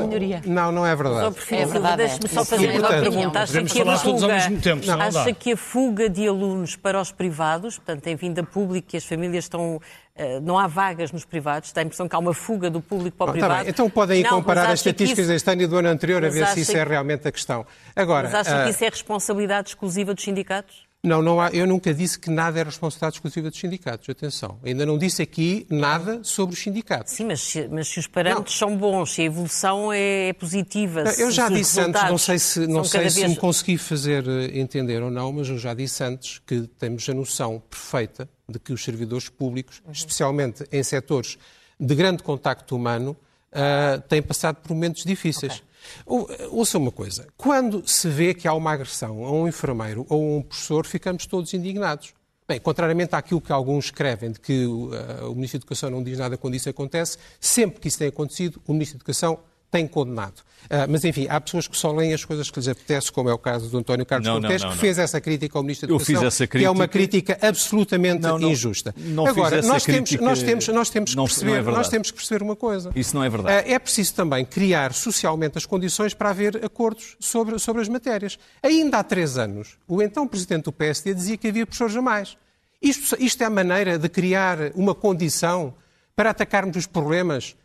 Não, 0.45 0.71
não 0.71 0.86
é 0.86 0.95
verdade. 0.95 1.34
prefiro, 1.34 1.62
É 1.62 1.65
verdade, 1.65 1.97
Deixe-me 1.97 2.25
é. 2.25 2.29
só 2.29 2.45
fazer 2.45 2.75
E, 2.75 2.79
uma 2.79 3.32
portanto, 3.39 3.73
pergunta. 3.73 3.91
Acha 3.93 4.03
que 4.03 4.09
a 4.09 4.11
fuga, 4.19 4.27
mesmo 4.33 4.61
tempo, 4.61 4.85
não 4.85 5.01
acha 5.01 5.25
dá. 5.25 5.33
que 5.33 5.51
a 5.51 5.57
fuga 5.57 6.09
de 6.09 6.27
alunos 6.27 6.75
para 6.75 6.99
os 7.01 7.11
privados, 7.11 7.75
portanto, 7.77 8.01
tem 8.01 8.15
vindo 8.15 8.39
a 8.39 8.43
público 8.43 8.87
e 8.93 8.97
as 8.97 9.05
famílias 9.05 9.45
estão. 9.45 9.79
eh, 10.15 10.39
não 10.41 10.59
há 10.59 10.67
vagas 10.67 11.11
nos 11.11 11.25
privados, 11.25 11.71
dá 11.71 11.81
a 11.81 11.83
impressão 11.83 12.07
que 12.07 12.15
há 12.15 12.19
uma 12.19 12.35
fuga 12.35 12.69
do 12.69 12.79
público 12.79 13.17
para 13.17 13.23
o 13.23 13.27
Bom, 13.27 13.33
tá 13.33 13.39
privado. 13.47 13.61
bem. 13.63 13.69
Então 13.71 13.89
podem 13.89 14.19
ir 14.19 14.23
Não, 14.23 14.29
comparar 14.31 14.69
as 14.69 14.79
estatísticas 14.79 15.23
isso- 15.23 15.31
deste 15.33 15.49
ano 15.49 15.61
e 15.63 15.67
do 15.67 15.75
ano 15.77 15.87
anterior 15.89 16.23
a 16.23 16.27
Mas 16.27 16.35
ver 16.35 16.47
se 16.49 16.61
isso 16.61 16.71
é 16.77 16.83
que- 16.83 16.89
realmente 16.91 17.27
a 17.27 17.31
questão. 17.31 17.65
Agora, 17.95 18.29
Mas 18.29 18.35
acha 18.47 18.61
ah, 18.61 18.63
que 18.65 18.69
isso 18.69 18.85
é 18.85 18.89
responsabilidade 18.89 19.69
exclusiva 19.69 20.13
dos 20.13 20.23
sindicatos? 20.23 20.82
Não, 21.05 21.21
não 21.21 21.41
há, 21.41 21.49
eu 21.49 21.67
nunca 21.67 21.93
disse 21.93 22.17
que 22.17 22.29
nada 22.29 22.57
é 22.61 22.63
responsabilidade 22.63 23.15
exclusiva 23.17 23.49
dos 23.49 23.59
sindicatos. 23.59 24.07
Atenção, 24.09 24.57
ainda 24.63 24.85
não 24.85 24.97
disse 24.97 25.21
aqui 25.21 25.67
nada 25.69 26.21
sobre 26.23 26.55
os 26.55 26.61
sindicatos. 26.61 27.11
Sim, 27.11 27.25
mas 27.25 27.41
se, 27.41 27.67
mas 27.67 27.89
se 27.89 27.99
os 27.99 28.07
parâmetros 28.07 28.57
são 28.57 28.77
bons, 28.77 29.11
se 29.13 29.21
a 29.21 29.25
evolução 29.25 29.91
é, 29.91 30.29
é 30.29 30.33
positiva. 30.33 31.03
Não, 31.03 31.11
Eu 31.11 31.29
já 31.29 31.49
disse 31.49 31.77
antes, 31.81 32.01
não 32.03 32.17
sei 32.17 32.39
se, 32.39 32.65
não 32.67 32.85
sei 32.85 33.09
se 33.09 33.19
vez- 33.19 33.31
me 33.31 33.35
consegui 33.35 33.77
fazer 33.77 34.25
eh, 34.25 34.57
entender 34.57 35.03
ou 35.03 35.11
não, 35.11 35.33
mas 35.33 35.49
eu 35.49 35.57
já 35.57 35.73
disse 35.73 36.01
antes 36.05 36.39
que 36.47 36.61
temos 36.79 37.07
a 37.09 37.13
noção 37.13 37.61
perfeita 37.69 38.29
de 38.47 38.57
que 38.57 38.71
os 38.71 38.81
servidores 38.81 39.27
públicos, 39.27 39.81
Uhum. 39.85 39.91
especialmente 39.91 40.63
em 40.71 40.81
setores 40.83 41.37
de 41.77 41.95
grande 41.95 42.23
contacto 42.23 42.77
humano, 42.77 43.13
ah, 43.53 44.01
têm 44.07 44.21
passado 44.21 44.55
por 44.57 44.73
momentos 44.73 45.03
difíceis. 45.03 45.63
Ou- 46.05 46.29
Ouça 46.51 46.77
uma 46.77 46.91
coisa, 46.91 47.27
quando 47.37 47.83
se 47.87 48.07
vê 48.09 48.33
que 48.33 48.47
há 48.47 48.53
uma 48.53 48.71
agressão 48.71 49.25
a 49.25 49.31
um 49.31 49.47
enfermeiro 49.47 50.05
ou 50.09 50.21
a 50.35 50.37
um 50.37 50.41
professor, 50.41 50.85
ficamos 50.85 51.25
todos 51.25 51.53
indignados. 51.53 52.13
Bem, 52.47 52.59
contrariamente 52.59 53.15
àquilo 53.15 53.39
que 53.39 53.51
alguns 53.53 53.85
escrevem, 53.85 54.31
de 54.31 54.39
que 54.39 54.65
uh, 54.65 55.31
o 55.31 55.35
Ministro 55.35 55.59
da 55.59 55.63
Educação 55.63 55.89
não 55.89 56.03
diz 56.03 56.17
nada 56.19 56.37
quando 56.37 56.55
isso 56.55 56.69
acontece, 56.69 57.17
sempre 57.39 57.79
que 57.79 57.87
isso 57.87 57.97
tem 57.97 58.09
acontecido, 58.09 58.61
o 58.67 58.73
Ministro 58.73 58.97
da 58.97 59.01
Educação 59.01 59.39
tem 59.73 59.88
condenado. 59.88 60.36
Uh, 60.65 60.88
mas, 60.88 61.03
enfim, 61.03 61.27
há 61.29 61.41
pessoas 61.41 61.67
que 61.67 61.75
só 61.75 61.91
leem 61.91 62.13
as 62.13 62.23
coisas 62.23 62.49
que 62.49 62.57
lhes 62.57 62.69
apetece, 62.69 63.12
como 63.12 63.29
é 63.29 63.33
o 63.33 63.38
caso 63.38 63.69
do 63.69 63.77
António 63.77 64.05
Carlos 64.05 64.25
Não, 64.25 64.36
não, 64.36 64.41
Cortés, 64.43 64.62
não, 64.62 64.69
que 64.69 64.75
não. 64.75 64.81
fez 64.81 64.97
essa 64.97 65.19
crítica 65.19 65.57
ao 65.57 65.63
Ministro 65.63 65.88
da 65.88 65.91
Eu 65.91 65.97
Educação, 65.97 66.15
fiz 66.21 66.27
essa 66.27 66.47
que 66.47 66.63
é 66.63 66.69
uma 66.69 66.88
crítica- 66.88 67.38
absolutamente 67.41 68.21
Não, 68.21 68.39
não, 68.39 68.49
injusta. 68.49 68.95
não 68.97 69.27
Agora, 69.27 69.57
nós, 69.62 69.83
temos, 69.83 69.83
crítica- 69.83 70.23
nós, 70.23 70.41
temos, 70.41 70.67
nós, 70.69 70.89
temos 70.89 71.09
que 71.12 71.17
não- 71.17 71.23
não 71.23 71.25
é 71.25 71.29
perceber, 71.29 71.51
verdade. 71.51 71.77
nós 71.77 71.89
temos 71.89 72.12
que 72.12 72.17
perceber 72.17 72.43
uma 72.43 72.55
coisa. 72.55 72.91
Isso 72.95 73.13
não 73.13 73.23
é 73.25 73.29
verdade. 73.29 73.69
É 73.69 73.77
preciso 73.77 74.13
também 74.13 74.45
criar 74.45 74.93
socialmente 74.93 75.57
as 75.57 75.65
condições 75.65 76.13
para 76.13 76.29
haver 76.29 76.63
acordos 76.63 77.17
sobre, 77.19 77.59
sobre 77.59 77.81
as 77.81 77.89
matérias. 77.89 78.39
Ainda 78.63 78.99
há 78.99 79.03
três 79.03 79.38
anos, 79.38 79.77
o 79.86 80.01
então 80.01 80.25
presidente 80.25 80.63
do 80.63 80.71
PSD 80.71 81.13
dizia 81.13 81.36
que 81.36 81.47
havia 81.49 81.65
professores 81.65 81.95
a 81.97 82.01
mais. 82.01 82.38
Isto, 82.81 83.17
isto 83.19 83.41
é 83.43 83.45
a 83.45 83.49
maneira 83.49 83.99
de 83.99 84.07
criar 84.07 84.57
uma 84.75 84.95
condição 84.95 85.73
para 86.15 86.29
atacarmos 86.29 86.77
os 86.77 86.86
problemas? 86.88 87.55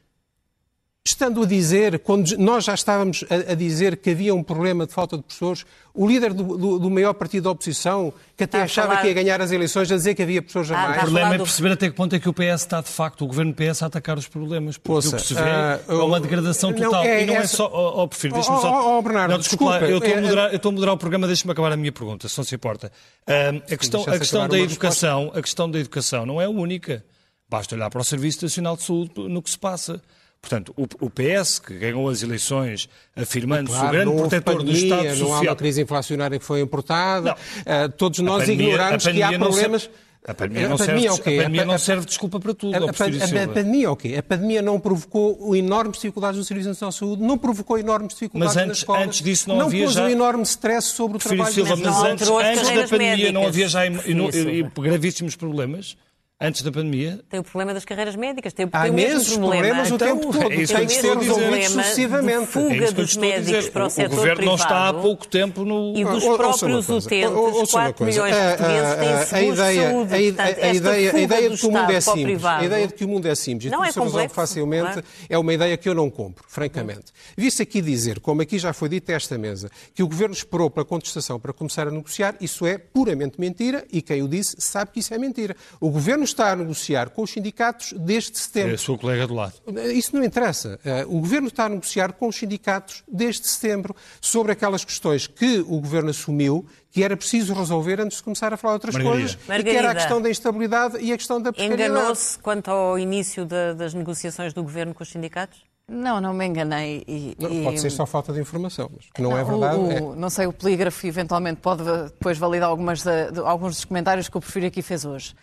Estando 1.10 1.42
a 1.42 1.46
dizer, 1.46 2.00
quando 2.00 2.36
nós 2.36 2.64
já 2.66 2.74
estávamos 2.74 3.24
a, 3.30 3.52
a 3.52 3.54
dizer 3.54 3.96
que 3.96 4.10
havia 4.10 4.34
um 4.34 4.42
problema 4.42 4.86
de 4.86 4.92
falta 4.92 5.16
de 5.16 5.22
professores, 5.22 5.64
o 5.94 6.06
líder 6.06 6.34
do, 6.34 6.44
do- 6.58 6.78
do 6.78 6.90
maior 6.90 7.14
partido 7.14 7.44
da 7.44 7.50
oposição, 7.50 8.12
que 8.36 8.44
até 8.44 8.58
Está 8.58 8.58
a 8.58 8.64
achava 8.64 8.88
falar- 8.88 9.00
que 9.00 9.06
ia 9.08 9.14
ganhar 9.14 9.40
as 9.40 9.50
eleições, 9.50 9.90
a 9.90 9.96
dizer 9.96 10.14
que 10.14 10.22
havia 10.22 10.42
professores 10.42 10.70
a 10.70 10.74
Ah, 10.74 10.76
mais. 10.76 10.88
O 10.88 10.92
está 10.92 11.00
a 11.00 11.04
problema 11.06 11.34
é 11.34 11.38
perceber 11.38 11.72
até 11.72 11.88
que 11.88 11.96
ponto 11.96 12.14
é 12.14 12.18
que 12.20 12.28
o 12.28 12.32
PS 12.34 12.60
está, 12.60 12.82
de 12.82 12.88
facto, 12.90 13.22
o 13.24 13.26
governo 13.26 13.54
PS, 13.54 13.82
a 13.82 13.86
atacar 13.86 14.18
os 14.18 14.28
problemas. 14.28 14.76
Porque 14.76 14.92
Ouça, 14.96 15.16
o 15.16 15.18
que 15.18 15.26
se 15.26 15.32
vê 15.32 15.40
ah, 15.40 15.80
é 15.88 15.94
uma 15.94 16.20
degradação 16.20 16.72
não, 16.72 16.76
total. 16.78 17.02
é 17.04 17.22
e 17.22 17.26
não 17.26 17.34
é 17.34 17.36
essa- 17.38 17.56
só. 17.56 17.70
Oh, 17.72 18.02
oh, 18.02 18.08
prefiro, 18.08 18.34
Oh, 18.34 18.36
deixa-me 18.36 18.60
só. 18.60 18.70
oh, 18.70 18.98
oh, 18.98 19.02
Bernardo, 19.02 19.30
não, 19.32 19.38
desculpa, 19.38 19.78
desculpa, 19.78 19.90
eu 19.90 19.96
estou 19.98 20.12
a 20.14 20.16
é- 20.18 20.20
moderar, 20.20 20.50
eu 20.50 20.56
estou 20.56 20.68
a 20.68 20.72
moderar 20.72 20.94
o 20.94 20.98
programa, 20.98 21.26
deixa-me 21.26 21.52
acabar 21.52 21.72
a 21.72 21.76
minha 21.78 21.90
pergunta, 21.92 22.28
se 22.28 22.36
não 22.36 22.44
se 22.44 22.54
importa. 22.54 22.92
Ah, 23.26 23.32
a 23.72 23.76
questão, 23.78 24.02
a 24.02 24.18
questão 24.18 24.46
da 24.46 24.58
educação, 24.58 25.32
a 25.34 25.40
questão 25.40 25.70
da 25.70 25.78
educação 25.78 26.26
não 26.26 26.38
é 26.38 26.44
a 26.44 26.50
única. 26.50 27.02
Basta 27.48 27.74
olhar 27.74 27.88
para 27.88 28.02
o 28.02 28.04
Serviço 28.04 28.44
Nacional 28.44 28.76
de 28.76 28.82
Saúde 28.82 29.12
no 29.16 29.40
que 29.40 29.48
se 29.48 29.58
passa. 29.58 30.02
Portanto, 30.40 30.72
o, 30.76 30.84
o 31.06 31.10
PS, 31.10 31.58
que 31.58 31.74
ganhou 31.74 32.08
as 32.08 32.22
eleições 32.22 32.88
afirmando-se 33.16 33.76
o 33.76 33.80
Claro, 33.80 33.92
grande 33.92 34.06
não 34.06 34.16
houve 34.16 34.28
protetor 34.28 34.54
do 34.62 34.66
pandemia, 34.70 34.82
Estado 34.84 35.02
Não 35.04 35.10
há 35.10 35.16
Social. 35.16 35.42
uma 35.42 35.56
crise 35.56 35.82
inflacionária 35.82 36.38
que 36.38 36.44
foi 36.44 36.60
importada. 36.60 37.30
Não. 37.30 37.36
Ah, 37.66 37.88
todos 37.88 38.20
nós 38.20 38.42
pandemia- 38.44 38.64
ignoramos 38.66 39.04
que 39.06 39.22
há 39.22 39.32
não 39.32 39.38
problemas. 39.48 39.82
serve- 39.82 39.96
A 40.26 40.34
pandemia, 40.34 40.66
A 40.66 40.68
não, 40.68 40.76
serve, 40.76 40.92
pandemia 40.92 41.08
é 41.08 41.12
o 41.12 41.18
quê? 41.18 41.30
a 41.30 41.36
pandemia 41.42 41.62
A- 41.62 41.64
não 41.64 41.78
serve 41.78 42.00
de 42.02 42.08
desculpa 42.08 42.40
para 42.40 42.52
tudo. 42.54 42.74
A, 42.74 42.90
a, 42.90 42.92
pandemia 42.92 43.86
é 43.86 43.88
o 43.88 43.96
quê? 43.96 44.14
A 44.18 44.22
pandemia 44.22 44.60
não 44.62 44.78
provocou 44.78 45.56
enormes 45.56 45.96
dificuldades 45.96 46.38
no 46.38 46.44
Serviço 46.44 46.68
Nacional 46.68 46.90
de 46.92 46.98
Saúde, 46.98 47.22
não 47.22 47.38
provocou 47.38 47.78
enormes 47.78 48.12
dificuldades 48.14 48.54
Mas 48.54 48.56
nas 48.56 48.64
antes- 48.70 48.78
escolas. 48.78 49.02
antes 49.06 49.22
disso 49.22 49.48
não 49.48 49.60
havia 49.60 49.84
pôs 49.84 49.94
já- 49.94 50.04
um 50.04 50.08
enorme 50.08 50.42
stress 50.42 50.88
sobre 50.88 51.16
o 51.16 51.20
Prefiro 51.20 51.36
trabalho 51.42 51.54
Silva, 51.54 51.70
das 51.70 51.80
mas 51.80 51.94
não 51.96 52.06
antes, 52.12 52.28
antes 52.28 52.68
da 52.68 52.88
pandemia 52.88 53.32
não 53.32 53.40
médicas. 53.42 53.46
havia 53.46 53.68
já 53.68 53.86
e- 53.86 54.60
e- 54.60 54.62
gravíssimos 54.82 55.34
problemas? 55.36 55.96
Antes 56.40 56.62
da 56.62 56.70
pandemia? 56.70 57.18
Tem 57.28 57.40
o 57.40 57.42
problema 57.42 57.74
das 57.74 57.84
carreiras 57.84 58.14
médicas, 58.14 58.52
tem, 58.52 58.68
Há 58.70 58.82
tem 58.82 58.90
o 58.92 58.94
mesmo 58.94 59.10
imensos 59.10 59.32
problema. 59.38 59.56
problemas 59.56 59.90
o 59.90 59.94
Então, 59.96 60.16
tempo 60.20 60.32
todo. 60.32 60.52
é 60.52 60.54
isso 60.62 60.72
Tem 60.72 60.86
que 60.86 60.94
que 60.94 61.00
ser 61.00 61.16
de 61.18 61.64
sucessivamente. 61.68 62.46
fuga 62.46 62.74
É 62.76 62.86
que 62.86 62.92
dos 62.94 63.16
médicos 63.16 63.46
dizer. 63.56 63.72
para 63.72 63.82
o 63.82 63.86
O- 63.88 63.90
setor 63.90 64.12
O 64.12 64.16
governo 64.18 64.44
não 64.44 64.54
está 64.54 64.66
há 64.68 64.82
privado. 64.92 65.02
pouco 65.02 65.26
tempo 65.26 65.64
no. 65.64 65.96
E 65.96 66.04
dos 66.04 66.22
próprios 66.24 66.88
utentes, 66.88 67.28
Ou- 67.32 67.54
ouça 67.54 67.76
uma 67.76 67.84
4 67.86 67.94
coisa. 68.04 68.22
milhões 68.22 68.36
de 68.36 68.56
portugueses 68.56 68.94
têm 68.94 69.08
a- 69.08 69.52
ideia- 69.52 69.90
saúde. 69.90 70.14
a- 70.14 70.18
Portanto, 70.28 70.76
ideia- 70.76 71.12
a 71.12 71.18
ideia 71.20 71.50
de 71.50 71.56
que 71.58 71.66
o 71.66 71.70
mundo 71.72 71.90
é 71.90 72.00
simples, 72.00 72.22
privado 72.22 72.62
a 72.62 72.66
ideia 72.66 72.86
de 72.86 72.94
que 72.94 73.04
o 73.04 73.08
mundo 73.08 73.26
é 73.26 73.34
simples 73.34 73.64
e 73.64 73.70
Não, 73.70 73.78
tudo 73.78 73.88
é 73.88 73.92
se 73.92 73.98
resolve 73.98 74.12
complexo, 74.12 74.34
facilmente 74.36 74.92
claro. 74.92 75.04
é 75.28 75.38
uma 75.38 75.52
ideia 75.54 75.76
que 75.76 75.88
eu 75.88 75.94
não 75.96 76.08
compro, 76.08 76.44
francamente. 76.46 77.06
Vi-se 77.36 77.62
aqui 77.62 77.80
dizer, 77.82 78.20
como 78.20 78.42
aqui 78.42 78.60
já 78.60 78.72
foi 78.72 78.88
dito 78.88 79.10
a 79.10 79.14
esta 79.16 79.36
mesa, 79.36 79.68
que 79.92 80.04
o 80.04 80.06
Governo 80.06 80.34
esperou 80.34 80.70
pela 80.70 80.84
contestação 80.86 81.40
para 81.40 81.52
começar 81.52 81.88
a 81.88 81.90
negociar, 81.90 82.36
isso 82.40 82.64
é 82.64 82.78
puramente 82.78 83.40
mentira 83.40 83.84
e 83.90 84.00
quem 84.00 84.22
o 84.22 84.28
disse 84.28 84.54
sabe 84.60 84.92
que 84.92 85.00
isso 85.00 85.12
é 85.12 85.18
mentira. 85.18 85.56
O 85.80 85.90
Governo 85.90 86.27
está 86.28 86.52
a 86.52 86.56
negociar 86.56 87.10
com 87.10 87.22
os 87.22 87.30
sindicatos 87.30 87.92
desde 87.96 88.32
É 88.32 88.34
setembro. 88.36 88.74
a 88.74 88.78
sua 88.78 88.96
colega 88.98 89.26
do 89.26 89.34
lado. 89.34 89.54
Isso 89.94 90.14
não 90.14 90.24
interessa. 90.24 90.78
Eh, 90.84 91.04
O 91.06 91.20
Governo 91.20 91.48
está 91.48 91.64
a 91.66 91.68
negociar 91.68 92.12
com 92.12 92.28
os 92.28 92.36
sindicatos 92.36 93.02
desde 93.06 93.46
setembro 93.48 93.94
sobre 94.20 94.52
aquelas 94.52 94.84
questões 94.84 95.26
que 95.26 95.58
o 95.60 95.80
Governo 95.80 96.10
assumiu 96.10 96.64
que 96.90 97.02
era 97.02 97.16
preciso 97.16 97.52
resolver 97.54 98.00
antes 98.00 98.18
de 98.18 98.22
começar 98.22 98.52
a 98.52 98.56
falar 98.56 98.72
de 98.74 98.76
outras 98.86 98.94
Margarida. 98.94 99.20
coisas. 99.20 99.32
E 99.34 99.36
que 99.44 99.48
Margarida. 99.48 99.78
era 99.78 99.90
a 99.90 99.94
questão 99.94 100.22
da 100.22 100.30
instabilidade 100.30 100.98
e 101.00 101.12
a 101.12 101.16
questão 101.16 101.40
da 101.40 101.52
precariedade. 101.52 101.90
Enganou-se 101.92 102.38
quanto 102.38 102.70
ao 102.70 102.98
início 102.98 103.44
da- 103.44 103.72
das 103.74 103.92
negociações 103.94 104.52
do 104.52 104.62
governo 104.62 104.94
com 104.94 105.02
os 105.02 105.08
sindicatos? 105.10 105.66
Não, 105.90 106.20
não 106.20 106.34
me 106.34 106.44
enganei. 106.46 107.02
E, 107.08 107.34
Não, 107.40 107.50
e- 107.50 107.64
Pode 107.64 107.80
ser 107.80 107.88
só 107.90 108.04
falta 108.04 108.30
de 108.30 108.38
informação, 108.40 108.90
mas 108.94 109.06
que 109.14 109.22
não, 109.22 109.36
é 109.36 109.42
o- 109.42 109.46
verdade. 109.46 109.76
o- 109.78 109.90
é- 109.90 110.16
Não 110.16 110.28
sei, 110.28 110.46
o 110.46 110.52
polígrafo 110.52 111.06
eventualmente 111.06 111.60
pode 111.62 111.82
depois 111.82 112.36
validar 112.36 112.68
algumas 112.68 113.02
da- 113.02 113.30
de- 113.30 113.40
alguns 113.40 113.76
dos 113.76 113.84
comentários 113.86 114.28
que 114.28 114.36
o 114.36 114.40
Porfírio 114.40 114.68
aqui 114.68 114.82
fez 114.82 115.04
hoje. 115.06 115.34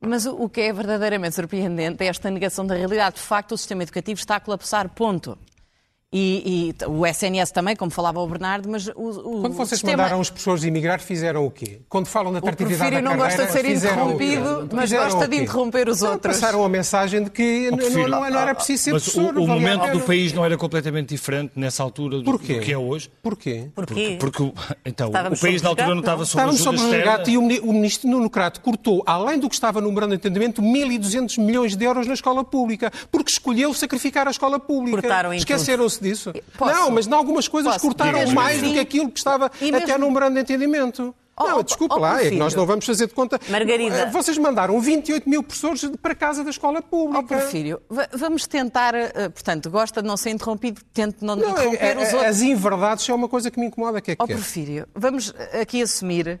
Mas 0.00 0.24
o, 0.24 0.48
que 0.48 0.62
é 0.62 0.72
verdadeiramente 0.72 1.34
surpreendente 1.34 2.02
é 2.02 2.06
esta 2.06 2.30
negação 2.30 2.66
da 2.66 2.74
realidade. 2.74 3.16
De 3.16 3.22
facto, 3.22 3.52
o 3.52 3.58
sistema 3.58 3.82
educativo 3.82 4.18
está 4.18 4.36
a 4.36 4.40
colapsar, 4.40 4.88
ponto. 4.88 5.36
E, 6.12 6.74
e 6.82 6.84
o 6.86 7.06
SNS 7.06 7.52
também, 7.52 7.76
como 7.76 7.88
falava 7.92 8.18
o 8.18 8.26
Bernardo, 8.26 8.68
mas 8.68 8.88
o, 8.88 8.92
o 8.96 9.40
Quando 9.42 9.52
vocês 9.54 9.68
sistema... 9.78 9.98
mandaram 10.02 10.20
os 10.20 10.28
professores 10.28 10.64
emigrar, 10.64 11.00
fizeram 11.00 11.46
o 11.46 11.52
quê? 11.52 11.82
Quando 11.88 12.06
falam 12.08 12.32
da 12.32 12.38
O 12.38 12.48
atratividade 12.48 12.96
da 12.96 13.00
não 13.00 13.16
carreira, 13.16 13.36
gosta 13.36 13.46
de 13.46 13.52
ser 13.52 13.64
o 13.64 13.70
interrompido, 13.76 14.68
mas 14.72 14.90
gosta 14.92 15.24
o 15.24 15.28
de 15.28 15.36
interromper 15.36 15.88
os 15.88 16.00
Não, 16.00 16.10
outros. 16.10 16.34
Passaram 16.34 16.64
a 16.64 16.68
mensagem 16.68 17.22
de 17.22 17.30
que 17.30 17.70
não, 17.70 17.78
Prefiro- 17.78 18.08
não, 18.08 18.28
não 18.28 18.40
era 18.40 18.52
preciso 18.56 18.82
ser 18.82 18.92
Mas 18.94 19.06
o, 19.06 19.12
professor. 19.12 19.38
o 19.38 19.44
a 19.44 19.46
momento 19.46 19.80
pena. 19.82 19.92
do 19.92 20.00
país 20.00 20.32
não 20.32 20.44
era 20.44 20.58
completamente 20.58 21.10
diferente 21.10 21.52
nessa 21.54 21.84
altura 21.84 22.18
do, 22.18 22.24
do 22.32 22.38
que 22.40 22.72
é 22.72 22.76
hoje? 22.76 23.08
Porquê? 23.22 23.68
Porquê? 23.72 24.16
Porque 24.18 24.42
o- 24.42 24.52
então, 24.84 25.06
Estávamos 25.06 25.38
o 25.38 25.42
país 25.42 25.62
na 25.62 25.68
altura 25.68 25.94
não 25.94 25.94
sob 25.94 26.00
estava 26.02 26.24
sob 26.24 26.42
Estávamos 26.54 26.66
o 26.66 26.70
externa. 26.86 26.96
resgate 26.96 27.30
e 27.30 27.38
o 27.38 27.42
mini- 27.42 27.60
o 27.60 27.72
ministro 27.72 28.10
Nuno 28.10 28.28
Crato 28.28 28.60
cortou, 28.62 29.00
além 29.06 29.38
do 29.38 29.48
que 29.48 29.54
estava 29.54 29.80
no 29.80 29.86
memorando 29.86 30.10
de 30.10 30.16
entendimento, 30.16 30.60
1.200 30.60 31.38
milhões 31.38 31.76
de 31.76 31.84
euros 31.84 32.08
na 32.08 32.14
escola 32.14 32.42
pública, 32.42 32.90
porque 33.12 33.30
escolheu 33.30 33.72
sacrificar 33.72 34.26
a 34.26 34.32
escola 34.32 34.58
pública. 34.58 35.00
Cortaram 35.02 35.32
em 36.02 36.10
Esqueceram-se 36.10 36.32
disso? 36.32 36.32
Posso? 36.58 36.74
Não, 36.74 36.90
mas 36.90 37.06
em 37.06 37.12
algumas 37.12 37.48
coisas 37.48 37.72
Posso? 37.74 37.86
cortaram 37.86 38.18
Diga, 38.20 38.32
mais 38.32 38.60
do 38.62 38.72
que 38.72 38.78
aquilo 38.78 39.10
que 39.10 39.18
estava 39.18 39.50
E 39.60 39.68
até 39.68 39.78
mesmo- 39.86 39.98
no 39.98 40.06
memorando 40.06 40.34
de 40.34 40.40
entendimento. 40.40 41.14
Oh, 41.42 41.48
não, 41.48 41.58
oh, 41.60 41.62
desculpa 41.62 41.94
oh, 41.94 41.98
lá, 41.98 42.22
é 42.22 42.28
que 42.28 42.36
nós 42.36 42.54
não 42.54 42.66
vamos 42.66 42.84
fazer 42.84 43.06
de 43.06 43.14
conta. 43.14 43.40
Margarida. 43.48 43.96
Eh, 43.96 44.06
Vocês 44.10 44.36
mandaram 44.36 44.78
28 44.78 45.26
mil 45.26 45.42
professores 45.42 45.90
para 46.02 46.14
casa 46.14 46.44
da 46.44 46.50
escola 46.50 46.82
pública. 46.82 47.38
Porfírio, 47.38 47.80
va- 47.88 48.08
vamos 48.12 48.46
tentar, 48.46 48.94
eh, 48.94 49.28
portanto, 49.30 49.70
gosta 49.70 50.02
de 50.02 50.08
não 50.08 50.18
ser 50.18 50.30
interrompido, 50.30 50.82
tente 50.92 51.24
não, 51.24 51.36
Não, 51.36 51.46
é- 51.48 51.50
interromper 51.52 51.82
é- 51.82 51.96
os 51.96 52.02
é- 52.08 52.12
outros. 52.16 52.24
as 52.24 52.40
inverdades 52.42 53.08
é 53.08 53.14
uma 53.14 53.26
coisa 53.26 53.50
que 53.50 53.58
me 53.58 53.66
incomoda. 53.68 54.02
Que 54.02 54.10
é 54.10 54.16
que 54.16 54.22
Ó 54.22 54.26
quer? 54.26 54.34
Porfírio, 54.34 54.86
vamos 54.94 55.32
aqui 55.58 55.80
assumir 55.80 56.38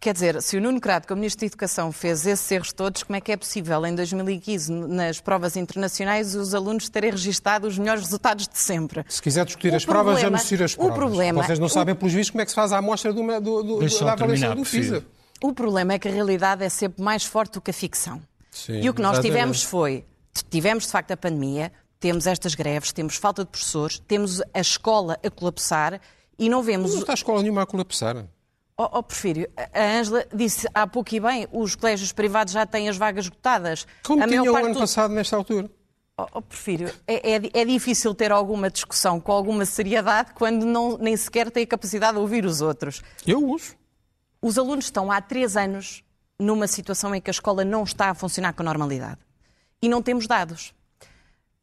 Quer 0.00 0.12
dizer, 0.14 0.40
se 0.40 0.56
o 0.56 0.60
Nuno 0.60 0.80
Crato, 0.80 1.08
como 1.08 1.20
Ministro 1.20 1.40
da 1.40 1.46
Educação, 1.46 1.90
fez 1.90 2.24
esses 2.24 2.48
erros 2.52 2.72
todos, 2.72 3.02
como 3.02 3.16
é 3.16 3.20
que 3.20 3.32
é 3.32 3.36
possível, 3.36 3.84
em 3.84 3.94
2015, 3.96 4.70
nas 4.72 5.20
provas 5.20 5.56
internacionais, 5.56 6.36
os 6.36 6.54
alunos 6.54 6.88
terem 6.88 7.10
registado 7.10 7.66
os 7.66 7.76
melhores 7.76 8.02
resultados 8.04 8.46
de 8.46 8.56
sempre? 8.58 9.04
Se 9.08 9.20
quiser 9.20 9.44
discutir 9.44 9.72
O 9.72 9.76
as 9.76 9.84
provas, 9.84 10.04
problema- 10.20 10.28
vamos 10.28 10.40
discutir 10.42 10.62
as 10.62 10.72
o 10.74 10.76
provas. 10.76 10.94
problema- 10.96 11.42
Vocês 11.44 11.58
não 11.58 11.66
o- 11.66 11.70
sabem, 11.70 11.94
pelos 11.96 12.12
vistos, 12.12 12.30
como 12.30 12.42
é 12.42 12.44
que 12.44 12.50
se 12.52 12.54
faz 12.54 12.72
a 12.72 12.78
amostra 12.78 13.12
do, 13.12 13.22
do, 13.22 13.40
do, 13.40 13.78
da 13.80 14.12
avaliação 14.12 14.16
terminar, 14.16 14.54
do. 14.54 14.62
PISA. 14.62 15.04
O 15.42 15.52
problema 15.52 15.92
é 15.94 15.98
que 15.98 16.06
a 16.08 16.12
realidade 16.12 16.62
é 16.64 16.68
sempre 16.68 17.02
mais 17.02 17.24
forte 17.24 17.54
do 17.54 17.60
que 17.60 17.70
a 17.70 17.74
ficção. 17.74 18.20
Sim, 18.52 18.80
e 18.80 18.88
o 18.88 18.94
que 18.94 19.02
nós 19.02 19.14
exatamente. 19.14 19.32
tivemos 19.36 19.62
foi, 19.64 20.04
tivemos 20.48 20.84
de 20.86 20.90
facto 20.92 21.10
a 21.10 21.16
pandemia, 21.16 21.72
temos 21.98 22.26
estas 22.28 22.54
greves, 22.54 22.92
temos 22.92 23.16
falta 23.16 23.44
de 23.44 23.50
professores, 23.50 23.98
temos 24.06 24.40
a 24.54 24.60
escola 24.60 25.18
a 25.24 25.30
colapsar 25.30 26.00
e 26.38 26.48
não 26.48 26.62
vemos... 26.62 26.92
Não 26.92 27.00
está 27.00 27.12
a 27.12 27.14
escola 27.14 27.42
nenhuma 27.42 27.62
a 27.62 27.66
colapsar. 27.66 28.24
Oh, 28.80 28.88
oh, 28.98 29.02
Porfírio, 29.02 29.50
a 29.74 29.98
Ângela 29.98 30.24
disse 30.32 30.68
há 30.72 30.86
pouco 30.86 31.12
e 31.12 31.18
bem, 31.18 31.48
os 31.52 31.74
colégios 31.74 32.12
privados 32.12 32.52
já 32.52 32.64
têm 32.64 32.88
as 32.88 32.96
vagas 32.96 33.24
esgotadas. 33.24 33.84
Como 34.04 34.22
a 34.22 34.26
o 34.26 34.56
ano 34.56 34.72
do- 34.74 34.78
passado, 34.78 35.12
nesta 35.12 35.34
altura. 35.36 35.68
Oh, 36.16 36.26
oh, 36.34 36.42
Porfírio, 36.42 36.92
é, 37.06 37.32
é- 37.34 37.50
é 37.60 37.64
difícil 37.64 38.14
ter 38.14 38.30
alguma 38.30 38.70
discussão 38.70 39.18
com 39.18 39.32
alguma 39.32 39.64
seriedade 39.64 40.30
quando 40.32 40.64
não, 40.64 40.96
nem 40.96 41.16
sequer 41.16 41.50
tem 41.50 41.64
a 41.64 41.66
capacidade 41.66 42.12
de 42.14 42.20
ouvir 42.20 42.44
os 42.44 42.60
outros. 42.60 43.02
Eu 43.26 43.44
uso. 43.50 43.74
Os 44.40 44.56
alunos 44.56 44.84
estão 44.84 45.10
há 45.10 45.20
três 45.20 45.56
anos 45.56 46.04
numa 46.38 46.68
situação 46.68 47.12
em 47.12 47.20
que 47.20 47.30
a 47.30 47.32
escola 47.32 47.64
não 47.64 47.82
está 47.82 48.10
a 48.10 48.14
funcionar 48.14 48.52
com 48.52 48.62
normalidade. 48.62 49.18
E 49.82 49.88
não 49.88 50.00
temos 50.00 50.28
dados. 50.28 50.72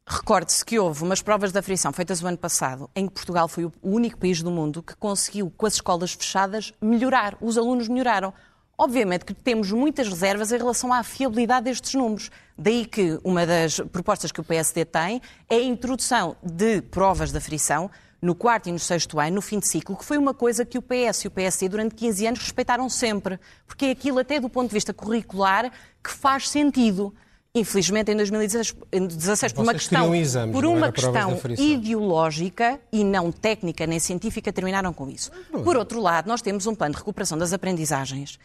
Recorde-se 0.08 0.64
que 0.64 0.78
houve 0.78 1.02
umas 1.02 1.20
provas 1.20 1.50
de 1.50 1.58
aflição 1.58 1.92
feitas 1.92 2.22
o 2.22 2.28
ano 2.28 2.38
passado, 2.38 2.88
em 2.94 3.08
que 3.08 3.12
Portugal 3.12 3.48
foi 3.48 3.64
o 3.64 3.72
único 3.82 4.16
país 4.16 4.40
do 4.40 4.52
mundo 4.52 4.80
que 4.80 4.94
conseguiu, 4.94 5.52
com 5.56 5.66
as 5.66 5.74
escolas 5.74 6.12
fechadas, 6.12 6.72
melhorar. 6.80 7.36
Os 7.40 7.58
alunos 7.58 7.88
melhoraram. 7.88 8.32
Obviamente 8.78 9.24
que 9.24 9.34
temos 9.34 9.72
muitas 9.72 10.06
reservas 10.06 10.52
em 10.52 10.58
relação 10.58 10.92
à 10.92 11.02
fiabilidade 11.02 11.64
destes 11.64 11.92
números. 11.94 12.30
Daí 12.56 12.86
que 12.86 13.18
uma 13.24 13.44
das 13.44 13.80
propostas 13.80 14.30
que 14.30 14.40
o 14.40 14.44
PSD 14.44 14.84
tem 14.84 15.20
é 15.50 15.56
a 15.56 15.64
introdução 15.64 16.36
de 16.40 16.82
provas 16.82 17.32
de 17.32 17.38
aflição 17.38 17.90
no 18.22 18.34
quarto 18.34 18.68
e 18.68 18.72
no 18.72 18.78
sexto 18.78 19.18
ano, 19.18 19.34
no 19.34 19.42
fim 19.42 19.58
de 19.58 19.66
ciclo, 19.66 19.96
que 19.96 20.04
foi 20.04 20.18
uma 20.18 20.32
coisa 20.32 20.64
que 20.64 20.78
o 20.78 20.82
PS 20.82 21.24
e 21.24 21.28
o 21.28 21.30
PSD 21.32 21.68
durante 21.68 21.96
15 21.96 22.26
anos 22.28 22.40
respeitaram 22.40 22.88
sempre, 22.88 23.40
porque 23.66 23.86
é 23.86 23.90
aquilo 23.90 24.20
até 24.20 24.38
do 24.38 24.48
ponto 24.48 24.68
de 24.68 24.74
vista 24.74 24.94
curricular 24.94 25.72
que 26.02 26.10
faz 26.10 26.48
sentido. 26.48 27.12
Infelizmente, 27.56 28.12
em 28.12 28.16
2016, 28.16 28.76
em 28.92 29.06
16, 29.06 29.52
por 29.54 29.62
uma 29.62 29.72
questão, 29.72 30.14
exames, 30.14 30.54
por 30.54 30.66
uma 30.66 30.92
questão 30.92 31.40
ideológica 31.58 32.78
e 32.92 33.02
não 33.02 33.32
técnica 33.32 33.86
nem 33.86 33.98
científica, 33.98 34.52
terminaram 34.52 34.92
com 34.92 35.08
isso. 35.08 35.30
Por 35.64 35.74
outro 35.74 35.98
lado, 35.98 36.28
nós 36.28 36.42
temos 36.42 36.66
um 36.66 36.74
plano 36.74 36.92
de 36.92 36.98
recuperação 36.98 37.38
das 37.38 37.54
aprendizagens 37.54 38.38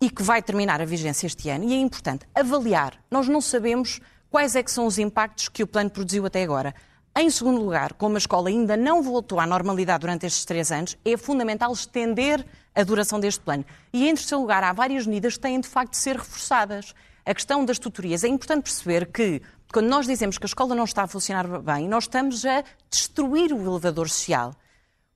e 0.00 0.08
que 0.08 0.22
vai 0.22 0.42
terminar 0.42 0.80
a 0.80 0.86
vigência 0.86 1.26
este 1.26 1.50
ano 1.50 1.64
e 1.64 1.74
é 1.74 1.76
importante 1.76 2.26
avaliar. 2.34 2.94
Nós 3.10 3.28
não 3.28 3.42
sabemos 3.42 4.00
quais 4.30 4.56
é 4.56 4.62
que 4.62 4.72
são 4.72 4.86
os 4.86 4.98
impactos 4.98 5.50
que 5.50 5.62
o 5.62 5.66
plano 5.66 5.90
produziu 5.90 6.24
até 6.24 6.42
agora. 6.42 6.74
Em 7.14 7.28
segundo 7.28 7.60
lugar, 7.60 7.92
como 7.92 8.14
a 8.14 8.18
escola 8.18 8.48
ainda 8.48 8.78
não 8.78 9.02
voltou 9.02 9.38
à 9.38 9.46
normalidade 9.46 10.00
durante 10.00 10.24
estes 10.24 10.46
três 10.46 10.72
anos, 10.72 10.96
é 11.04 11.18
fundamental 11.18 11.70
estender 11.70 12.42
a 12.74 12.82
duração 12.82 13.20
deste 13.20 13.40
plano. 13.40 13.64
E 13.92 14.08
em 14.08 14.14
terceiro 14.14 14.40
lugar, 14.40 14.64
há 14.64 14.72
várias 14.72 15.06
medidas 15.06 15.34
que 15.34 15.40
têm 15.40 15.60
de 15.60 15.68
facto 15.68 15.92
de 15.92 15.98
ser 15.98 16.16
reforçadas. 16.16 16.94
A 17.26 17.34
questão 17.34 17.64
das 17.64 17.78
tutorias. 17.78 18.24
É 18.24 18.28
importante 18.28 18.64
perceber 18.64 19.06
que 19.06 19.40
quando 19.72 19.88
nós 19.88 20.06
dizemos 20.06 20.38
que 20.38 20.44
a 20.44 20.46
escola 20.46 20.74
não 20.74 20.84
está 20.84 21.02
a 21.02 21.06
funcionar 21.06 21.46
bem, 21.60 21.88
nós 21.88 22.04
estamos 22.04 22.44
a 22.44 22.62
destruir 22.90 23.52
o 23.52 23.60
elevador 23.60 24.08
social. 24.08 24.54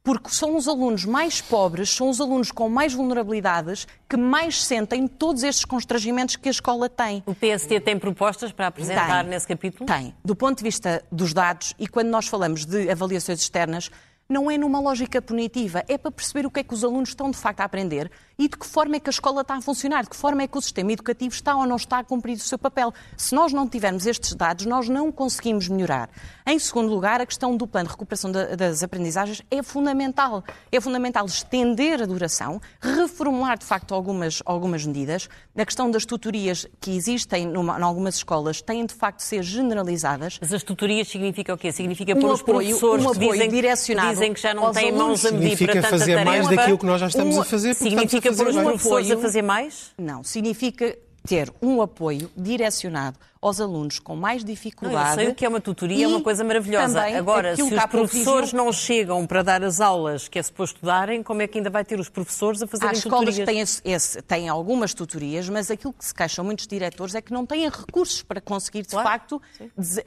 Porque 0.02 0.30
são 0.30 0.56
os 0.56 0.66
alunos 0.66 1.04
mais 1.04 1.42
pobres, 1.42 1.90
são 1.90 2.08
os 2.08 2.20
alunos 2.20 2.50
com 2.50 2.68
mais 2.68 2.94
vulnerabilidades 2.94 3.86
que 4.08 4.16
mais 4.16 4.64
sentem 4.64 5.06
todos 5.06 5.42
estes 5.42 5.66
constrangimentos 5.66 6.36
que 6.36 6.48
a 6.48 6.50
escola 6.50 6.88
tem. 6.88 7.22
O 7.26 7.34
PSD 7.34 7.78
tem 7.78 7.98
propostas 7.98 8.50
para 8.50 8.68
apresentar 8.68 9.22
Tem. 9.22 9.30
nesse 9.30 9.46
capítulo? 9.46 9.84
Tem. 9.84 10.14
Do 10.24 10.34
ponto 10.34 10.58
de 10.58 10.64
vista 10.64 11.04
dos 11.12 11.34
dados, 11.34 11.74
e 11.78 11.86
quando 11.86 12.08
nós 12.08 12.26
falamos 12.26 12.64
de 12.64 12.90
avaliações 12.90 13.40
externas, 13.40 13.90
não 14.30 14.50
é 14.50 14.58
numa 14.58 14.78
lógica 14.78 15.22
punitiva, 15.22 15.82
é 15.88 15.96
para 15.96 16.10
perceber 16.10 16.44
o 16.44 16.50
que 16.50 16.60
é 16.60 16.62
que 16.62 16.74
os 16.74 16.84
alunos 16.84 17.08
estão 17.08 17.30
de 17.30 17.38
facto 17.38 17.60
a 17.60 17.64
aprender 17.64 18.10
e 18.38 18.46
de 18.46 18.58
que 18.58 18.66
forma 18.66 18.96
é 18.96 19.00
que 19.00 19.08
a 19.08 19.10
escola 19.10 19.40
está 19.40 19.54
a 19.56 19.60
funcionar, 19.62 20.02
de 20.04 20.10
que 20.10 20.16
forma 20.16 20.42
é 20.42 20.46
que 20.46 20.56
o 20.56 20.60
sistema 20.60 20.92
educativo 20.92 21.34
está 21.34 21.56
ou 21.56 21.66
não 21.66 21.76
está 21.76 21.98
a 22.00 22.04
cumprir 22.04 22.36
o 22.36 22.38
seu 22.40 22.58
papel. 22.58 22.92
Se 23.16 23.34
nós 23.34 23.54
não 23.54 23.66
tivermos 23.66 24.06
estes 24.06 24.34
dados, 24.34 24.66
nós 24.66 24.86
não 24.86 25.10
conseguimos 25.10 25.66
melhorar. 25.66 26.10
Em 26.46 26.58
segundo 26.58 26.90
lugar, 26.90 27.22
a 27.22 27.26
questão 27.26 27.56
do 27.56 27.66
plano 27.66 27.86
de 27.88 27.92
recuperação 27.92 28.30
da- 28.30 28.54
das 28.54 28.82
aprendizagens 28.82 29.42
é 29.50 29.62
fundamental. 29.62 30.44
É 30.70 30.78
fundamental 30.78 31.24
estender 31.24 32.02
a 32.02 32.06
duração, 32.06 32.60
reformular 32.82 33.58
de 33.58 33.64
facto 33.64 33.94
algumas, 33.94 34.42
algumas 34.44 34.84
medidas. 34.84 35.26
A 35.56 35.64
questão 35.64 35.90
das 35.90 36.04
tutorias 36.04 36.66
que 36.80 36.94
existem 36.94 37.46
numa, 37.46 37.78
em 37.78 37.82
algumas 37.82 38.16
escolas 38.16 38.60
têm 38.60 38.84
de 38.84 38.94
facto 38.94 39.18
de 39.18 39.24
ser 39.24 39.42
generalizadas. 39.42 40.38
Mas 40.40 40.52
as 40.52 40.62
tutorias 40.62 41.08
significa 41.08 41.54
o 41.54 41.58
quê? 41.58 41.72
Significa 41.72 42.12
Um 42.14 42.20
pôr 42.20 42.30
os 42.32 42.40
apoio- 42.42 42.58
professores 42.58 43.04
um 43.06 43.10
que, 43.10 43.16
apoio 43.16 43.32
dizem, 43.32 43.48
direcionado 43.48 44.17
que 44.18 44.20
dizem 44.20 44.34
que 44.34 44.40
já 44.40 44.54
não 44.54 44.72
têm 44.72 44.92
mãos 44.92 45.24
a 45.24 45.30
medir 45.32 45.56
Significa 45.56 45.72
para 45.72 45.82
tanta 45.82 45.98
fazer 45.98 46.24
mais 46.24 46.48
daquilo 46.48 46.78
que 46.78 46.86
nós 46.86 47.00
já 47.00 47.06
estamos 47.08 47.36
Um- 47.36 47.40
a 47.40 47.44
fazer, 47.44 47.74
Significa 47.74 48.32
pôr 48.32 48.48
os 48.48 48.56
professores 48.56 49.10
a 49.10 49.16
fazer 49.18 49.42
mais? 49.42 49.92
Não, 49.98 50.22
significa 50.24 50.96
ter 51.26 51.52
um 51.60 51.82
apoio 51.82 52.30
direcionado 52.34 53.18
aos 53.42 53.60
alunos 53.60 53.98
com 53.98 54.16
mais 54.16 54.42
Não, 54.42 54.48
dificuldade. 54.50 55.10
eu 55.10 55.14
sei 55.16 55.28
o 55.28 55.34
que 55.34 55.44
é 55.44 55.48
uma 55.48 55.60
tutoria, 55.60 56.04
é 56.04 56.08
uma 56.08 56.22
coisa 56.22 56.42
maravilhosa. 56.42 57.02
Agora, 57.18 57.54
se 57.54 57.62
os 57.62 57.84
professores 57.86 58.52
não 58.54 58.72
chegam 58.72 59.26
para 59.26 59.42
dar 59.42 59.62
as 59.62 59.78
aulas 59.80 60.26
que 60.26 60.38
é 60.38 60.42
suposto 60.42 60.78
darem, 60.86 61.22
como 61.22 61.42
é 61.42 61.46
que 61.46 61.58
ainda 61.58 61.68
vai 61.68 61.84
ter 61.84 62.00
os 62.00 62.08
professores 62.08 62.62
a 62.62 62.66
fazerem 62.66 62.94
escolas 62.94 63.34
que 63.34 63.40
tutorias? 63.42 63.80
têm, 63.84 63.92
esse- 63.92 64.22
têm 64.22 64.48
algumas 64.48 64.94
tutorias, 64.94 65.48
mas 65.50 65.70
aquilo 65.70 65.92
que 65.92 66.04
se 66.04 66.14
queixam 66.14 66.44
muitos 66.44 66.66
diretores 66.66 67.14
é 67.14 67.20
que 67.20 67.32
não 67.32 67.44
têm 67.44 67.68
recursos 67.68 68.22
para 68.22 68.40
conseguir, 68.40 68.82
de 68.82 68.88
Claro, 68.88 69.06
facto, 69.08 69.42
des- 69.76 69.98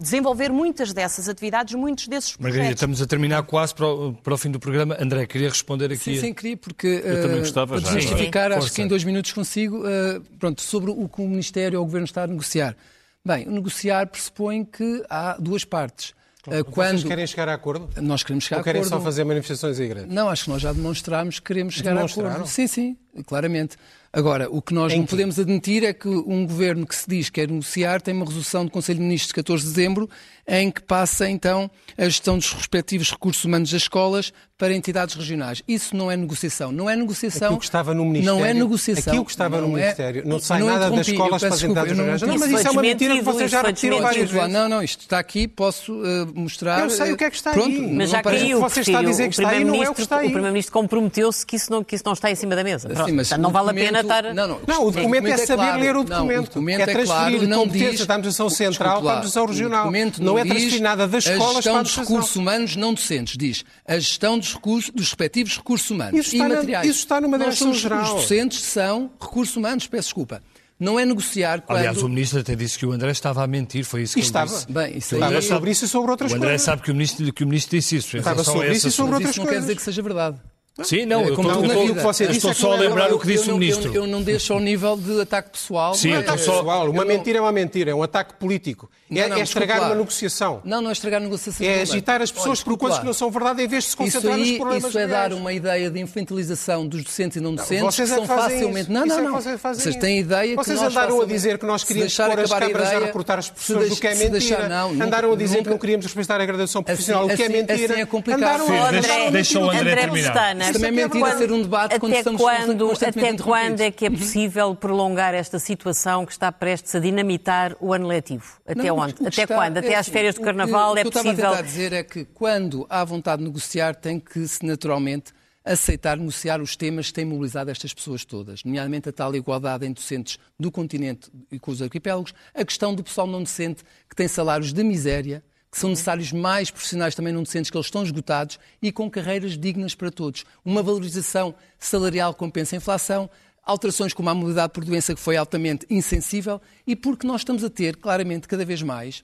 desenvolver 0.00 0.50
muitas 0.50 0.92
dessas 0.92 1.28
atividades, 1.28 1.74
muitos 1.74 2.08
desses 2.08 2.36
Margarida, 2.38 2.58
projetos. 2.62 2.76
estamos 2.80 3.02
a 3.02 3.06
terminar 3.06 3.42
quase 3.42 3.74
para 3.74 3.86
o, 3.86 4.14
para 4.14 4.34
o 4.34 4.38
fim 4.38 4.50
do 4.50 4.58
programa. 4.58 4.96
André, 4.98 5.26
queria 5.26 5.48
responder 5.48 5.86
aqui. 5.92 6.14
Sim, 6.14 6.20
sim, 6.20 6.34
queria, 6.34 6.56
porque 6.56 6.86
Eu 7.04 7.22
também 7.22 7.36
eh, 7.36 7.40
gostava 7.40 7.80
para 7.80 8.00
já, 8.00 8.16
agora. 8.26 8.58
acho 8.58 8.72
que 8.72 8.82
em 8.82 8.88
dois 8.88 9.04
minutos 9.04 9.32
consigo, 9.32 9.86
eh, 9.86 10.20
pronto, 10.38 10.62
sobre 10.62 10.90
o 10.90 11.08
que 11.08 11.20
o 11.20 11.28
Ministério 11.28 11.78
ou 11.78 11.84
o 11.84 11.86
Governo 11.86 12.06
está 12.06 12.24
a 12.24 12.26
negociar. 12.26 12.76
Bem, 13.24 13.46
o 13.46 13.50
negociar 13.50 14.06
pressupõe 14.06 14.64
que 14.64 15.04
há 15.10 15.36
duas 15.38 15.64
partes. 15.64 16.14
Eh, 16.46 16.62
Vocês 16.62 16.64
quando 16.72 17.04
querem 17.06 17.26
chegar 17.26 17.50
a 17.50 17.54
acordo? 17.54 17.86
nós 18.00 18.22
queremos 18.22 18.44
chegar 18.44 18.56
Ou 18.56 18.60
a 18.62 18.64
querem 18.64 18.80
acordo, 18.80 18.96
só 18.98 19.04
fazer 19.04 19.24
manifestações 19.24 19.78
à 19.78 19.84
igreja? 19.84 20.06
Não, 20.08 20.30
acho 20.30 20.44
que 20.44 20.50
nós 20.50 20.62
já 20.62 20.72
demonstrámos 20.72 21.38
que 21.38 21.44
queremos 21.46 21.74
chegar 21.74 21.94
a 21.98 22.04
acordo. 22.06 22.46
Sim, 22.46 22.66
sim, 22.66 22.96
claramente. 23.26 23.76
Agora, 24.12 24.48
o 24.50 24.60
que 24.60 24.74
nós 24.74 24.92
Em 24.92 24.96
não 24.98 25.04
que? 25.04 25.10
podemos 25.10 25.38
admitir 25.38 25.84
é 25.84 25.92
que 25.92 26.08
um 26.08 26.44
governo 26.44 26.84
que 26.84 26.96
se 26.96 27.08
diz 27.08 27.26
que 27.30 27.40
quer 27.40 27.48
negociar 27.48 28.00
tem 28.02 28.12
uma 28.12 28.24
resolução 28.26 28.64
do 28.64 28.70
Conselho 28.70 28.98
de 28.98 29.04
Ministros 29.04 29.28
de 29.28 29.34
14 29.34 29.62
de 29.64 29.70
dezembro 29.70 30.10
em 30.48 30.68
que 30.68 30.82
passa 30.82 31.30
então 31.30 31.70
a 31.96 32.04
gestão 32.06 32.36
dos 32.36 32.52
respectivos 32.52 33.08
recursos 33.12 33.44
humanos 33.44 33.70
das 33.70 33.82
escolas 33.82 34.32
para 34.58 34.74
entidades 34.74 35.14
regionais. 35.14 35.62
Isso 35.68 35.94
não 35.96 36.10
é 36.10 36.16
negociação. 36.16 36.72
Não 36.72 36.90
é 36.90 36.96
negociação. 36.96 37.46
Aquilo 37.46 37.60
que 37.60 37.64
estava 37.66 37.94
no 37.94 38.04
Ministério. 38.04 38.36
Não 38.40 38.44
é 38.44 38.52
negociação. 38.52 39.12
Aquilo 39.12 39.24
que 39.24 39.30
estava 39.30 39.60
no 39.60 39.68
Não 39.68 39.78
é- 39.78 39.80
Ministério. 39.82 40.22
Não 40.26 40.38
sai 40.40 40.60
Eu 40.62 40.66
nada 40.66 40.90
das 40.90 41.06
escolas 41.06 41.40
para 41.40 41.54
as 41.54 41.62
entidades 41.62 41.96
não 41.96 42.04
regionais. 42.04 42.22
Não, 42.22 42.36
mas 42.48 42.50
Isso 42.60 42.66
é 42.66 42.70
uma 42.72 42.82
mentira 42.82 43.14
que 43.14 43.22
vocês 43.22 43.48
já 43.50 43.60
repetiram 43.62 44.00
várias 44.02 44.28
vezes. 44.28 44.52
Não, 44.52 44.68
não, 44.68 44.82
isto 44.82 45.02
está 45.02 45.20
aqui, 45.20 45.46
posso 45.46 46.02
eh, 46.04 46.26
mostrar. 46.34 46.80
Eu 46.82 46.90
sei 46.90 47.12
o 47.12 47.16
que 47.16 47.22
é 47.24 47.30
que 47.30 47.36
está 47.36 47.52
pronto, 47.52 47.68
aí. 47.70 47.80
não 47.80 47.94
Mas 47.94 48.10
já 48.10 48.22
caiu, 48.24 48.56
que 48.58 48.62
você 48.70 48.80
está 48.80 48.98
a 48.98 49.02
dizer 49.04 49.22
que 49.28 49.28
o 49.28 49.40
está 49.40 49.48
aí, 49.50 49.64
não 49.64 49.76
é 49.82 49.88
o 49.88 49.94
que 49.94 50.02
Primeiro-Ministro 50.02 50.02
está 50.02 50.16
aí. 50.18 50.26
o 50.26 50.30
Primeiro-Ministro 50.32 50.72
comprometeu-se 50.72 51.46
que 51.46 51.54
isso, 51.56 51.70
não, 51.70 51.84
que 51.84 51.94
isso 51.94 52.04
não 52.04 52.12
está 52.12 52.28
em 52.30 52.34
cima 52.34 52.56
da 52.56 52.64
mesa. 52.64 52.88
Sim, 53.06 53.12
mas 53.12 53.30
não 53.30 53.50
o 53.50 53.52
vale 53.52 53.70
a 53.70 53.74
pena 53.74 54.02
documento- 54.02 54.26
estar... 54.26 54.34
Não, 54.34 54.48
não, 54.48 54.60
Não, 54.66 54.86
o 54.86 54.90
documento 54.90 55.26
é 55.26 55.36
saber 55.38 55.62
claro. 55.62 55.80
ler 55.80 55.90
o 55.96 55.98
Não, 55.98 56.04
documento. 56.04 56.44
documento 56.46 56.78
É 56.80 56.82
é 56.82 56.86
claro, 56.86 57.06
transferir 57.06 57.48
não 57.48 57.58
competências 57.60 57.96
diz... 57.98 58.06
da 58.06 58.14
administração 58.14 58.50
central 58.50 59.00
para 59.02 59.10
a 59.10 59.12
administração 59.14 59.44
o 59.44 59.46
regional. 59.48 59.80
documento 59.84 60.22
Não 60.22 60.38
é 60.38 60.42
diz 60.42 60.52
transferir 60.52 60.82
nada 60.82 61.08
das 61.08 61.26
a 61.26 61.32
escolas 61.32 61.52
para 61.52 61.58
a 61.58 61.62
gestão 61.62 61.82
dos 61.82 61.96
recursos 61.96 62.36
humanos 62.36 62.76
não 62.76 62.94
docentes. 62.94 63.36
Diz 63.36 63.64
a 63.86 63.98
gestão 63.98 64.38
dos, 64.38 64.54
recursos, 64.54 64.90
dos 64.90 65.06
respectivos 65.06 65.56
recursos 65.56 65.90
humanos 65.90 66.20
Isso 66.20 66.34
e 66.34 66.38
está 66.38 66.48
na- 66.48 66.54
materiais. 66.56 66.86
isso 66.88 66.98
está 66.98 67.20
numa 67.20 67.36
Nós 67.38 67.46
direção 67.46 67.66
somos- 67.68 67.80
geral. 67.80 68.02
Os 68.02 68.22
docentes 68.22 68.62
são 68.62 69.10
recursos 69.20 69.56
humanos, 69.56 69.86
peço 69.86 70.08
desculpa. 70.08 70.42
Não 70.78 70.98
é 70.98 71.04
negociar 71.04 71.60
quando... 71.60 71.76
Aliás, 71.78 72.02
o 72.02 72.08
ministro 72.08 72.40
até 72.40 72.54
disse 72.54 72.78
que 72.78 72.86
o 72.86 72.92
André 72.92 73.10
estava 73.10 73.44
a 73.44 73.46
mentir, 73.46 73.84
foi 73.84 74.00
isso 74.04 74.14
que 74.14 74.20
E 74.20 74.22
ele 74.22 74.26
estava. 74.28 74.46
disse. 74.50 74.72
Bem, 74.72 74.96
isso 74.96 75.14
Estava 75.14 75.34
aí... 75.34 75.42
sobre 75.42 75.70
isso 75.72 75.84
e 75.84 75.88
sobre 75.88 76.10
outras 76.10 76.32
O 76.32 76.36
André 76.36 76.48
coisas. 76.48 76.64
sabe 76.64 76.80
que 76.80 76.90
o 76.90 76.94
ministro, 76.94 77.32
que 77.34 77.44
o 77.44 77.46
ministro 77.46 77.76
disse 77.76 77.96
isso. 77.96 78.16
Estava 78.16 78.40
a 78.40 78.44
sobre 78.44 78.72
isso 78.72 78.88
e 78.88 78.90
sobre. 78.90 79.12
Mas 79.12 79.20
isso 79.28 79.38
não 79.40 79.44
outras 79.44 79.54
quer 79.56 79.60
dizer 79.60 79.60
coisas. 79.60 79.74
que 79.76 79.82
seja 79.82 80.00
verdade. 80.02 80.38
Sim, 80.82 81.04
não, 81.04 81.22
eu 81.26 81.32
É 81.32 81.36
como 81.36 81.48
estou- 81.48 81.62
tudo 81.62 81.68
na 81.68 81.74
eu 81.74 81.80
estou- 81.82 81.96
que 81.96 82.02
você 82.02 82.24
eu 82.24 82.28
disse 82.28 82.38
estou 82.38 82.50
é 82.52 82.54
só 82.54 82.72
a 82.72 82.76
é 82.76 82.88
lembrar 82.88 83.12
o 83.12 83.18
que 83.18 83.26
disse 83.26 83.48
eu 83.50 83.54
o 83.56 83.58
ministro. 83.58 83.88
Eu, 83.92 84.04
eu 84.04 84.06
não 84.06 84.22
deixo 84.22 84.52
ao 84.54 84.60
nível 84.60 84.96
de 84.96 85.20
ataque 85.20 85.50
pessoal. 85.50 85.94
Sim, 85.94 86.12
eu 86.12 86.20
é- 86.20 86.22
Pessoal, 86.22 86.88
uma 86.88 87.02
eu 87.02 87.06
mentira 87.06 87.38
é 87.38 87.40
uma 87.42 87.52
mentira, 87.52 87.90
é 87.90 87.94
um 87.94 88.02
ataque 88.02 88.34
político. 88.34 88.88
É, 89.10 89.18
é 89.18 89.40
estragar 89.42 89.80
uma 89.82 89.94
negociação. 89.94 90.62
Não, 90.64 90.80
não 90.80 90.88
é 90.88 90.92
estragar 90.92 91.20
a 91.20 91.24
negociação. 91.24 91.66
É 91.66 91.82
agitar 91.82 92.22
as 92.22 92.30
pessoas 92.30 92.62
por 92.62 92.78
coisas 92.78 92.98
que 93.00 93.04
não 93.04 93.12
são 93.12 93.30
verdade 93.30 93.62
em 93.62 93.66
vez 93.68 93.84
de 93.84 93.90
se 93.90 93.96
concentrar 93.96 94.38
nos 94.38 94.50
problemas 94.52 94.84
isso 94.90 94.98
é 94.98 95.06
dar 95.06 95.32
uma 95.34 95.52
ideia 95.52 95.90
de 95.90 96.00
infantilização 96.00 96.86
dos 96.86 97.02
docentes 97.02 97.36
e 97.36 97.40
não 97.40 97.54
docentes 97.54 97.82
vocês 97.84 98.08
que 98.08 98.14
é 98.14 98.16
são 98.18 98.26
facilmente. 98.26 98.90
Não, 98.90 99.04
não, 99.04 99.14
é 99.14 99.18
que 99.18 99.24
não. 99.26 99.32
vocês 99.34 99.60
Vocês 99.60 99.96
têm 99.96 100.20
ideia 100.20 100.54
Vocês 100.56 100.78
que 100.78 100.84
nós 100.84 100.92
andaram 100.96 101.20
a 101.20 101.26
dizer 101.26 101.58
que 101.58 101.66
nós 101.66 101.84
queríamos 101.84 102.16
pôr 102.16 102.40
as 102.40 102.50
câmaras 102.52 102.88
a 102.92 102.98
reportar 103.00 103.38
as 103.40 103.50
pessoas, 103.50 103.90
o 103.90 104.00
que 104.00 104.06
é 104.06 104.14
mentira. 104.14 104.70
Andaram 105.02 105.32
a 105.32 105.36
dizer 105.36 105.62
que 105.62 105.68
não 105.70 105.78
queríamos 105.78 106.06
respeitar 106.06 106.40
a 106.40 106.46
graduação 106.46 106.80
Assim- 106.80 106.84
profissional, 106.86 107.24
o 107.24 107.28
que 107.28 107.42
é 107.42 107.46
assim- 107.46 107.52
mentira. 107.52 107.92
assim 107.94 108.02
é 108.02 108.06
complicado. 108.06 108.40
Andaram 108.40 108.66
Sim, 108.66 108.78
a 108.78 108.90
deixa- 108.90 109.08
andaram 109.08 109.26
a 109.26 109.30
deixa 109.30 109.58
o 109.58 109.70
André 109.70 109.96
terminar. 109.96 110.32
Ana, 110.64 110.72
também 110.72 110.88
é 110.88 111.08
mentira 111.08 111.38
ser 111.38 111.52
um 111.52 111.62
debate 111.62 111.98
quando 111.98 112.12
até 112.12 112.18
estamos 112.20 112.40
quando, 112.40 112.90
Até 112.92 113.36
quando 113.42 113.80
é 113.80 113.90
que 113.90 114.06
é 114.06 114.10
possível 114.10 114.74
prolongar 114.74 115.34
esta 115.34 115.58
situação 115.58 116.26
que 116.26 116.32
está 116.32 116.50
prestes 116.52 116.94
a 116.94 117.00
dinamitar 117.00 117.76
o 117.80 117.92
ano 117.92 118.06
letivo? 118.06 118.44
Até 118.66 118.82
Não, 118.84 118.98
onde? 118.98 119.14
Até 119.26 119.42
está- 119.42 119.54
quando? 119.54 119.78
Até 119.78 119.88
é 119.88 119.94
às 119.94 120.00
assim, 120.00 120.12
férias 120.12 120.34
de 120.34 120.40
o 120.40 120.42
que- 120.42 120.46
carnaval 120.46 120.96
é 120.96 121.00
O 121.00 121.02
que 121.02 121.08
eu 121.08 121.12
possível. 121.12 121.32
estava 121.32 121.54
a 121.54 121.56
tentar 121.58 121.66
dizer 121.68 121.92
é 121.92 122.02
que 122.02 122.24
quando 122.24 122.86
há 122.88 123.04
vontade 123.04 123.42
de 123.42 123.48
negociar, 123.48 123.94
tem 123.94 124.18
que 124.20 124.46
se 124.46 124.64
naturalmente 124.64 125.32
aceitar 125.64 126.16
negociar 126.16 126.60
os 126.60 126.74
temas 126.74 127.08
que 127.08 127.12
têm 127.12 127.24
mobilizado 127.24 127.70
estas 127.70 127.92
pessoas 127.92 128.24
todas, 128.24 128.64
nomeadamente 128.64 129.08
a 129.10 129.12
tal 129.12 129.34
igualdade 129.36 129.86
em 129.86 129.92
docentes 129.92 130.38
do 130.58 130.70
continente 130.70 131.30
e 131.52 131.58
com 131.58 131.70
os 131.70 131.82
arquipélagos, 131.82 132.32
a 132.54 132.64
questão 132.64 132.94
do 132.94 133.04
pessoal 133.04 133.26
não 133.26 133.42
docente 133.42 133.82
que 134.08 134.16
tem 134.16 134.26
salários 134.26 134.72
de 134.72 134.82
miséria, 134.82 135.42
que 135.70 135.78
são 135.78 135.90
necessários 135.90 136.32
mais 136.32 136.70
profissionais 136.70 137.14
também 137.14 137.32
não 137.32 137.42
docentes, 137.42 137.70
que 137.70 137.76
eles 137.76 137.86
estão 137.86 138.02
esgotados 138.02 138.58
e 138.82 138.90
com 138.90 139.10
carreiras 139.10 139.56
dignas 139.56 139.94
para 139.94 140.10
todos. 140.10 140.44
Uma 140.64 140.82
valorização 140.82 141.54
salarial 141.78 142.32
que 142.32 142.40
compensa 142.40 142.74
a 142.74 142.78
inflação, 142.78 143.30
alterações 143.62 144.12
como 144.12 144.28
a 144.28 144.34
mobilidade 144.34 144.72
por 144.72 144.84
doença, 144.84 145.14
que 145.14 145.20
foi 145.20 145.36
altamente 145.36 145.86
insensível, 145.88 146.60
e 146.86 146.96
porque 146.96 147.26
nós 147.26 147.42
estamos 147.42 147.62
a 147.62 147.70
ter, 147.70 147.96
claramente, 147.96 148.48
cada 148.48 148.64
vez 148.64 148.82
mais, 148.82 149.22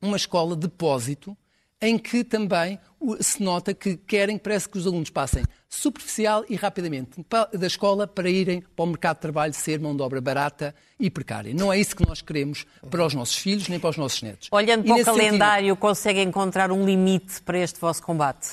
uma 0.00 0.16
escola 0.16 0.56
depósito 0.56 1.36
em 1.86 1.98
que 1.98 2.24
também 2.24 2.78
se 3.20 3.42
nota 3.42 3.74
que 3.74 3.96
querem, 3.96 4.38
parece 4.38 4.66
que 4.68 4.78
os 4.78 4.86
alunos 4.86 5.10
passem 5.10 5.44
superficial 5.68 6.44
e 6.48 6.56
rapidamente 6.56 7.24
da 7.52 7.66
escola 7.66 8.06
para 8.06 8.30
irem 8.30 8.62
para 8.74 8.82
o 8.84 8.86
mercado 8.86 9.16
de 9.16 9.20
trabalho 9.22 9.52
ser 9.52 9.78
mão 9.78 9.94
de 9.94 10.00
obra 10.02 10.20
barata 10.20 10.74
e 10.98 11.10
precária. 11.10 11.52
Não 11.52 11.72
é 11.72 11.78
isso 11.78 11.94
que 11.94 12.06
nós 12.06 12.22
queremos 12.22 12.64
para 12.90 13.04
os 13.04 13.12
nossos 13.12 13.36
filhos 13.36 13.68
nem 13.68 13.78
para 13.78 13.90
os 13.90 13.96
nossos 13.98 14.22
netos. 14.22 14.48
Olhando 14.50 14.84
E 14.84 14.84
para 14.86 14.92
o 14.94 14.96
nesse 14.96 15.10
sentido, 15.10 15.26
calendário, 15.26 15.76
consegue 15.76 16.20
encontrar 16.22 16.72
um 16.72 16.86
limite 16.86 17.42
para 17.42 17.58
este 17.58 17.78
vosso 17.78 18.02
combate? 18.02 18.52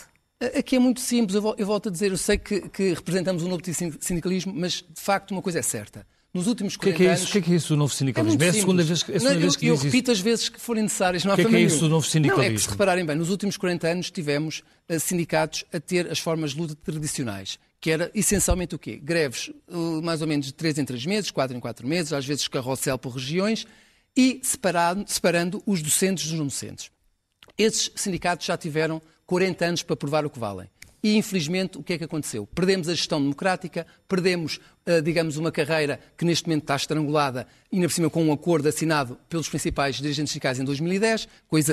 Aqui 0.57 0.75
é 0.75 0.79
muito 0.79 0.99
simples, 0.99 1.35
eu 1.35 1.41
vol- 1.41 1.55
eu 1.57 1.65
volto 1.67 1.87
a 1.87 1.91
dizer, 1.91 2.11
eu 2.11 2.17
sei 2.17 2.37
que, 2.37 2.61
que 2.69 2.93
representamos 2.93 3.43
um 3.43 3.47
novo 3.47 3.61
sindicalismo, 3.99 4.51
mas 4.55 4.73
de 4.73 4.99
facto 4.99 5.31
uma 5.31 5.41
coisa 5.41 5.59
é 5.59 5.61
certa. 5.61 6.05
Nos 6.33 6.47
últimos 6.47 6.75
O 6.75 6.79
que 6.79 6.89
é 6.89 6.93
40 6.93 6.97
que 6.97 7.03
é 7.03 7.09
anos... 7.09 7.19
isso? 7.21 7.29
O 7.29 7.31
que 7.33 7.37
é 7.37 7.41
que 7.41 7.51
é 7.51 7.55
isso 7.55 7.67
do 7.69 7.77
novo 7.77 7.91
É, 7.93 7.95
sindicalismo? 7.97 8.37
muito 8.39 8.43
É 8.43 8.49
a 8.49 8.53
segunda 8.61 8.83
vez, 8.83 9.03
que- 9.03 9.11
é 9.11 9.15
segunda 9.19 9.33
Não, 9.33 9.41
vez 9.41 9.53
eu, 9.53 9.59
que 9.59 9.67
eu 9.67 9.73
isso. 9.75 9.83
repito 9.83 10.11
as 10.11 10.19
vezes 10.21 10.49
que 10.49 10.59
forem 10.61 10.83
necessárias, 10.83 11.25
não 11.25 11.31
há 11.31 11.33
O 11.33 11.37
que 11.37 11.41
é 11.41 11.45
que 11.49 11.55
é 11.55 11.59
isso 11.59 11.79
do 11.79 11.89
novo 11.89 11.91
Não, 11.93 11.97
é 11.99 12.03
que 12.03 12.09
sindicalismo? 12.11 12.59
se 12.59 12.69
repararem 12.69 13.05
bem, 13.05 13.15
nos 13.17 13.29
últimos 13.29 13.57
40 13.57 13.87
anos 13.89 14.09
tivemos 14.11 14.63
eh, 14.87 14.97
sindicatos 14.97 15.65
a 15.73 15.79
ter 15.79 16.09
as 16.09 16.19
formas 16.19 16.51
de 16.51 16.59
luta 16.61 16.75
tradicionais, 16.75 17.59
que 17.81 17.91
era 17.91 18.09
essencialmente 18.15 18.73
o 18.75 18.79
quê? 18.79 18.95
Greves 19.03 19.51
eh, 19.69 19.75
mais 20.01 20.21
ou 20.21 20.27
menos 20.27 20.45
de 20.45 20.53
3 20.53 20.77
em 20.77 20.85
3 20.85 21.05
meses, 21.05 21.31
4 21.31 21.55
em 21.55 21.59
4 21.59 21.85
meses, 21.85 22.13
às 22.13 22.25
vezes 22.25 22.47
carrossel 22.47 22.97
por 22.97 23.13
regiões, 23.15 23.67
e 24.15 24.39
separado, 24.41 25.03
separando 25.07 25.61
os 25.65 25.81
docentes 25.81 26.27
dos 26.29 26.37
não 26.39 26.45
docentes. 26.45 26.89
Esses 27.57 27.91
sindicatos 27.95 28.45
já 28.45 28.55
tiveram 28.57 29.01
40 29.25 29.65
anos 29.65 29.83
para 29.83 29.95
provar 29.97 30.25
o 30.25 30.29
que 30.29 30.39
valem. 30.39 30.69
E, 31.03 31.17
infelizmente, 31.17 31.77
o 31.77 31.83
que 31.83 31.93
é 31.93 31.97
que 31.97 32.03
aconteceu? 32.03 32.45
Perdemos 32.45 32.87
a 32.87 32.93
gestão 32.93 33.19
democrática, 33.19 33.87
perdemos, 34.07 34.59
eh, 34.85 35.01
digamos, 35.01 35.35
uma 35.37 35.51
carreira 35.51 35.99
que 36.15 36.23
neste 36.23 36.47
momento 36.47 36.63
está 36.63 36.75
estrangulada, 36.75 37.47
ainda 37.73 37.87
por 37.87 37.93
cima 37.93 38.09
com 38.09 38.23
um 38.23 38.31
acordo 38.31 38.69
assinado 38.69 39.17
pelos 39.27 39.49
principais 39.49 39.95
dirigentes 39.95 40.31
sindicais 40.31 40.59
em 40.59 40.63
2010, 40.63 41.27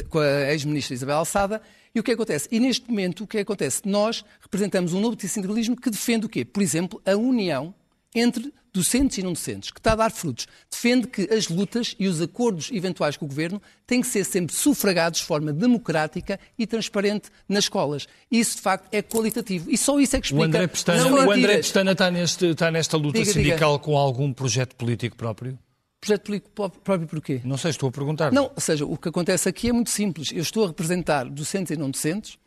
com 0.09 0.19
a 0.19 0.53
ex-ministra 0.53 0.95
Isabel 0.95 1.17
Alçada. 1.17 1.61
E 1.95 2.01
o 2.01 2.03
que 2.03 2.13
acontece? 2.13 2.49
E 2.51 2.59
neste 2.59 2.89
momento, 2.89 3.25
o 3.25 3.27
que 3.27 3.39
acontece? 3.39 3.83
Nós 3.85 4.25
representamos 4.41 4.95
um 4.95 5.01
novo 5.01 5.17
sindicalismo 5.21 5.77
que 5.77 5.91
defende 5.91 6.25
o 6.25 6.29
quê? 6.29 6.45
Por 6.45 6.63
exemplo, 6.63 7.01
a 7.05 7.15
união 7.15 7.75
entre 8.15 8.53
docentes 8.79 9.19
e 9.19 9.23
não 9.23 9.33
docentes, 9.33 9.71
que 9.71 9.79
está 9.79 9.93
a 9.93 9.97
dar 9.97 10.11
frutos. 10.11 10.47
Defende 10.71 11.07
que 11.07 11.23
as 11.33 11.49
lutas 11.49 11.95
e 11.99 12.07
os 12.09 12.21
acordos 12.23 12.71
eventuais 12.73 13.17
com 13.17 13.25
o 13.27 13.29
governo 13.29 13.61
têm 13.87 14.01
que 14.01 14.07
ser 14.07 14.25
sempre 14.25 14.55
sufragados 14.55 15.21
de 15.21 15.27
forma 15.27 15.53
democrática 15.53 16.39
e 16.59 16.67
transparente 16.67 17.29
nas 17.49 17.65
escolas. 17.65 18.07
Isso, 18.31 18.57
de 18.57 18.63
facto, 18.63 18.89
é 18.93 19.03
qualitativo. 19.03 19.71
E 19.71 19.77
só 19.77 19.99
isso 20.01 20.17
é 20.17 20.21
que 20.21 20.27
O 20.27 20.37
explica... 20.37 20.47
André 20.47 20.67
Pestana, 20.67 21.05
não 21.05 21.27
o 21.27 21.31
André. 21.31 21.57
Pestana 21.59 21.93
está, 21.93 22.11
neste, 22.11 22.47
está 22.47 22.71
nesta 22.71 22.97
luta 22.97 23.19
Diga, 23.19 23.33
diga. 23.33 23.45
sindical 23.51 23.79
com 23.79 23.97
algum 23.97 24.33
projeto 24.33 24.75
político 24.77 25.17
próprio? 25.17 25.59
Projeto 26.01 26.23
político 26.23 26.51
pró- 26.55 26.69
próprio 26.69 27.09
porquê? 27.09 27.41
Não 27.45 27.57
sei, 27.59 27.71
estou 27.73 27.89
a 27.89 27.93
perguntar. 27.93 28.33
Não, 28.33 28.45
ou 28.55 28.61
seja, 28.61 28.87
o 28.87 28.97
que 28.97 29.09
acontece 29.09 29.49
aqui 29.49 29.69
é 29.69 29.73
muito 29.73 29.91
simples. 29.91 30.31
Eu 30.33 30.43
estou 30.43 30.65
a 30.65 30.69
representar 30.69 31.25
docentes 31.29 31.73
e 31.73 31.77
não 31.77 31.91
docentes. 31.91 32.39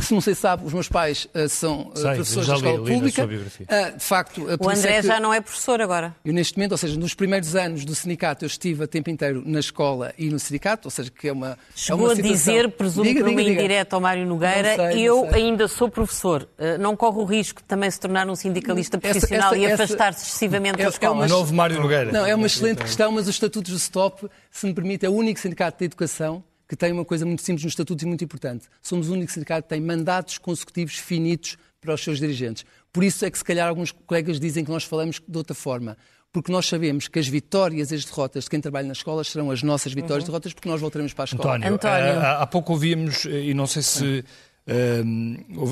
Se 0.00 0.14
não 0.14 0.20
sei 0.20 0.34
se 0.34 0.40
sabe, 0.40 0.64
os 0.64 0.72
meus 0.72 0.88
pais 0.88 1.26
eh, 1.34 1.48
são 1.48 1.90
eh, 1.94 1.98
Sei, 1.98 2.14
professores 2.14 2.48
da 2.48 2.54
escola 2.56 2.78
li 2.78 2.94
pública. 2.94 3.28
Ah, 3.68 3.90
de 3.90 4.04
facto, 4.04 4.40
por 4.58 4.66
O 4.66 4.70
André 4.70 4.92
é 4.96 5.00
que- 5.00 5.06
já 5.06 5.18
não 5.20 5.34
é 5.34 5.40
professor 5.40 5.80
agora. 5.80 6.14
Eu 6.24 6.32
neste 6.32 6.56
momento, 6.56 6.72
ou 6.72 6.78
seja, 6.78 6.96
nos 6.98 7.14
primeiros 7.14 7.56
anos 7.56 7.84
do 7.84 7.94
sindicato, 7.94 8.44
eu 8.44 8.46
estive 8.46 8.84
a 8.84 8.86
tempo 8.86 9.10
inteiro 9.10 9.42
na 9.44 9.58
escola 9.60 10.12
e 10.16 10.28
no 10.30 10.38
sindicato, 10.38 10.86
ou 10.86 10.90
seja, 10.90 11.10
que 11.10 11.28
é 11.28 11.32
uma. 11.32 11.52
é 11.52 11.56
Chegou 11.74 12.04
uma 12.06 12.12
a 12.12 12.16
situação- 12.16 12.36
dizer, 12.54 12.70
presumo 12.72 13.04
Diga, 13.04 13.20
por 13.24 13.30
uma 13.30 13.42
indireta 13.42 13.96
ao 13.96 14.00
Mário 14.00 14.26
Nogueira, 14.26 14.76
Não 14.76 14.92
sei, 14.92 15.00
eu 15.02 15.24
ainda 15.34 15.66
sou 15.68 15.88
professor. 15.88 16.48
Não 16.78 16.96
corre 16.96 17.18
o 17.18 17.24
risco 17.24 17.60
de 17.60 17.66
também 17.66 17.90
se 17.90 17.98
tornar 17.98 18.28
um 18.28 18.36
sindicalista 18.36 18.98
profissional 18.98 19.48
essa- 19.54 19.58
e 19.58 19.64
essa- 19.64 19.84
afastar-se 19.84 20.22
excessivamente 20.26 20.74
é- 20.74 20.84
da 20.84 20.84
é 20.84 20.88
escola? 20.88 21.12
uma- 21.14 21.24
O 21.24 21.28
novo 21.28 21.54
Mário 21.54 21.80
Nogueira. 21.80 22.12
Não, 22.12 22.24
é 22.26 22.34
uma 22.34 22.46
excelente 22.46 22.78
questão, 22.82 23.10
mas 23.12 23.24
os 23.28 23.34
estatutos 23.34 23.72
do 23.72 23.78
STOP, 23.78 24.28
se 24.50 24.66
me 24.66 24.74
permite, 24.74 25.04
é 25.04 25.08
o 25.08 25.12
único 25.12 25.40
sindicato 25.40 25.78
de 25.78 25.84
educação 25.86 26.42
que 26.68 26.76
tem 26.76 26.92
uma 26.92 27.04
coisa 27.04 27.24
muito 27.24 27.42
simples 27.42 27.64
nos 27.64 27.72
estatutos 27.72 28.02
e 28.02 28.06
muito 28.06 28.24
importante. 28.24 28.66
Somos 28.82 29.08
o 29.08 29.12
único 29.12 29.30
sindicato 29.30 29.62
que 29.62 29.68
tem 29.68 29.80
mandatos 29.80 30.38
consecutivos 30.38 30.96
finitos 30.96 31.56
para 31.80 31.94
os 31.94 32.02
seus 32.02 32.18
dirigentes. 32.18 32.64
Por 32.92 33.04
isso 33.04 33.24
é 33.24 33.30
que, 33.30 33.38
se 33.38 33.44
calhar, 33.44 33.68
alguns 33.68 33.92
colegas 33.92 34.40
dizem 34.40 34.64
que 34.64 34.70
nós 34.70 34.84
falamos 34.84 35.20
de 35.26 35.38
outra 35.38 35.54
forma. 35.54 35.96
Porque 36.32 36.50
nós 36.50 36.66
sabemos 36.66 37.08
que 37.08 37.18
as 37.18 37.28
vitórias 37.28 37.92
e 37.92 37.94
as 37.94 38.04
derrotas 38.04 38.44
de 38.44 38.50
quem 38.50 38.60
trabalha 38.60 38.88
nas 38.88 38.98
escolas 38.98 39.28
serão 39.28 39.50
as 39.50 39.62
nossas 39.62 39.92
vitórias 39.94 40.24
e 40.24 40.26
derrotas, 40.26 40.52
porque 40.52 40.68
nós 40.68 40.80
voltaremos 40.80 41.12
para 41.14 41.24
a 41.24 41.26
escola. 41.26 41.56
António, 41.56 41.74
António. 41.74 41.96
eh, 41.96 42.16
há 42.18 42.42
há 42.42 42.46
pouco 42.46 42.72
ouvíamos, 42.72 43.24
eh, 43.26 43.44
e 43.44 43.54
não 43.54 43.66
sei 43.66 43.82
se 43.82 44.24
eh, 44.66 45.02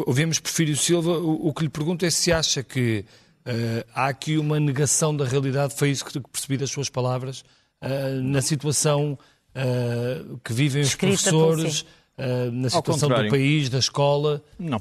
ouvimos 0.06 0.38
Porfírio 0.38 0.76
Silva, 0.76 1.18
o, 1.18 1.48
o 1.48 1.52
que 1.52 1.64
lhe 1.64 1.68
pergunto 1.68 2.06
é 2.06 2.10
se 2.10 2.32
acha 2.32 2.62
que 2.62 3.04
eh, 3.44 3.84
há 3.94 4.06
aqui 4.06 4.38
uma 4.38 4.58
negação 4.58 5.14
da 5.14 5.24
realidade, 5.26 5.74
foi 5.76 5.90
isso 5.90 6.04
que 6.04 6.18
percebi 6.20 6.56
das 6.56 6.70
suas 6.70 6.88
palavras, 6.88 7.44
eh, 7.80 8.14
na 8.22 8.40
situação 8.40 9.18
eh, 9.54 10.22
que 10.42 10.52
vivem 10.52 10.82
os 10.82 10.94
professores, 10.94 11.84
eh, 12.18 12.50
na 12.50 12.68
situação 12.70 13.08
do 13.08 13.28
país, 13.28 13.68
da 13.68 13.78
escola. 13.78 14.42
Não. 14.58 14.80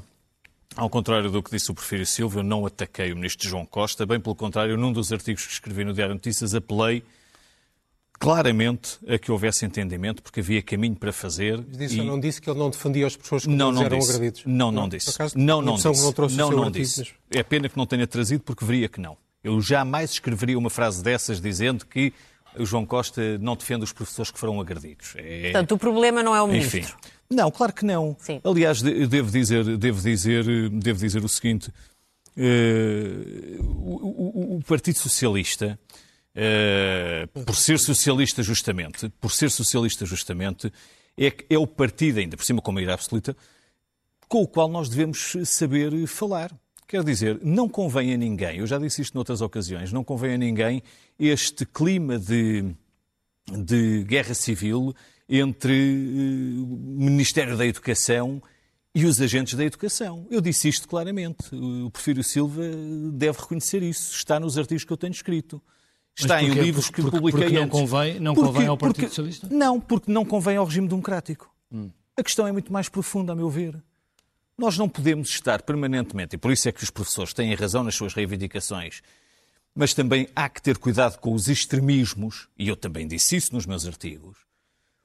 Ao 0.76 0.90
contrário 0.90 1.30
do 1.30 1.40
que 1.42 1.50
disse 1.52 1.70
o 1.70 1.74
Porfírio 1.74 2.04
Silva, 2.04 2.40
eu 2.40 2.42
não 2.42 2.66
ataquei 2.66 3.12
o 3.12 3.16
ministro 3.16 3.48
João 3.48 3.64
Costa, 3.64 4.04
bem 4.04 4.18
pelo 4.18 4.34
contrário, 4.34 4.76
num 4.76 4.92
dos 4.92 5.12
artigos 5.12 5.46
que 5.46 5.52
escrevi 5.52 5.84
no 5.84 5.92
Diário 5.94 6.14
de 6.14 6.18
Notícias 6.18 6.52
apelei 6.54 7.04
claramente 8.18 8.98
a 9.06 9.18
que 9.18 9.30
houvesse 9.30 9.64
entendimento, 9.66 10.22
porque 10.22 10.40
havia 10.40 10.62
caminho 10.62 10.94
para 10.96 11.12
fazer. 11.12 11.60
Disse 11.62 11.98
e- 12.00 12.04
não 12.04 12.18
disse 12.18 12.40
que 12.40 12.48
ele 12.48 12.58
não 12.58 12.70
defendia 12.70 13.06
os 13.06 13.16
professores 13.16 13.44
que 13.44 13.50
não, 13.50 13.70
não 13.70 13.82
eram 13.82 13.98
disse. 13.98 14.10
agredidos? 14.12 14.42
Não, 14.46 14.70
não, 14.72 14.88
Por 14.88 14.96
disse. 14.96 15.10
acaso, 15.10 15.36
não, 15.38 15.60
não 15.60 15.74
disse. 15.74 16.02
não 16.02 16.12
trouxe 16.12 16.36
não, 16.36 16.50
não 16.50 16.64
artigo, 16.64 16.84
disse. 16.84 17.00
mas- 17.00 17.38
É 17.38 17.42
pena 17.42 17.68
que 17.68 17.76
não 17.76 17.86
tenha 17.86 18.06
trazido 18.06 18.42
porque 18.42 18.64
veria 18.64 18.88
que 18.88 19.00
não. 19.00 19.16
Eu 19.42 19.60
jamais 19.60 20.12
escreveria 20.12 20.58
uma 20.58 20.70
frase 20.70 21.02
dessas 21.02 21.40
dizendo 21.40 21.84
que 21.84 22.12
o 22.58 22.64
João 22.66 22.84
Costa 22.86 23.38
não 23.38 23.56
defende 23.56 23.84
os 23.84 23.92
professores 23.92 24.30
que 24.30 24.38
foram 24.38 24.60
agredidos. 24.60 25.14
É... 25.16 25.44
Portanto, 25.52 25.72
o 25.74 25.78
problema 25.78 26.22
não 26.22 26.34
é 26.34 26.42
o 26.42 26.46
ministro. 26.46 26.78
Enfim. 26.80 26.92
Não, 27.30 27.50
claro 27.50 27.72
que 27.72 27.84
não. 27.84 28.16
Sim. 28.20 28.40
Aliás, 28.44 28.82
de- 28.82 29.06
devo 29.06 29.30
dizer, 29.30 29.76
devo 29.76 30.00
dizer, 30.00 30.44
devo 30.70 30.98
dizer 31.00 31.24
o 31.24 31.28
seguinte: 31.28 31.72
eh, 32.36 33.56
o, 33.60 34.54
o- 34.54 34.56
o 34.58 34.62
Partido 34.62 34.98
Socialista, 34.98 35.78
eh, 36.34 37.26
por 37.44 37.54
ser 37.56 37.78
socialista 37.78 38.42
justamente, 38.42 39.08
por 39.20 39.30
ser 39.32 39.50
socialista 39.50 40.04
justamente, 40.04 40.72
é, 41.18 41.32
é 41.48 41.58
o 41.58 41.66
partido, 41.66 42.18
ainda 42.18 42.36
por 42.36 42.44
cima 42.44 42.60
com 42.60 42.72
maioria 42.72 42.94
absoluta, 42.94 43.36
com 44.28 44.42
o 44.42 44.46
qual 44.48 44.68
nós 44.68 44.88
devemos 44.88 45.36
saber 45.44 46.06
falar. 46.06 46.50
Quer 46.86 47.02
dizer, 47.02 47.40
não 47.42 47.68
convém 47.68 48.12
a 48.12 48.16
ninguém, 48.16 48.58
eu 48.58 48.66
já 48.66 48.78
disse 48.78 49.00
isto 49.02 49.14
noutras 49.14 49.40
ocasiões, 49.40 49.92
não 49.92 50.04
convém 50.04 50.34
a 50.34 50.38
ninguém 50.38 50.82
este 51.18 51.64
clima 51.64 52.18
de, 52.18 52.74
de 53.50 54.04
guerra 54.04 54.34
civil 54.34 54.94
entre 55.28 55.72
eh, 55.72 56.60
o 56.60 56.66
Ministério 57.10 57.56
da 57.56 57.64
Educação 57.66 58.42
e 58.94 59.04
os 59.06 59.20
agentes 59.20 59.54
da 59.54 59.64
educação. 59.64 60.26
Eu 60.30 60.40
disse 60.40 60.68
isto 60.68 60.86
claramente. 60.86 61.52
O 61.54 61.90
Porfírio 61.90 62.22
Silva 62.22 62.62
deve 63.12 63.40
reconhecer 63.40 63.82
isso. 63.82 64.14
Está 64.14 64.38
nos 64.38 64.56
artigos 64.56 64.84
que 64.84 64.92
eu 64.92 64.96
tenho 64.96 65.10
escrito. 65.12 65.60
Está 66.16 66.40
em 66.40 66.50
livros 66.50 66.90
que 66.90 67.02
Porque- 67.02 67.16
publiquei 67.16 67.42
porque 67.44 67.56
não 67.56 67.62
antes. 67.64 67.80
convém- 67.80 68.20
não 68.20 68.34
Porque- 68.34 68.46
convém 68.52 68.66
ao 68.68 68.76
Partido 68.78 68.94
porque- 68.96 69.08
Socialista? 69.08 69.48
Não, 69.50 69.80
porque 69.80 70.12
não 70.12 70.24
convém 70.24 70.56
ao 70.58 70.64
regime 70.64 70.86
democrático. 70.86 71.50
A 72.16 72.22
questão 72.22 72.46
é 72.46 72.52
muito 72.52 72.72
mais 72.72 72.88
profunda, 72.88 73.32
a 73.32 73.34
meu 73.34 73.50
ver. 73.50 73.82
Nós 74.56 74.78
não 74.78 74.88
podemos 74.88 75.30
estar 75.30 75.62
permanentemente, 75.62 76.36
e 76.36 76.38
por 76.38 76.52
isso 76.52 76.68
é 76.68 76.72
que 76.72 76.82
os 76.82 76.90
professores 76.90 77.32
têm 77.32 77.54
razão 77.54 77.82
nas 77.82 77.96
suas 77.96 78.14
reivindicações, 78.14 79.02
mas 79.74 79.92
também 79.92 80.28
há 80.34 80.48
que 80.48 80.62
ter 80.62 80.78
cuidado 80.78 81.18
com 81.18 81.34
os 81.34 81.48
extremismos, 81.48 82.48
e 82.56 82.68
eu 82.68 82.76
também 82.76 83.06
disse 83.08 83.34
isso 83.34 83.52
nos 83.52 83.66
meus 83.66 83.84
artigos, 83.84 84.38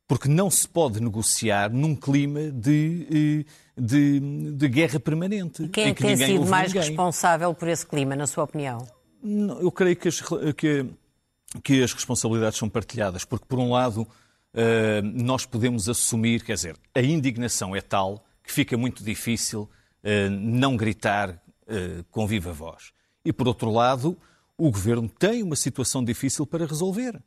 porque 0.08 0.28
não 0.28 0.52
se 0.52 0.68
pode 0.68 1.02
negociar 1.02 1.72
num 1.72 1.95
clima 1.95 2.52
de, 2.52 3.45
eh, 3.47 3.52
de, 3.76 4.20
de 4.52 4.68
guerra 4.68 5.00
permanente. 5.00 5.68
Quem 5.70 5.86
é 5.86 5.89
em 5.89 5.93
que 5.95 6.04
tem 6.04 6.16
sido 6.16 6.45
mais 6.45 6.72
ninguém. 6.72 6.89
responsável 6.89 7.54
por 7.56 7.68
esse 7.68 7.86
clima, 7.86 8.16
na 8.16 8.28
sua 8.28 8.43
opinião? 8.43 8.88
Eu 9.24 9.72
creio 9.72 9.95
que 9.95 10.08
as, 10.08 10.22
que, 10.56 10.86
que 11.64 11.84
as 11.84 11.91
responsabilidades 11.91 12.60
são 12.60 12.70
partilhadas, 12.70 13.26
porque, 13.26 13.45
por 13.47 13.58
um 13.58 13.72
lado, 13.72 14.08
eh, 14.54 15.02
nós 15.02 15.45
podemos 15.45 15.89
assumir, 15.89 16.43
quer 16.43 16.54
dizer, 16.54 16.76
a 16.93 17.02
indignação 17.02 17.76
é 17.76 17.82
tal 17.82 18.24
que 18.50 18.54
fica 18.56 18.76
muito 18.76 19.04
difícil 19.04 19.70
eh, 20.04 20.28
não 20.28 20.76
gritar 20.76 21.30
uh, 21.30 22.04
com 22.10 22.26
viva 22.26 22.52
voz. 22.52 22.91
E, 23.24 23.32
por 23.32 23.47
outro 23.47 23.70
lado, 23.70 24.18
o 24.58 24.72
governo 24.72 25.08
tem 25.08 25.43
uma 25.43 25.56
situação 25.56 26.04
difícil 26.04 26.47
para 26.47 26.66
resolver. 26.66 27.22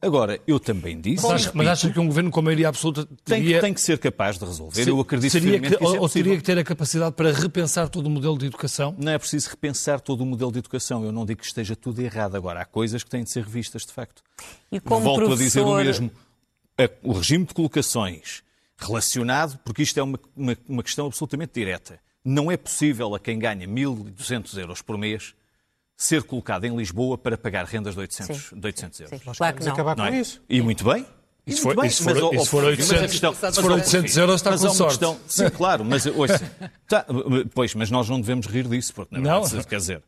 Agora, 0.00 0.40
eu 0.46 0.58
também 0.58 0.98
disse. 0.98 1.26
Mas, 1.26 1.52
mas 1.52 1.68
acha 1.68 1.90
que 1.90 2.00
um 2.00 2.06
governo 2.06 2.30
com 2.30 2.40
maioria 2.40 2.68
absoluta 2.68 3.06
teria... 3.24 3.44
tem, 3.44 3.54
que, 3.54 3.60
tem 3.60 3.74
que 3.74 3.80
ser 3.80 3.98
capaz 3.98 4.38
de 4.38 4.44
resolver? 4.46 4.84
Se, 4.84 4.88
eu 4.88 4.98
acredito 4.98 5.32
seria 5.32 5.60
que, 5.60 5.76
que 5.76 5.84
ou, 5.84 5.96
é 5.96 6.00
ou 6.00 6.08
teria 6.08 6.36
que 6.36 6.42
ter 6.42 6.58
a 6.58 6.64
capacidade 6.64 7.14
para 7.14 7.30
repensar 7.30 7.90
todo 7.90 8.06
o 8.06 8.10
modelo 8.10 8.38
de 8.38 8.46
educação? 8.46 8.94
Não 8.98 9.12
é 9.12 9.18
preciso 9.18 9.50
repensar 9.50 10.00
todo 10.00 10.22
o 10.22 10.26
modelo 10.26 10.50
de 10.50 10.60
educação. 10.60 11.04
Eu 11.04 11.12
não 11.12 11.26
digo 11.26 11.40
que 11.40 11.46
esteja 11.46 11.76
tudo 11.76 12.00
errado. 12.00 12.36
Agora, 12.36 12.62
há 12.62 12.64
coisas 12.64 13.04
que 13.04 13.10
têm 13.10 13.22
de 13.22 13.30
ser 13.30 13.44
revistas, 13.44 13.84
de 13.84 13.92
facto. 13.92 14.22
E 14.72 14.80
como 14.80 15.02
Volto 15.02 15.26
professor... 15.26 15.42
a 15.42 15.44
dizer 15.44 15.60
o 15.60 15.76
mesmo. 15.76 16.10
O 17.02 17.12
regime 17.12 17.44
de 17.44 17.52
colocações 17.52 18.43
relacionado, 18.76 19.58
porque 19.64 19.82
isto 19.82 19.98
é 19.98 20.02
uma, 20.02 20.18
uma, 20.36 20.56
uma 20.68 20.82
questão 20.82 21.06
absolutamente 21.06 21.52
direta. 21.54 22.00
Não 22.24 22.50
é 22.50 22.56
possível 22.56 23.14
a 23.14 23.20
quem 23.20 23.38
ganha 23.38 23.66
1.200 23.66 24.58
euros 24.58 24.82
por 24.82 24.96
mês 24.96 25.34
ser 25.96 26.22
colocado 26.22 26.64
em 26.64 26.76
Lisboa 26.76 27.16
para 27.16 27.38
pagar 27.38 27.64
rendas 27.66 27.94
de 27.94 28.00
800, 28.00 28.52
de 28.52 28.66
800 28.66 29.00
euros. 29.00 29.20
Sim. 29.20 29.32
Claro 29.36 29.56
que 29.56 29.64
não. 29.64 29.72
acabar 29.72 29.96
não 29.96 30.06
com 30.06 30.12
é? 30.12 30.20
isso. 30.20 30.42
E 30.48 30.60
muito 30.60 30.84
bem. 30.84 31.06
E 31.46 31.52
se 31.52 31.60
for, 31.60 31.84
e 31.84 31.90
se 31.90 32.02
for, 32.02 32.34
e 32.34 32.38
se 32.40 32.46
for 32.48 32.64
800, 32.64 33.10
questão, 33.10 33.34
se 33.34 33.60
for 33.60 33.72
800 33.72 34.16
euros 34.16 34.36
está 34.36 34.52
mas 34.52 34.62
com 34.62 34.70
sorte. 34.72 34.98
Questão, 34.98 35.18
sim, 35.28 35.50
claro, 35.50 35.84
mas 35.84 36.06
ouça, 36.06 36.40
tá, 36.88 37.04
pois, 37.54 37.74
mas 37.74 37.90
nós 37.90 38.08
não 38.08 38.18
devemos 38.18 38.46
rir 38.46 38.66
disso, 38.66 38.94
porque 38.94 39.14
na 39.14 39.20
verdade, 39.20 39.54
Não. 39.56 39.62
quer 39.64 39.76
dizer, 39.76 40.02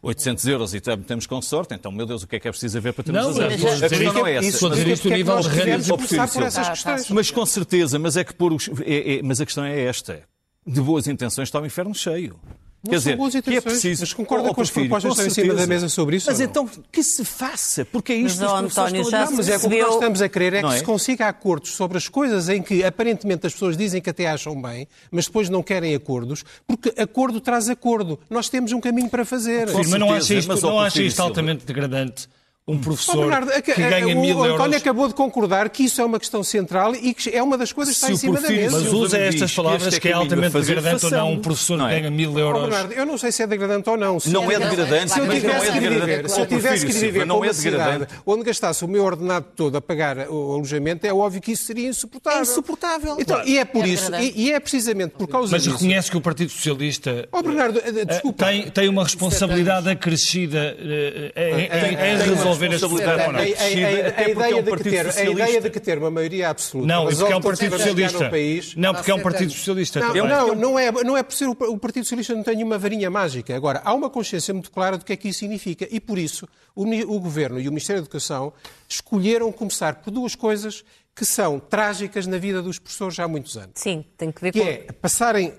800 0.00 0.46
euros 0.46 0.74
e 0.74 0.80
temos 0.80 1.26
com 1.26 1.42
sorte, 1.42 1.74
então, 1.74 1.90
meu 1.90 2.06
Deus, 2.06 2.22
o 2.22 2.26
que 2.28 2.36
é 2.36 2.38
que 2.40 2.46
é 2.46 2.52
preciso 2.52 2.78
haver 2.78 2.92
para 2.92 3.02
termos 3.02 3.20
Não, 3.20 3.30
azar? 3.30 3.50
mas 3.50 3.82
a 3.82 3.88
questão 3.88 4.12
não 4.12 4.26
é 4.28 4.38
isso- 4.38 4.56
essa. 4.58 4.66
a 4.66 4.68
Mas 4.68 4.78
dizer 4.78 4.90
o 4.90 4.94
isto 4.94 5.02
que 5.02 5.08
a 5.08 5.10
é 5.10 5.14
que 5.14 5.18
nível 5.18 5.34
nós 5.34 5.90
ao 5.90 5.96
começar 5.98 6.28
por 6.28 6.42
essas 6.44 6.54
Tá, 6.54 6.62
tá, 6.62 6.70
questões. 6.94 7.10
mas 7.10 7.30
com 7.32 7.46
certeza, 7.46 7.98
mas 7.98 8.16
é 8.16 8.22
que 8.22 8.32
pôr 8.32 8.52
os. 8.52 8.70
é- 8.84 9.16
é- 9.16 9.22
mas 9.24 9.40
a 9.40 9.44
questão 9.44 9.64
é 9.64 9.80
esta. 9.86 10.22
De 10.64 10.80
boas 10.80 11.08
intenções 11.08 11.48
está 11.48 11.60
o 11.60 11.66
inferno 11.66 11.92
cheio. 11.96 12.38
Não 12.86 12.90
Quer 12.92 12.98
dizer, 12.98 13.42
que 13.42 13.54
é 13.56 13.60
preciso. 13.60 14.02
mas 14.02 14.12
concorda 14.12 14.54
com 14.54 14.60
as 14.60 14.70
propostas 14.70 15.02
que 15.02 15.20
estão 15.20 15.26
em 15.26 15.30
cima 15.30 15.54
da 15.54 15.66
mesa 15.66 15.88
sobre 15.88 16.16
isso 16.16 16.26
Mas 16.28 16.40
então 16.40 16.68
que 16.90 17.02
se 17.02 17.24
faça, 17.24 17.84
porque 17.84 18.12
é 18.12 18.16
isto 18.16 18.40
Mas, 18.40 18.50
que 18.50 18.56
as 18.56 18.62
pessoas 18.62 18.88
António, 18.88 19.02
estão 19.02 19.20
a 19.20 19.24
dizer. 19.24 19.36
Mas 19.36 19.48
é 19.48 19.56
o 19.56 19.70
que 19.70 19.82
nós 19.82 19.94
estamos 19.94 20.22
a 20.22 20.28
querer 20.28 20.54
é 20.54 20.62
que 20.62 20.68
é? 20.68 20.78
se 20.78 20.84
consiga 20.84 21.28
acordos 21.28 21.70
sobre 21.70 21.98
as 21.98 22.08
coisas 22.08 22.48
em 22.48 22.62
que 22.62 22.84
aparentemente 22.84 23.46
as 23.46 23.52
pessoas 23.52 23.76
dizem 23.76 24.00
que 24.00 24.10
até 24.10 24.26
acham 24.28 24.60
bem, 24.60 24.88
mas 25.10 25.26
depois 25.26 25.48
não 25.48 25.62
querem 25.62 25.94
acordos, 25.94 26.44
porque 26.66 26.92
acordo 26.96 27.40
traz 27.40 27.68
acordo. 27.68 28.18
Nós 28.30 28.48
temos 28.48 28.72
um 28.72 28.80
caminho 28.80 29.08
para 29.08 29.24
fazer. 29.24 29.68
Sim, 29.68 29.76
mas 29.76 29.90
não 29.90 30.12
acha 30.12 30.34
isto, 30.34 30.60
não 30.60 30.80
acha 30.80 31.02
isto 31.02 31.20
altamente 31.20 31.64
degradante? 31.64 32.28
Um 32.68 32.78
professor 32.78 33.18
Bernardo, 33.18 33.62
que 33.62 33.74
ganha 33.74 34.08
o 34.08 34.20
mil 34.20 34.42
António 34.42 34.60
euros. 34.64 34.76
acabou 34.76 35.06
de 35.06 35.14
concordar 35.14 35.70
que 35.70 35.84
isso 35.84 36.00
é 36.00 36.04
uma 36.04 36.18
questão 36.18 36.42
central 36.42 36.96
e 36.96 37.14
que 37.14 37.30
é 37.30 37.40
uma 37.40 37.56
das 37.56 37.72
coisas 37.72 37.94
que 37.94 38.00
está 38.00 38.10
em 38.10 38.14
o 38.14 38.18
cima 38.18 38.40
da 38.40 38.48
mesa. 38.50 38.80
Mas 38.80 38.92
usa 38.92 39.18
estas 39.18 39.50
que 39.50 39.56
palavras 39.56 39.82
este 39.86 39.96
é 39.98 40.00
que 40.00 40.08
é 40.08 40.12
altamente 40.12 40.50
fazer, 40.50 40.74
degradante 40.74 41.04
ou 41.04 41.10
não 41.12 41.32
um 41.34 41.38
professor 41.40 41.78
Não 41.78 41.86
que 41.86 41.94
é? 41.94 42.00
ganha 42.00 42.10
mil 42.10 42.36
euros. 42.36 42.62
Bernardo, 42.62 42.92
eu 42.92 43.06
não 43.06 43.16
sei 43.16 43.30
se 43.30 43.44
é 43.44 43.46
degradante 43.46 43.88
ou 43.88 43.96
não. 43.96 44.18
Se 44.18 44.30
Não 44.30 44.50
é 44.50 44.58
degradante, 44.58 45.12
Se 45.12 45.20
eu 45.20 45.26
mas 45.26 45.34
não 45.34 45.40
tivesse 45.40 45.68
é 45.68 45.72
que 45.72 45.78
degradante. 45.78 46.06
viver, 46.16 46.28
se 46.28 46.40
eu 46.40 46.46
tivesse 46.46 46.86
que 46.86 46.92
viver 46.92 47.24
não 47.24 47.38
com 47.38 47.44
é 47.44 47.46
uma 47.46 47.54
cidade 47.54 47.76
degradante. 47.84 48.14
onde 48.26 48.42
gastasse 48.42 48.84
o 48.84 48.88
meu 48.88 49.04
ordenado 49.04 49.46
todo 49.54 49.76
a 49.76 49.80
pagar 49.80 50.28
o 50.28 50.54
alojamento, 50.54 51.06
é 51.06 51.14
óbvio 51.14 51.40
que 51.40 51.52
isso 51.52 51.66
seria 51.66 51.88
insuportável. 51.88 52.40
É 52.40 52.42
insuportável. 52.42 53.16
Então, 53.20 53.44
e 53.46 53.58
é 53.58 53.64
por 53.64 53.84
É 53.84 53.88
isso, 53.88 54.12
e, 54.16 54.46
e 54.46 54.52
é 54.52 54.58
precisamente 54.58 55.12
por 55.12 55.28
causa 55.28 55.52
Mas 55.52 55.62
disso. 55.62 55.76
reconhece 55.76 56.10
que 56.10 56.16
o 56.16 56.20
Partido 56.20 56.50
Socialista 56.50 57.28
Ó, 57.30 57.42
Bernardo, 57.42 57.78
eh, 57.78 57.92
eh, 58.00 58.04
desculpa. 58.04 58.44
tem, 58.44 58.68
tem 58.70 58.88
uma 58.88 59.04
responsabilidade 59.04 59.88
acrescida 59.88 60.76
eh, 60.80 61.32
em, 61.36 62.32
uma 62.32 62.55
resolver 62.58 62.74
este 62.74 62.84
responsabilidade 62.86 63.22
problema. 63.22 63.26
ou 63.26 63.32
não? 63.32 63.38
A, 63.40 63.42
a- 63.42 64.20
a- 64.20 64.22
é 64.22 64.30
ideia 64.30 64.56
um 64.56 64.58
de 64.58 64.64
que 64.64 64.70
partido 64.70 64.90
ter, 64.90 65.06
a 65.06 65.24
ideia 65.30 65.60
de 65.60 65.70
que 65.70 65.80
ter 65.80 65.98
uma 65.98 66.10
maioria 66.10 66.48
absoluta 66.50 66.88
Não, 66.88 67.04
mas 67.04 67.18
porque 67.18 67.32
é 67.32 67.36
um 67.36 67.40
Partido 67.40 67.76
Socialista. 67.78 68.24
no 68.24 68.30
país, 68.30 68.74
Não, 68.76 68.94
porque 68.94 69.10
é 69.10 69.14
um 69.14 69.22
Partido 69.22 69.52
Socialista 69.52 70.00
Não, 70.00 70.06
também. 70.08 70.22
não, 70.28 70.54
não 70.54 70.78
é, 70.78 70.90
não 70.92 71.16
é 71.16 71.22
por 71.22 71.34
ser 71.34 71.46
o, 71.48 71.52
o 71.52 71.78
Partido 71.78 72.04
Socialista 72.04 72.34
não 72.34 72.42
tem 72.42 72.56
nenhuma 72.56 72.78
varinha 72.78 73.10
mágica. 73.10 73.54
Agora, 73.56 73.80
há 73.84 73.92
uma 73.94 74.08
consciência 74.10 74.52
muito 74.54 74.70
clara 74.70 74.96
do 74.98 75.04
que 75.04 75.12
é 75.12 75.16
que 75.16 75.28
isso 75.28 75.38
significa 75.40 75.86
e 75.90 76.00
por 76.00 76.18
isso 76.18 76.48
o, 76.74 76.84
o 76.84 77.20
Governo 77.20 77.58
e 77.60 77.68
o 77.68 77.70
Ministério 77.70 78.00
da 78.02 78.06
Educação 78.06 78.52
escolheram 78.88 79.50
começar 79.52 79.96
por 79.96 80.10
duas 80.10 80.34
coisas 80.34 80.84
que 81.14 81.24
são 81.24 81.58
trágicas 81.58 82.26
na 82.26 82.36
vida 82.36 82.60
dos 82.60 82.78
professores 82.78 83.14
já 83.14 83.24
há 83.24 83.28
muitos 83.28 83.56
anos. 83.56 83.70
Sim, 83.76 84.04
tem 84.18 84.30
que 84.30 84.40
ver 84.42 84.52
Que 84.52 84.60
com... 84.60 84.66
é 84.66 84.74
passarem 85.00 85.54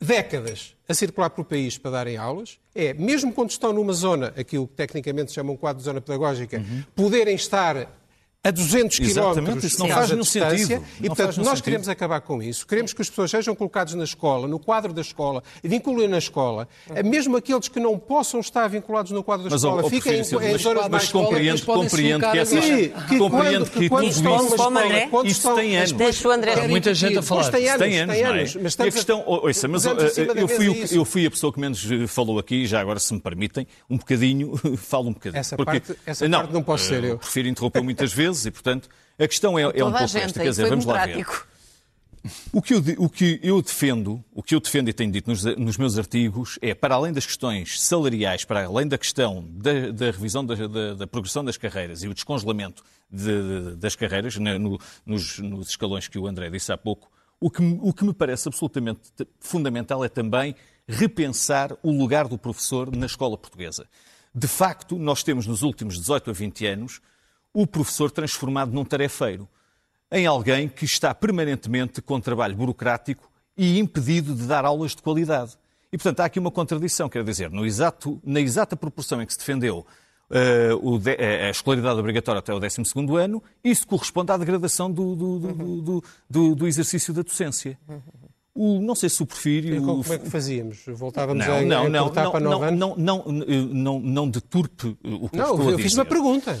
décadas 0.00 0.76
a 0.88 0.94
circular 0.94 1.30
pelo 1.30 1.44
país 1.44 1.76
para 1.76 1.90
darem 1.90 2.16
aulas, 2.16 2.58
é, 2.74 2.94
mesmo 2.94 3.32
quando 3.32 3.50
estão 3.50 3.72
numa 3.72 3.92
zona, 3.92 4.32
aquilo 4.36 4.66
que 4.66 4.74
tecnicamente 4.74 5.30
se 5.30 5.34
chama 5.34 5.52
um 5.52 5.56
quadro 5.56 5.78
de 5.78 5.84
zona 5.84 6.00
pedagógica, 6.00 6.62
poderem 6.94 7.34
estar 7.34 7.88
a 8.44 8.52
200 8.52 9.00
Exatamente, 9.00 9.34
quilómetros 9.42 9.64
isso 9.64 9.80
não 9.80 9.88
faz 9.88 10.10
nenhum 10.10 10.22
sentido. 10.24 10.84
e 11.02 11.08
portanto 11.08 11.36
nós 11.38 11.48
sentido. 11.48 11.64
queremos 11.64 11.88
acabar 11.88 12.20
com 12.20 12.40
isso. 12.40 12.64
Queremos 12.66 12.92
que 12.92 13.02
as 13.02 13.10
pessoas 13.10 13.32
sejam 13.32 13.52
colocadas 13.54 13.94
na 13.94 14.04
escola, 14.04 14.46
no 14.46 14.60
quadro 14.60 14.92
da 14.92 15.00
escola, 15.02 15.42
vinculem 15.62 16.06
na 16.06 16.18
escola, 16.18 16.68
mesmo 17.04 17.36
aqueles 17.36 17.66
que 17.68 17.80
não 17.80 17.98
possam 17.98 18.38
estar 18.38 18.68
vinculados 18.68 19.10
no 19.10 19.24
quadro 19.24 19.44
da 19.44 19.50
Mas, 19.50 19.60
escola, 19.60 19.82
ó, 19.84 19.90
fiquem 19.90 20.12
em, 20.12 20.16
em 20.20 20.52
mas- 20.52 20.62
zonas 20.62 20.82
mas 20.84 20.90
mais 20.90 21.12
compreendo, 21.12 21.66
compreendo 21.66 22.20
colocar 22.20 22.32
que 22.32 22.38
essa... 22.38 22.56
agora. 22.58 22.76
Que- 22.76 22.88
que 23.08 23.18
compreendo 23.18 23.66
que 23.70 23.78
que 23.80 23.88
quando 23.88 24.04
isso- 24.06 24.20
escola, 24.20 25.08
quando 25.10 25.26
Isso 25.26 25.54
tem 25.56 25.76
anos. 25.76 25.92
Deixa 25.92 26.28
o 26.28 26.30
André 26.30 26.52
Há 26.54 26.68
muita 26.68 26.94
gente 26.94 27.18
a 27.18 27.22
falar. 27.22 27.50
Tem 27.50 27.68
anos, 27.68 27.78
tem 27.86 27.98
anos, 28.00 28.16
é? 28.16 28.22
anos, 28.24 28.56
mas 28.56 28.74
e 28.78 28.82
a 28.82 28.90
questão, 28.92 29.24
ouça, 29.26 29.66
mas 29.66 29.84
eu, 29.84 30.48
fui, 30.48 30.68
o- 30.68 30.72
isso. 30.74 30.94
eu 30.94 31.04
fui 31.04 31.26
a 31.26 31.30
pessoa 31.30 31.52
que 31.52 31.58
menos 31.58 31.84
eh, 31.90 32.06
falou 32.06 32.38
aqui, 32.38 32.66
já 32.66 32.80
agora 32.80 33.00
se 33.00 33.12
me 33.12 33.20
permitem, 33.20 33.66
um 33.90 33.96
bocadinho, 33.98 34.56
falo 34.78 35.08
um 35.08 35.12
bocadinho. 35.12 35.40
Essa 35.40 35.56
parte- 35.56 35.92
não 36.52 36.62
posso 36.62 36.84
ser 36.84 37.02
eh, 37.02 37.10
eu. 37.10 37.14
O 37.16 37.18
Prefiro 37.18 37.48
interromper 37.48 37.82
muitas 37.82 38.12
vezes 38.12 38.27
e, 38.46 38.50
portanto, 38.50 38.88
a 39.18 39.26
questão 39.28 39.58
é, 39.58 39.62
é 39.62 39.66
um 39.84 39.90
pouco 39.90 40.06
gente, 40.06 40.24
esta. 40.24 40.40
Quer 40.40 40.50
dizer, 40.50 40.68
vamos 40.68 40.84
lá 40.84 41.04
ver. 41.06 41.26
O 42.52 42.60
que, 42.60 42.74
eu, 42.74 42.82
o 42.98 43.08
que 43.08 43.38
eu 43.42 43.62
defendo, 43.62 44.22
o 44.34 44.42
que 44.42 44.54
eu 44.54 44.60
defendo 44.60 44.88
e 44.88 44.92
tenho 44.92 45.10
dito 45.10 45.30
nos, 45.30 45.44
nos 45.44 45.76
meus 45.78 45.96
artigos 45.96 46.58
é, 46.60 46.74
para 46.74 46.94
além 46.96 47.12
das 47.12 47.24
questões 47.24 47.80
salariais, 47.80 48.44
para 48.44 48.64
além 48.66 48.86
da 48.88 48.98
questão 48.98 49.46
da, 49.52 49.92
da 49.92 50.06
revisão 50.10 50.44
da, 50.44 50.54
da- 50.66 50.94
da 50.94 51.06
progressão 51.06 51.44
das 51.44 51.56
carreiras 51.56 52.02
e 52.02 52.08
o 52.08 52.12
descongelamento 52.12 52.82
de- 53.10 53.70
de- 53.70 53.76
das 53.76 53.94
carreiras 53.94 54.36
na- 54.36 54.58
no- 54.58 54.78
nos, 55.06 55.38
nos 55.38 55.68
escalões 55.70 56.08
que 56.08 56.18
o 56.18 56.26
André 56.26 56.50
disse 56.50 56.72
há 56.72 56.76
pouco, 56.76 57.08
o 57.40 57.48
que, 57.50 57.62
me- 57.62 57.78
o 57.80 57.92
que 57.94 58.04
me 58.04 58.12
parece 58.12 58.48
absolutamente 58.48 59.00
fundamental 59.38 60.04
é 60.04 60.08
também 60.08 60.54
repensar 60.86 61.72
o 61.82 61.90
lugar 61.92 62.26
do 62.26 62.36
professor 62.36 62.94
na 62.94 63.06
escola 63.06 63.38
portuguesa. 63.38 63.86
De 64.34 64.48
facto, 64.48 64.98
nós 64.98 65.22
temos 65.22 65.46
nos 65.46 65.62
últimos 65.62 65.96
18 65.98 66.30
a 66.30 66.32
20 66.32 66.66
anos 66.66 67.00
o 67.52 67.66
professor 67.66 68.10
transformado 68.10 68.72
num 68.72 68.84
tarefeiro 68.84 69.48
em 70.10 70.26
alguém 70.26 70.68
que 70.68 70.84
está 70.84 71.14
permanentemente 71.14 72.00
com 72.00 72.20
trabalho 72.20 72.56
burocrático 72.56 73.30
e 73.56 73.78
impedido 73.78 74.34
de 74.34 74.46
dar 74.46 74.64
aulas 74.64 74.94
de 74.94 75.02
qualidade. 75.02 75.52
E, 75.92 75.98
portanto, 75.98 76.20
há 76.20 76.24
aqui 76.26 76.38
uma 76.38 76.50
contradição, 76.50 77.08
quer 77.08 77.24
dizer, 77.24 77.50
exato, 77.64 78.20
na 78.24 78.40
exata 78.40 78.76
proporção 78.76 79.20
em 79.22 79.26
que 79.26 79.32
se 79.32 79.38
defendeu 79.38 79.86
eh, 80.30 80.70
o 80.82 80.98
de- 80.98 81.16
a 81.16 81.50
escolaridade 81.50 81.98
obrigatória 81.98 82.38
até 82.40 82.52
o 82.54 82.60
12º 82.60 83.16
ano, 83.16 83.42
isso 83.64 83.86
corresponde 83.86 84.30
à 84.30 84.36
degradação 84.36 84.90
do, 84.90 85.16
do- 85.16 85.38
do- 86.28 86.54
do- 86.54 86.66
exercício 86.68 87.12
da 87.14 87.22
docência. 87.22 87.78
O, 88.54 88.80
não 88.80 88.94
sei 88.94 89.08
se 89.08 89.22
o 89.22 89.26
Porfírio... 89.26 89.74
E 89.76 89.80
como 89.80 90.02
como 90.02 90.14
é 90.14 90.18
que 90.18 90.28
fazíamos? 90.28 90.82
Voltávamos 90.88 91.46
Não, 91.46 91.56
a, 91.58 91.62
não, 91.62 91.86
a 91.86 91.88
não, 91.88 92.04
não, 92.06 92.10
para 92.30 92.40
nove 92.40 92.64
anos? 92.66 92.78
não, 92.80 92.94
não, 92.96 93.24
não, 93.26 93.64
não, 93.72 94.00
não 94.00 94.28
deturpe 94.30 94.88
o 95.02 95.28
que 95.28 95.36
eu 95.38 95.42
Não, 95.42 95.50
estou 95.52 95.60
a 95.60 95.64
eu 95.64 95.76
dizer. 95.76 95.82
fiz 95.82 95.94
uma 95.94 96.04
pergunta. 96.04 96.60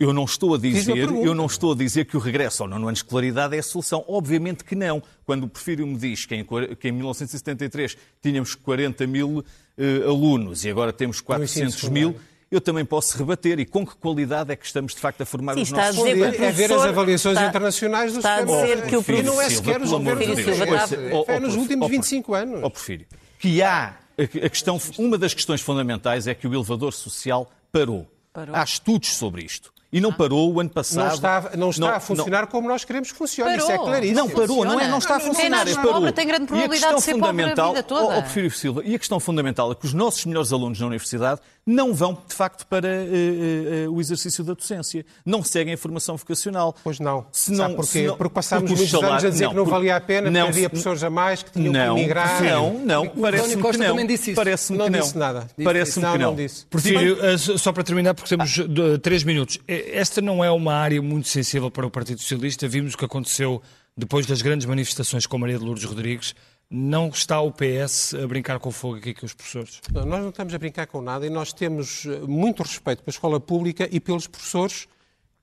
Eu 0.00 0.12
não 0.12 0.24
estou 0.24 0.56
a 0.56 0.58
dizer, 0.58 0.96
eu 0.96 1.34
não 1.36 1.46
estou 1.46 1.72
a 1.72 1.76
dizer 1.76 2.04
que 2.06 2.16
o 2.16 2.20
regresso 2.20 2.64
ao 2.64 2.68
nono 2.68 2.86
ano 2.88 2.94
de 2.94 2.98
escolaridade 2.98 3.54
é 3.54 3.60
a 3.60 3.62
solução. 3.62 4.04
Obviamente 4.08 4.64
que 4.64 4.74
não. 4.74 5.00
Quando 5.24 5.44
o 5.44 5.48
Porfírio 5.48 5.86
me 5.86 5.96
diz 5.96 6.26
que 6.26 6.34
em, 6.34 6.44
que 6.44 6.88
em 6.88 6.92
1973 6.92 7.96
tínhamos 8.20 8.56
40 8.56 9.06
mil 9.06 9.44
eh, 9.78 10.02
alunos 10.04 10.64
e 10.64 10.70
agora 10.70 10.92
temos 10.92 11.20
400 11.20 11.74
ensino 11.76 11.92
mil, 11.92 12.16
eu 12.50 12.60
também 12.60 12.84
posso 12.84 13.16
rebater. 13.16 13.60
E 13.60 13.64
com 13.64 13.86
que 13.86 13.94
qualidade 13.94 14.50
é 14.50 14.56
que 14.56 14.66
estamos 14.66 14.94
de 14.96 15.00
facto 15.00 15.20
a 15.20 15.26
formar 15.26 15.54
Sim, 15.54 15.62
os 15.62 15.68
está 15.68 15.82
a 15.84 15.92
nossos 15.92 16.02
o 16.02 16.06
É 16.08 16.50
ver 16.50 16.72
as 16.72 16.82
avaliações 16.82 17.36
está- 17.36 17.48
internacionais 17.48 18.12
do 18.12 18.18
está 18.18 18.34
a 18.38 18.42
dizer 18.42 18.82
que 18.86 18.96
o 18.96 19.04
E 19.16 19.22
não 19.22 19.40
é 19.40 19.48
Silva, 19.48 19.64
sequer 19.64 19.80
os 19.80 19.90
Deus. 19.90 20.02
Silva 20.02 20.16
problemas. 20.16 20.92
está- 20.92 20.96
Ouça, 20.96 20.98
ó, 21.12 21.24
É 21.32 21.38
nos 21.38 21.54
últimos 21.54 21.86
ó, 21.86 21.88
25 21.88 22.34
anos. 22.34 22.64
Ó, 22.64 22.68
Porfírio, 22.68 23.06
que 23.38 23.62
há 23.62 23.96
a 24.18 24.48
questão, 24.48 24.76
uma 24.98 25.16
das 25.16 25.32
questões 25.32 25.60
fundamentais 25.60 26.26
é 26.26 26.34
que 26.34 26.48
o 26.48 26.52
elevador 26.52 26.92
social 26.92 27.48
parou. 27.70 28.08
Parou. 28.32 28.54
Há 28.56 28.62
estudos 28.64 29.14
sobre 29.14 29.42
isto. 29.44 29.72
E 29.92 30.00
não 30.00 30.10
parou 30.10 30.50
o 30.54 30.58
ano 30.58 30.70
passado. 30.70 31.04
Não 31.06 31.14
está, 31.14 31.50
não 31.54 31.68
está 31.68 31.96
a 31.96 32.00
funcionar 32.00 32.46
como 32.46 32.66
nós 32.66 32.82
queremos 32.82 33.12
que 33.12 33.18
funcione. 33.18 33.58
Isso 33.58 33.66
é 33.66 33.72
Parou. 33.72 33.84
claríssimo. 33.84 34.18
Não, 34.20 34.30
parou, 34.30 34.64
não, 34.64 34.80
é, 34.80 34.88
não 34.88 34.96
está 34.96 35.16
a 35.16 35.18
Não, 35.18 35.26
funcionar, 35.26 35.66
não, 35.66 35.72
é 35.72 35.74
não, 35.74 35.82
parou. 35.82 35.96
obra 35.98 36.12
tem 36.12 36.26
grande 36.26 36.42
E 36.42 36.44
a 36.44 36.46
probabilidade 36.48 36.80
questão 36.80 36.96
de 36.96 37.02
ser 37.02 37.12
pobre 37.12 37.26
a 37.26 37.28
fundamental, 37.28 37.68
vida 37.74 37.82
toda. 37.82 38.04
ó, 38.16 38.22
Porfírio 38.22 38.50
Silva, 38.50 38.82
e 38.86 38.94
a 38.94 38.98
questão 38.98 39.20
fundamental 39.20 39.70
é 39.70 39.74
que 39.74 39.84
os 39.84 39.92
nossos 39.92 40.24
melhores 40.24 40.50
alunos 40.50 40.80
na 40.80 40.86
universidade 40.86 41.42
não 41.64 41.94
vão, 41.94 42.18
de 42.28 42.34
facto, 42.34 42.66
para 42.66 42.88
eh, 42.88 43.84
eh, 43.84 43.88
o 43.88 44.00
exercício 44.00 44.42
da 44.42 44.52
docência. 44.54 45.06
Não 45.24 45.44
seguem 45.44 45.74
a 45.74 45.76
formação 45.78 46.16
vocacional. 46.16 46.74
Pois 46.82 46.98
não. 46.98 47.26
Se 47.30 47.54
Sabe 47.54 47.74
porquê? 47.76 47.90
se 47.90 48.06
não- 48.06 48.16
porque 48.16 48.34
passámos 48.34 48.68
porque 48.70 48.82
muitos 48.82 49.02
anos 49.08 49.24
a 49.24 49.30
dizer 49.30 49.48
que 49.48 49.54
não 49.54 49.62
porque- 49.64 49.70
valia 49.78 49.96
a 49.96 50.00
pena, 50.00 50.30
não, 50.30 50.48
havia 50.48 50.68
professores 50.68 51.04
a 51.04 51.10
mais 51.10 51.42
que 51.42 51.52
tinham 51.52 51.72
não, 51.72 51.94
que 51.94 52.00
emigrar. 52.00 52.42
Não, 52.42 52.72
não, 52.78 53.02
António 53.04 53.22
parece-me 53.22 53.56
que 53.56 53.62
Costa 53.62 53.82
não. 53.84 53.90
também 53.90 54.06
disse 54.06 54.30
isso. 54.32 54.36
Parece-me 54.36 54.78
Não 54.78 54.84
que 54.86 54.90
não. 54.92 55.00
disse 55.00 55.18
nada. 55.18 55.48
Parece-me 55.62 56.04
que 56.06 56.10
Não, 56.12 56.18
não. 56.18 56.26
não 56.30 56.34
disse. 56.36 56.66
Porfírio, 56.66 57.16
só 57.58 57.72
para 57.72 57.84
terminar, 57.84 58.14
porque 58.14 58.28
temos 58.28 58.58
eh, 58.58 58.98
três 58.98 59.22
minutos. 59.22 59.58
Esta 59.68 60.20
não 60.20 60.42
é 60.44 60.50
uma 60.50 60.74
área 60.74 61.00
muito 61.00 61.28
sensível 61.28 61.70
para 61.70 61.86
o 61.86 61.90
Partido 61.90 62.20
Socialista. 62.20 62.66
Vimos 62.66 62.94
o 62.94 62.98
que 62.98 63.04
aconteceu 63.04 63.62
depois 63.96 64.26
das 64.26 64.42
grandes 64.42 64.66
manifestações 64.66 65.26
com 65.26 65.38
Maria 65.38 65.58
de 65.58 65.64
Lourdes 65.64 65.84
Rodrigues 65.84 66.34
não 66.74 67.08
está 67.10 67.38
o 67.38 67.52
PS 67.52 68.14
a 68.14 68.26
brincar 68.26 68.58
com 68.58 68.70
fogo 68.70 68.96
aqui 68.96 69.12
com 69.12 69.26
os 69.26 69.34
professores? 69.34 69.82
Não, 69.92 70.06
nós 70.06 70.22
não 70.22 70.30
estamos 70.30 70.54
a 70.54 70.58
brincar 70.58 70.86
com 70.86 71.02
nada 71.02 71.26
e 71.26 71.30
nós 71.30 71.52
temos 71.52 72.06
eh, 72.06 72.20
muito 72.20 72.62
respeito 72.62 73.02
pela 73.02 73.12
escola 73.12 73.38
pública 73.38 73.86
e 73.92 74.00
pelos 74.00 74.26
professores. 74.26 74.88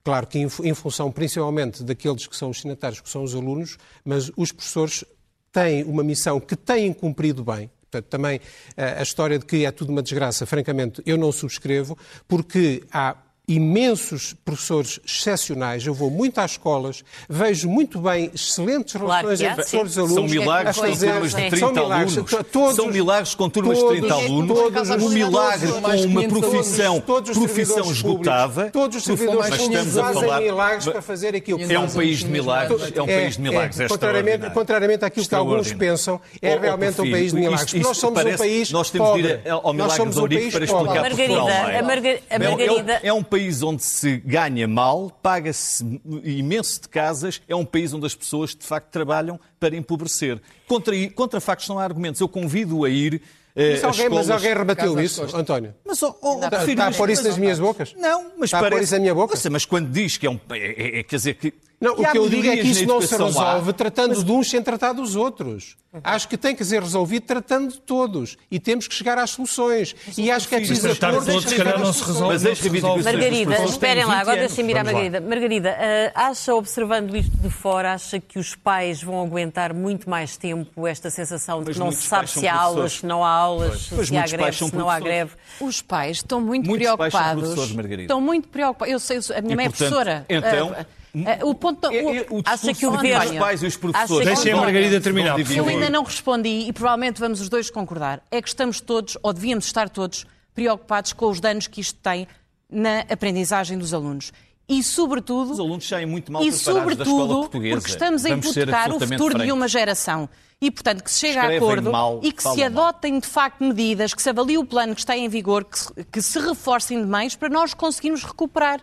Claro 0.02 0.26
que 0.26 0.38
em 0.38 0.74
função 0.74 1.12
principalmente 1.12 1.84
daqueles 1.84 2.26
que 2.26 2.36
são 2.36 2.50
os 2.50 2.58
signatários, 2.58 3.00
que 3.00 3.08
são 3.08 3.22
os 3.22 3.34
alunos, 3.34 3.78
mas 4.04 4.32
os 4.36 4.50
professores 4.50 5.04
têm 5.52 5.84
uma 5.84 6.02
missão 6.02 6.40
que 6.40 6.56
têm 6.56 6.92
cumprido 6.92 7.44
bem. 7.44 7.70
Portanto, 7.82 8.06
também 8.10 8.40
eh, 8.76 8.96
a 8.98 9.02
história 9.02 9.38
de 9.38 9.46
que 9.46 9.64
é 9.64 9.70
tudo 9.70 9.90
uma 9.90 10.02
desgraça, 10.02 10.44
francamente, 10.46 11.00
eu 11.06 11.16
não 11.16 11.30
subscrevo, 11.30 11.96
porque 12.26 12.82
há 12.90 13.16
imensos 13.54 14.34
professores 14.44 15.00
excepcionais. 15.04 15.84
Eu 15.86 15.92
vou 15.94 16.10
muito 16.10 16.38
às 16.38 16.52
escolas, 16.52 17.02
vejo 17.28 17.68
muito 17.68 17.98
bem 18.00 18.30
excelentes 18.34 18.94
relações 18.94 19.40
claro 19.40 19.50
entre 19.50 19.54
professores 19.54 19.96
e 19.96 20.00
alunos. 20.00 20.14
São 20.14 20.28
milagres 20.28 20.76
com 20.76 20.96
turmas 20.96 21.30
de 21.30 21.36
30 21.36 21.56
são 21.56 21.72
milagres, 21.72 22.12
alunos. 22.16 22.30
Todos, 22.52 22.76
são 22.76 22.86
milagres 22.88 23.34
com 23.34 23.50
turmas 23.50 23.78
de 23.78 23.88
30 23.88 24.14
alunos. 24.14 24.58
Todos, 24.58 24.90
um 24.90 25.08
milagre 25.10 25.68
com 25.72 26.06
uma 26.06 26.28
profissão, 26.28 27.00
todos, 27.00 27.36
profissão 27.36 27.90
esgotada. 27.90 28.70
Todos 28.70 28.96
os 28.98 29.04
servidores 29.04 29.50
públicos 29.50 29.68
estamos 29.68 29.98
a 29.98 30.02
fazem 30.04 30.20
falar... 30.22 30.40
milagres 30.40 30.84
para 30.86 31.02
fazer 31.02 31.34
aquilo 31.34 31.58
que 31.58 31.74
É 31.74 31.78
um 31.78 31.88
país 31.88 32.18
de 32.18 32.26
milagres. 32.26 32.92
É 32.94 33.02
um 33.02 33.06
país 33.06 33.36
de 33.36 33.42
milagres. 33.42 33.80
É, 33.80 33.88
contrariamente, 33.88 34.50
contrariamente 34.50 35.04
àquilo 35.04 35.26
que 35.26 35.34
alguns 35.34 35.72
pensam, 35.72 36.20
é 36.40 36.56
realmente 36.56 37.00
um 37.00 37.10
país 37.10 37.32
de 37.32 37.38
milagres. 37.40 37.74
Nós 37.74 37.96
somos 37.96 38.20
um 38.24 38.36
país 38.36 38.70
Nós 38.70 38.90
temos 38.90 39.14
de 39.14 39.20
ir 39.20 39.40
ao 39.50 39.62
Nós 39.62 39.74
milagre 39.74 39.96
somos 39.96 40.14
do 40.14 40.24
um 40.24 40.28
para 40.28 40.64
explicar 40.64 41.00
Portugal. 41.08 41.48
a 41.48 41.82
Marga- 41.82 42.20
a 42.30 42.34
É 42.34 42.38
Margarida- 42.38 43.00
É 43.02 43.12
um 43.12 43.22
país 43.22 43.39
onde 43.62 43.82
se 43.82 44.16
ganha 44.18 44.66
mal, 44.68 45.10
paga-se 45.22 45.84
imenso 46.24 46.82
de 46.82 46.88
casas, 46.88 47.40
é 47.48 47.54
um 47.56 47.64
país 47.64 47.92
onde 47.92 48.06
as 48.06 48.14
pessoas 48.14 48.54
de 48.54 48.64
facto 48.64 48.90
trabalham 48.90 49.38
para 49.58 49.74
empobrecer. 49.76 50.40
Contra, 50.66 50.94
contra 51.10 51.40
factos 51.40 51.68
não 51.68 51.78
há 51.78 51.84
argumentos. 51.84 52.20
Eu 52.20 52.28
convido 52.28 52.84
a 52.84 52.88
ir. 52.90 53.20
eh, 53.56 53.72
Mas 53.72 53.84
a 53.84 53.86
alguém, 53.88 54.08
mas 54.08 54.18
escolas- 54.20 54.30
alguém 54.30 54.54
rebateu 54.58 55.00
isso. 55.00 55.36
António? 55.36 55.74
Mas, 55.84 56.02
oh, 56.02 56.14
oh, 56.22 56.34
Está, 56.44 56.64
está 56.64 56.82
a 56.84 56.86
mas- 56.86 56.96
pôr 56.96 57.10
isso 57.10 57.22
mas- 57.22 57.30
nas 57.32 57.38
minhas 57.38 57.58
bocas? 57.58 57.94
Não, 57.96 58.30
mas 58.38 58.44
Está 58.48 58.58
a 58.58 58.60
pôr 58.62 58.70
parece... 58.70 58.84
isso 58.84 58.94
na 58.94 59.00
minha 59.00 59.14
boca? 59.14 59.38
Mas 59.50 59.64
quando 59.64 59.90
diz 59.90 60.16
que 60.16 60.26
é 60.26 60.30
um... 60.30 60.38
É, 60.50 60.56
é- 60.58 60.98
é- 61.00 61.02
quer 61.02 61.16
dizer 61.16 61.34
que... 61.34 61.52
Não, 61.80 61.94
que 61.94 62.02
o 62.02 62.06
há 62.06 62.10
que 62.10 62.18
eu 62.18 62.28
digo 62.28 62.46
é 62.46 62.56
que 62.58 62.66
isso 62.68 62.84
não 62.84 63.00
se 63.00 63.14
há. 63.14 63.18
resolve 63.24 63.72
tratando 63.72 64.22
de 64.22 64.30
uns 64.30 64.50
sem 64.50 64.62
tratar 64.62 64.92
dos 64.92 65.16
outros. 65.16 65.76
Acho 66.04 66.28
que 66.28 66.36
tem 66.36 66.54
que 66.54 66.64
ser 66.64 66.80
resolvido 66.82 67.22
tratando 67.24 67.72
de 67.72 67.80
todos. 67.80 68.36
E 68.50 68.60
temos 68.60 68.86
que 68.86 68.94
chegar 68.94 69.18
às 69.18 69.30
soluções. 69.30 69.96
E 70.16 70.30
acho 70.30 70.46
que 70.46 70.54
é 70.54 70.58
preciso 70.58 70.86
Mas 70.86 70.98
tratar 70.98 71.18
de 71.18 71.40
se 71.48 71.56
calhar, 71.56 71.78
não 71.80 71.92
se 71.92 71.98
soluções. 72.00 72.06
resolve. 72.06 72.48
Mas 72.48 72.58
se 72.58 72.68
resolve. 72.68 73.02
Margarida, 73.02 73.64
esperem 73.64 74.04
lá, 74.04 74.12
20 74.18 74.20
agora 74.20 74.36
deixem-me 74.40 74.72
ir 74.72 74.76
à. 74.76 74.84
Margarida. 74.84 75.20
Margarida, 75.20 75.76
ah, 76.14 76.28
acha, 76.28 76.54
observando 76.54 77.16
isto 77.16 77.36
de 77.38 77.50
fora, 77.50 77.94
acha 77.94 78.20
que 78.20 78.38
os 78.38 78.54
pais 78.54 79.02
vão 79.02 79.20
aguentar 79.20 79.72
muito 79.74 80.08
mais 80.08 80.36
tempo 80.36 80.86
esta 80.86 81.08
sensação 81.10 81.60
de 81.60 81.68
Mas 81.68 81.76
que 81.76 81.80
não 81.82 81.90
se 81.90 82.02
sabe 82.02 82.28
se 82.30 82.46
há 82.46 82.54
aulas, 82.54 82.92
se 82.98 83.06
não 83.06 83.24
há 83.24 83.30
aulas, 83.30 83.88
Pois, 83.88 84.06
se 84.08 84.16
há 84.16 84.26
greve, 84.26 84.52
se 84.58 84.76
não 84.76 84.88
há 84.88 85.00
greve. 85.00 85.30
Os 85.60 85.80
pais 85.82 86.18
estão 86.18 86.40
muito 86.40 86.66
Muitos 86.68 86.86
preocupados. 86.86 87.42
professores, 87.42 87.72
Margarida. 87.72 88.02
Estão 88.02 88.20
muito 88.20 88.48
preocupados. 88.48 88.92
Eu 88.92 89.00
sei, 89.00 89.18
a 89.36 89.40
minha 89.40 89.56
mãe 89.56 89.66
é 89.66 89.68
professora. 89.70 90.24
então, 90.28 90.76
Ah, 91.14 91.44
o 91.44 91.54
ponto, 91.54 91.86
É- 91.90 92.18
é- 92.18 92.26
o 92.30 92.40
acha 92.44 92.72
que 92.72 92.86
o 92.86 92.90
governo- 92.92 93.30
dos 93.30 93.38
pais 93.38 93.62
e 93.62 93.66
os 93.66 93.76
professores... 93.76 94.26
Deixem 94.26 94.52
a 94.52 94.56
Margarida 94.56 95.00
terminar, 95.00 95.38
Eu 95.50 95.66
ainda 95.68 95.90
não 95.90 96.04
respondi 96.04 96.66
e 96.68 96.72
provavelmente 96.72 97.18
vamos 97.20 97.40
os 97.40 97.48
dois 97.48 97.68
concordar. 97.70 98.22
É 98.30 98.40
que 98.40 98.48
estamos 98.48 98.80
todos, 98.80 99.16
ou 99.22 99.32
devíamos 99.32 99.64
estar 99.66 99.88
todos, 99.88 100.24
preocupados 100.54 101.12
com 101.12 101.26
os 101.26 101.40
danos 101.40 101.66
que 101.66 101.80
isto 101.80 101.98
tem 102.00 102.28
na 102.70 103.00
aprendizagem 103.10 103.76
dos 103.78 103.92
alunos. 103.92 104.32
E, 104.68 104.84
sobretudo, 104.84 105.50
Os 105.52 105.58
alunos 105.58 105.88
saem 105.88 106.06
muito 106.06 106.30
mal 106.30 106.44
e 106.44 106.52
preparados 106.52 106.96
da 106.96 107.02
escola 107.02 107.20
sobretudo 107.22 107.40
portuguesa. 107.40 107.76
porque 107.80 107.90
estamos 107.90 108.24
a 108.24 108.30
hipotecar 108.30 108.90
o 108.94 109.00
futuro 109.00 109.30
de 109.30 109.30
francos. 109.38 109.52
uma 109.52 109.66
geração. 109.66 110.28
E, 110.60 110.70
portanto, 110.70 111.02
que 111.02 111.10
se 111.10 111.18
chegue 111.18 111.38
a 111.38 111.56
acordo 111.56 111.90
mal, 111.90 112.20
e 112.22 112.30
que 112.30 112.40
se 112.40 112.44
falam 112.44 112.70
mal. 112.70 112.84
adotem, 112.86 113.18
de 113.18 113.26
facto, 113.26 113.64
medidas, 113.64 114.14
que 114.14 114.22
se 114.22 114.28
avalie 114.30 114.58
o 114.58 114.64
plano 114.64 114.94
que 114.94 115.00
está 115.00 115.16
em 115.16 115.28
vigor, 115.28 115.64
que 115.64 115.76
se, 115.76 115.92
que 116.12 116.22
se 116.22 116.38
reforcem 116.38 117.00
de 117.00 117.06
meios 117.08 117.34
para 117.34 117.48
nós 117.48 117.74
conseguirmos 117.74 118.22
recuperar. 118.22 118.80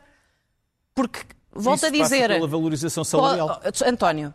Porque, 0.93 1.19
volto 1.57 1.77
Isso 1.77 1.85
a 1.85 1.89
dizer... 1.89 2.27
pela 2.29 2.47
valorização 2.47 3.03
salarial. 3.03 3.61
António, 3.85 4.33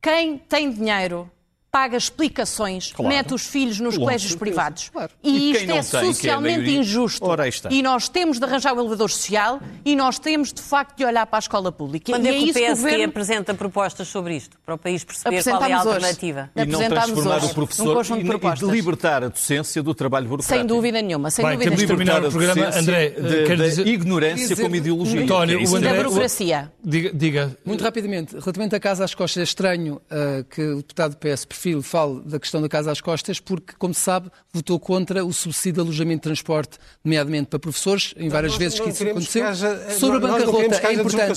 quem 0.00 0.38
tem 0.38 0.70
dinheiro 0.72 1.30
paga 1.72 1.96
explicações, 1.96 2.92
Claro. 2.92 3.08
mete 3.08 3.32
os 3.32 3.46
filhos 3.46 3.80
nos 3.80 3.96
Com 3.96 4.02
colégios 4.04 4.32
certeza, 4.32 4.38
privados. 4.38 4.90
claro. 4.90 5.10
E, 5.22 5.30
E 5.30 5.50
isto 5.52 5.62
é 5.62 5.66
tem, 5.68 5.78
é 5.78 5.82
socialmente 5.82 6.58
maioria? 6.58 6.78
injusto. 6.80 7.24
Ora, 7.24 7.44
aí 7.44 7.48
está. 7.48 7.70
E 7.72 7.82
nós 7.82 8.10
temos 8.10 8.38
de 8.38 8.44
arranjar 8.44 8.74
o 8.74 8.80
elevador 8.80 9.08
social 9.10 9.58
e 9.82 9.96
nós 9.96 10.18
temos, 10.18 10.52
de 10.52 10.60
facto, 10.60 10.98
de 10.98 11.04
olhar 11.06 11.24
para 11.24 11.38
a 11.38 11.40
escola 11.40 11.72
pública. 11.72 12.12
Quando 12.12 12.26
e 12.26 12.28
é 12.28 12.32
que 12.32 12.38
o 12.40 12.42
isso 12.44 12.52
que 12.52 12.58
o 12.58 12.62
PSD 12.66 12.82
governo... 12.90 13.04
apresenta 13.06 13.54
propostas 13.54 14.06
sobre 14.08 14.36
isto, 14.36 14.58
para 14.66 14.74
o 14.74 14.78
país 14.78 15.02
perceber 15.02 15.42
qual 15.42 15.64
é 15.64 15.72
a 15.72 15.78
alternativa? 15.78 16.50
E 16.54 16.58
não 16.58 16.64
apresentámos 16.74 17.04
transformar 17.06 17.36
hoje 17.36 17.46
o 17.46 17.48
um 17.48 17.54
professor 17.54 18.04
de 18.04 18.12
e, 18.12 18.16
e 18.16 18.18
de 18.22 18.28
propostas. 18.28 18.68
libertar 18.68 19.24
a 19.24 19.28
docência 19.28 19.82
do 19.82 19.94
trabalho 19.94 20.28
burocrático. 20.28 20.58
Sem 20.58 20.66
dúvida 20.66 21.00
nenhuma, 21.00 21.30
sem 21.30 21.42
Vai, 21.42 21.54
dúvida 21.56 21.70
temos 21.70 21.80
de 21.80 21.86
nenhuma. 21.86 22.04
terminar 22.12 22.28
o 22.28 22.30
programa. 22.30 22.76
André, 22.78 23.08
de- 23.10 23.46
quer 23.46 23.56
da 23.56 23.64
dizer- 23.64 23.86
ignorância 23.86 24.48
dizer- 24.48 24.62
como 24.62 24.76
ideologia. 24.76 25.22
António, 25.22 25.58
É 25.58 25.62
o. 25.66 25.76
André- 25.76 25.90
Da 25.96 26.02
burocracia. 26.02 26.72
Diga, 26.84 27.10
diga. 27.14 27.56
Muito 27.64 27.82
rapidamente, 27.82 28.34
relativamente 28.34 28.74
à 28.74 28.80
Casa 28.80 29.04
às 29.04 29.14
Costas, 29.14 29.40
é 29.40 29.44
estranho 29.44 30.02
ah, 30.10 30.44
que 30.50 30.60
o 30.60 30.76
deputado 30.76 31.12
do 31.12 31.16
PS 31.16 31.46
Perfil 31.62 31.80
fale 31.82 32.20
da 32.24 32.40
questão 32.40 32.60
da 32.60 32.68
Casa 32.68 32.90
às 32.90 33.00
Costas, 33.00 33.38
porque, 33.38 33.74
como 33.78 33.94
se 33.94 34.00
sabe, 34.00 34.28
votou 34.52 34.80
contra 34.80 35.24
o 35.24 35.32
subsídio 35.32 35.74
de 35.74 35.80
alojamento 35.80 36.16
de 36.18 36.22
transporte, 36.24 36.76
nomeadamente 37.04 37.46
para 37.46 37.58
professores, 37.60 38.12
em 38.16 38.28
várias 38.28 38.52
nós 38.54 38.58
vezes 38.58 38.80
que 38.80 38.88
isso 38.88 39.04
aconteceu. 39.04 39.42
que 39.44 39.48
haja- 39.48 39.90
Sobre 39.90 40.16
a 40.16 40.20
nós 40.20 40.30
bancarrota, 40.40 40.74
é 40.88 40.92
importante. 40.94 41.28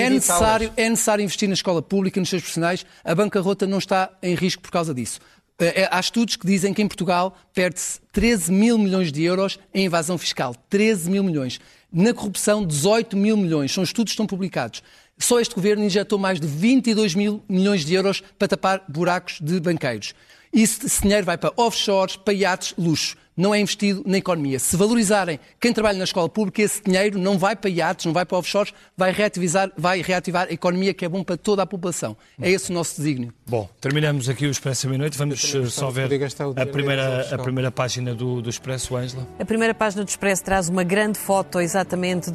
É 0.00 0.08
necessário, 0.10 0.72
é 0.74 0.88
necessário 0.88 1.22
investir 1.22 1.48
na 1.48 1.54
escola 1.54 1.82
pública, 1.82 2.18
nos 2.18 2.30
seus 2.30 2.40
profissionais. 2.40 2.86
A 3.04 3.14
bancarrota 3.14 3.66
não 3.66 3.76
está 3.78 4.10
em 4.22 4.34
risco 4.34 4.62
por 4.62 4.70
causa 4.70 4.94
disso. 4.94 5.20
Eh, 5.58 5.82
eh, 5.82 5.88
Há 5.90 6.00
estudos 6.00 6.36
que 6.36 6.46
dizem 6.46 6.72
que 6.72 6.80
em 6.80 6.88
Portugal 6.88 7.36
perde-se 7.52 8.00
13 8.10 8.50
mil 8.50 8.78
milhões 8.78 9.12
de 9.12 9.22
euros 9.22 9.58
em 9.74 9.84
evasão 9.84 10.16
fiscal. 10.16 10.54
13 10.70 11.10
mil 11.10 11.22
milhões. 11.22 11.60
Na 11.92 12.14
corrupção, 12.14 12.64
18 12.64 13.16
mil 13.16 13.36
milhões. 13.36 13.72
São 13.72 13.84
estudos 13.84 14.12
que 14.12 14.14
estão 14.14 14.26
publicados. 14.26 14.82
Só 15.18 15.40
este 15.40 15.54
governo 15.54 15.84
injetou 15.84 16.18
mais 16.18 16.40
de 16.40 16.46
22 16.46 17.14
mil 17.14 17.42
milhões 17.48 17.84
de 17.84 17.94
euros 17.94 18.22
para 18.38 18.48
tapar 18.48 18.84
buracos 18.88 19.38
de 19.40 19.58
banqueiros. 19.60 20.14
E 20.52 20.62
esse 20.62 21.02
dinheiro 21.02 21.26
vai 21.26 21.36
para 21.36 21.52
offshores, 21.56 22.16
para 22.16 22.32
iates, 22.32 22.74
luxo. 22.78 23.16
Não 23.38 23.54
é 23.54 23.60
investido 23.60 24.02
na 24.04 24.18
economia. 24.18 24.58
Se 24.58 24.76
valorizarem 24.76 25.38
quem 25.60 25.72
trabalha 25.72 25.96
na 25.96 26.02
escola 26.02 26.28
pública, 26.28 26.60
esse 26.60 26.82
dinheiro 26.82 27.16
não 27.18 27.38
vai 27.38 27.54
para 27.54 27.70
iates, 27.70 28.04
não 28.04 28.12
vai 28.12 28.26
para 28.26 28.36
offshores, 28.36 28.74
vai 28.96 29.12
reativar, 29.12 29.70
vai 29.78 30.02
reativar 30.02 30.48
a 30.50 30.52
economia 30.52 30.92
que 30.92 31.04
é 31.04 31.08
bom 31.08 31.22
para 31.22 31.36
toda 31.36 31.62
a 31.62 31.66
população. 31.66 32.16
É 32.42 32.50
esse 32.50 32.70
o 32.70 32.74
nosso 32.74 32.96
desígnio. 32.96 33.32
Bom, 33.46 33.68
terminamos 33.80 34.28
aqui 34.28 34.44
o 34.44 34.50
Expresso 34.50 34.86
à 34.86 34.90
meia-noite. 34.90 35.16
Vamos 35.16 35.54
eh, 35.54 35.66
só 35.66 35.88
ver 35.88 36.08
a 36.56 36.66
primeira, 36.66 37.34
a 37.34 37.38
primeira 37.38 37.70
página 37.70 38.12
do, 38.12 38.42
do 38.42 38.50
Expresso, 38.50 38.96
Ângela. 38.96 39.26
A 39.38 39.44
primeira 39.44 39.72
página 39.72 40.04
do 40.04 40.08
Expresso 40.08 40.42
traz 40.42 40.68
uma 40.68 40.82
grande 40.82 41.18
foto 41.18 41.60
exatamente 41.60 42.32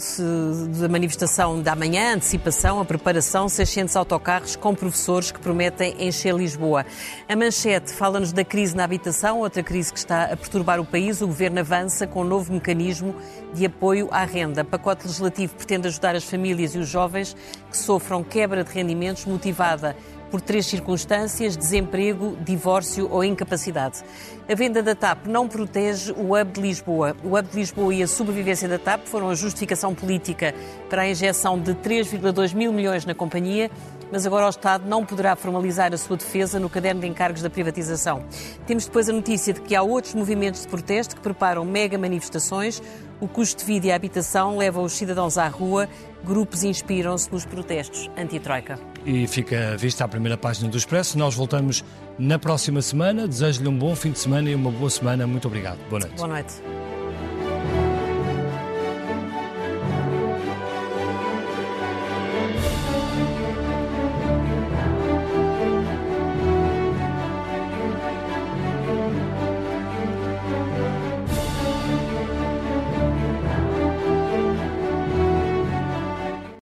da 0.79 0.87
manifestação 0.87 1.61
da 1.61 1.75
manhã, 1.75 2.11
a 2.11 2.13
antecipação, 2.15 2.79
a 2.79 2.85
preparação, 2.85 3.49
600 3.49 3.95
autocarros 3.97 4.55
com 4.55 4.73
professores 4.73 5.31
que 5.31 5.39
prometem 5.39 5.95
encher 5.99 6.33
Lisboa. 6.33 6.85
A 7.27 7.35
manchete 7.35 7.91
fala-nos 7.93 8.31
da 8.31 8.45
crise 8.45 8.75
na 8.75 8.83
habitação, 8.83 9.39
outra 9.39 9.61
crise 9.61 9.91
que 9.91 9.99
está 9.99 10.25
a 10.25 10.37
perturbar 10.37 10.79
o 10.79 10.85
país. 10.93 11.23
O 11.23 11.27
governo 11.27 11.59
avança 11.59 12.05
com 12.05 12.21
um 12.21 12.23
novo 12.23 12.53
mecanismo 12.53 13.15
de 13.51 13.65
apoio 13.65 14.07
à 14.11 14.23
renda. 14.23 14.63
Pacote 14.63 15.07
legislativo 15.07 15.55
pretende 15.55 15.87
ajudar 15.87 16.15
as 16.15 16.23
famílias 16.23 16.75
e 16.75 16.77
os 16.77 16.87
jovens 16.87 17.35
que 17.71 17.75
sofram 17.75 18.23
quebra 18.23 18.63
de 18.63 18.71
rendimentos 18.71 19.25
motivada 19.25 19.95
por 20.29 20.39
três 20.39 20.65
circunstâncias: 20.67 21.57
desemprego, 21.57 22.37
divórcio 22.41 23.07
ou 23.11 23.23
incapacidade. 23.23 24.03
A 24.49 24.55
venda 24.55 24.83
da 24.83 24.93
TAP 24.93 25.27
não 25.27 25.47
protege 25.47 26.11
o 26.11 26.35
Hub 26.35 26.51
de 26.51 26.61
Lisboa. 26.61 27.15
O 27.23 27.37
Hub 27.37 27.47
de 27.49 27.55
Lisboa 27.55 27.93
e 27.93 28.03
a 28.03 28.07
sobrevivência 28.07 28.67
da 28.67 28.77
TAP 28.77 29.05
foram 29.05 29.29
a 29.29 29.35
justificação 29.35 29.95
política 29.95 30.53
para 30.89 31.03
a 31.03 31.09
injeção 31.09 31.59
de 31.59 31.73
3,2 31.75 32.53
mil 32.53 32.73
milhões 32.73 33.05
na 33.05 33.15
companhia, 33.15 33.71
mas 34.13 34.27
agora 34.27 34.45
o 34.45 34.49
Estado 34.49 34.87
não 34.87 35.03
poderá 35.03 35.35
formalizar 35.35 35.91
a 35.91 35.97
sua 35.97 36.15
defesa 36.15 36.59
no 36.59 36.69
caderno 36.69 37.01
de 37.01 37.07
encargos 37.07 37.41
da 37.41 37.49
privatização. 37.49 38.23
Temos 38.67 38.85
depois 38.85 39.09
a 39.09 39.11
notícia 39.11 39.51
de 39.53 39.61
que 39.61 39.75
há 39.75 39.81
outros 39.81 40.13
movimentos 40.13 40.61
de 40.61 40.67
protesto 40.67 41.15
que 41.15 41.21
preparam 41.23 41.65
mega 41.65 41.97
manifestações. 41.97 42.79
O 43.19 43.27
custo 43.27 43.61
de 43.61 43.65
vida 43.65 43.87
e 43.87 43.91
a 43.91 43.95
habitação 43.95 44.55
leva 44.55 44.79
os 44.81 44.93
cidadãos 44.93 45.35
à 45.35 45.47
rua. 45.47 45.89
Grupos 46.23 46.63
inspiram-se 46.63 47.31
nos 47.31 47.43
protestos 47.43 48.07
anti-troika. 48.15 48.79
E 49.03 49.25
fica 49.25 49.75
vista 49.77 50.05
a 50.05 50.07
primeira 50.07 50.37
página 50.37 50.69
do 50.69 50.77
Expresso. 50.77 51.17
Nós 51.17 51.33
voltamos 51.33 51.83
na 52.19 52.37
próxima 52.37 52.83
semana. 52.83 53.27
Desejo-lhe 53.27 53.67
um 53.67 53.75
bom 53.75 53.95
fim 53.95 54.11
de 54.11 54.19
semana 54.19 54.47
e 54.47 54.53
uma 54.53 54.69
boa 54.69 54.91
semana. 54.91 55.25
Muito 55.25 55.47
obrigado. 55.47 55.79
Boa 55.89 56.01
noite. 56.01 56.15
Boa 56.17 56.27
noite. 56.27 57.02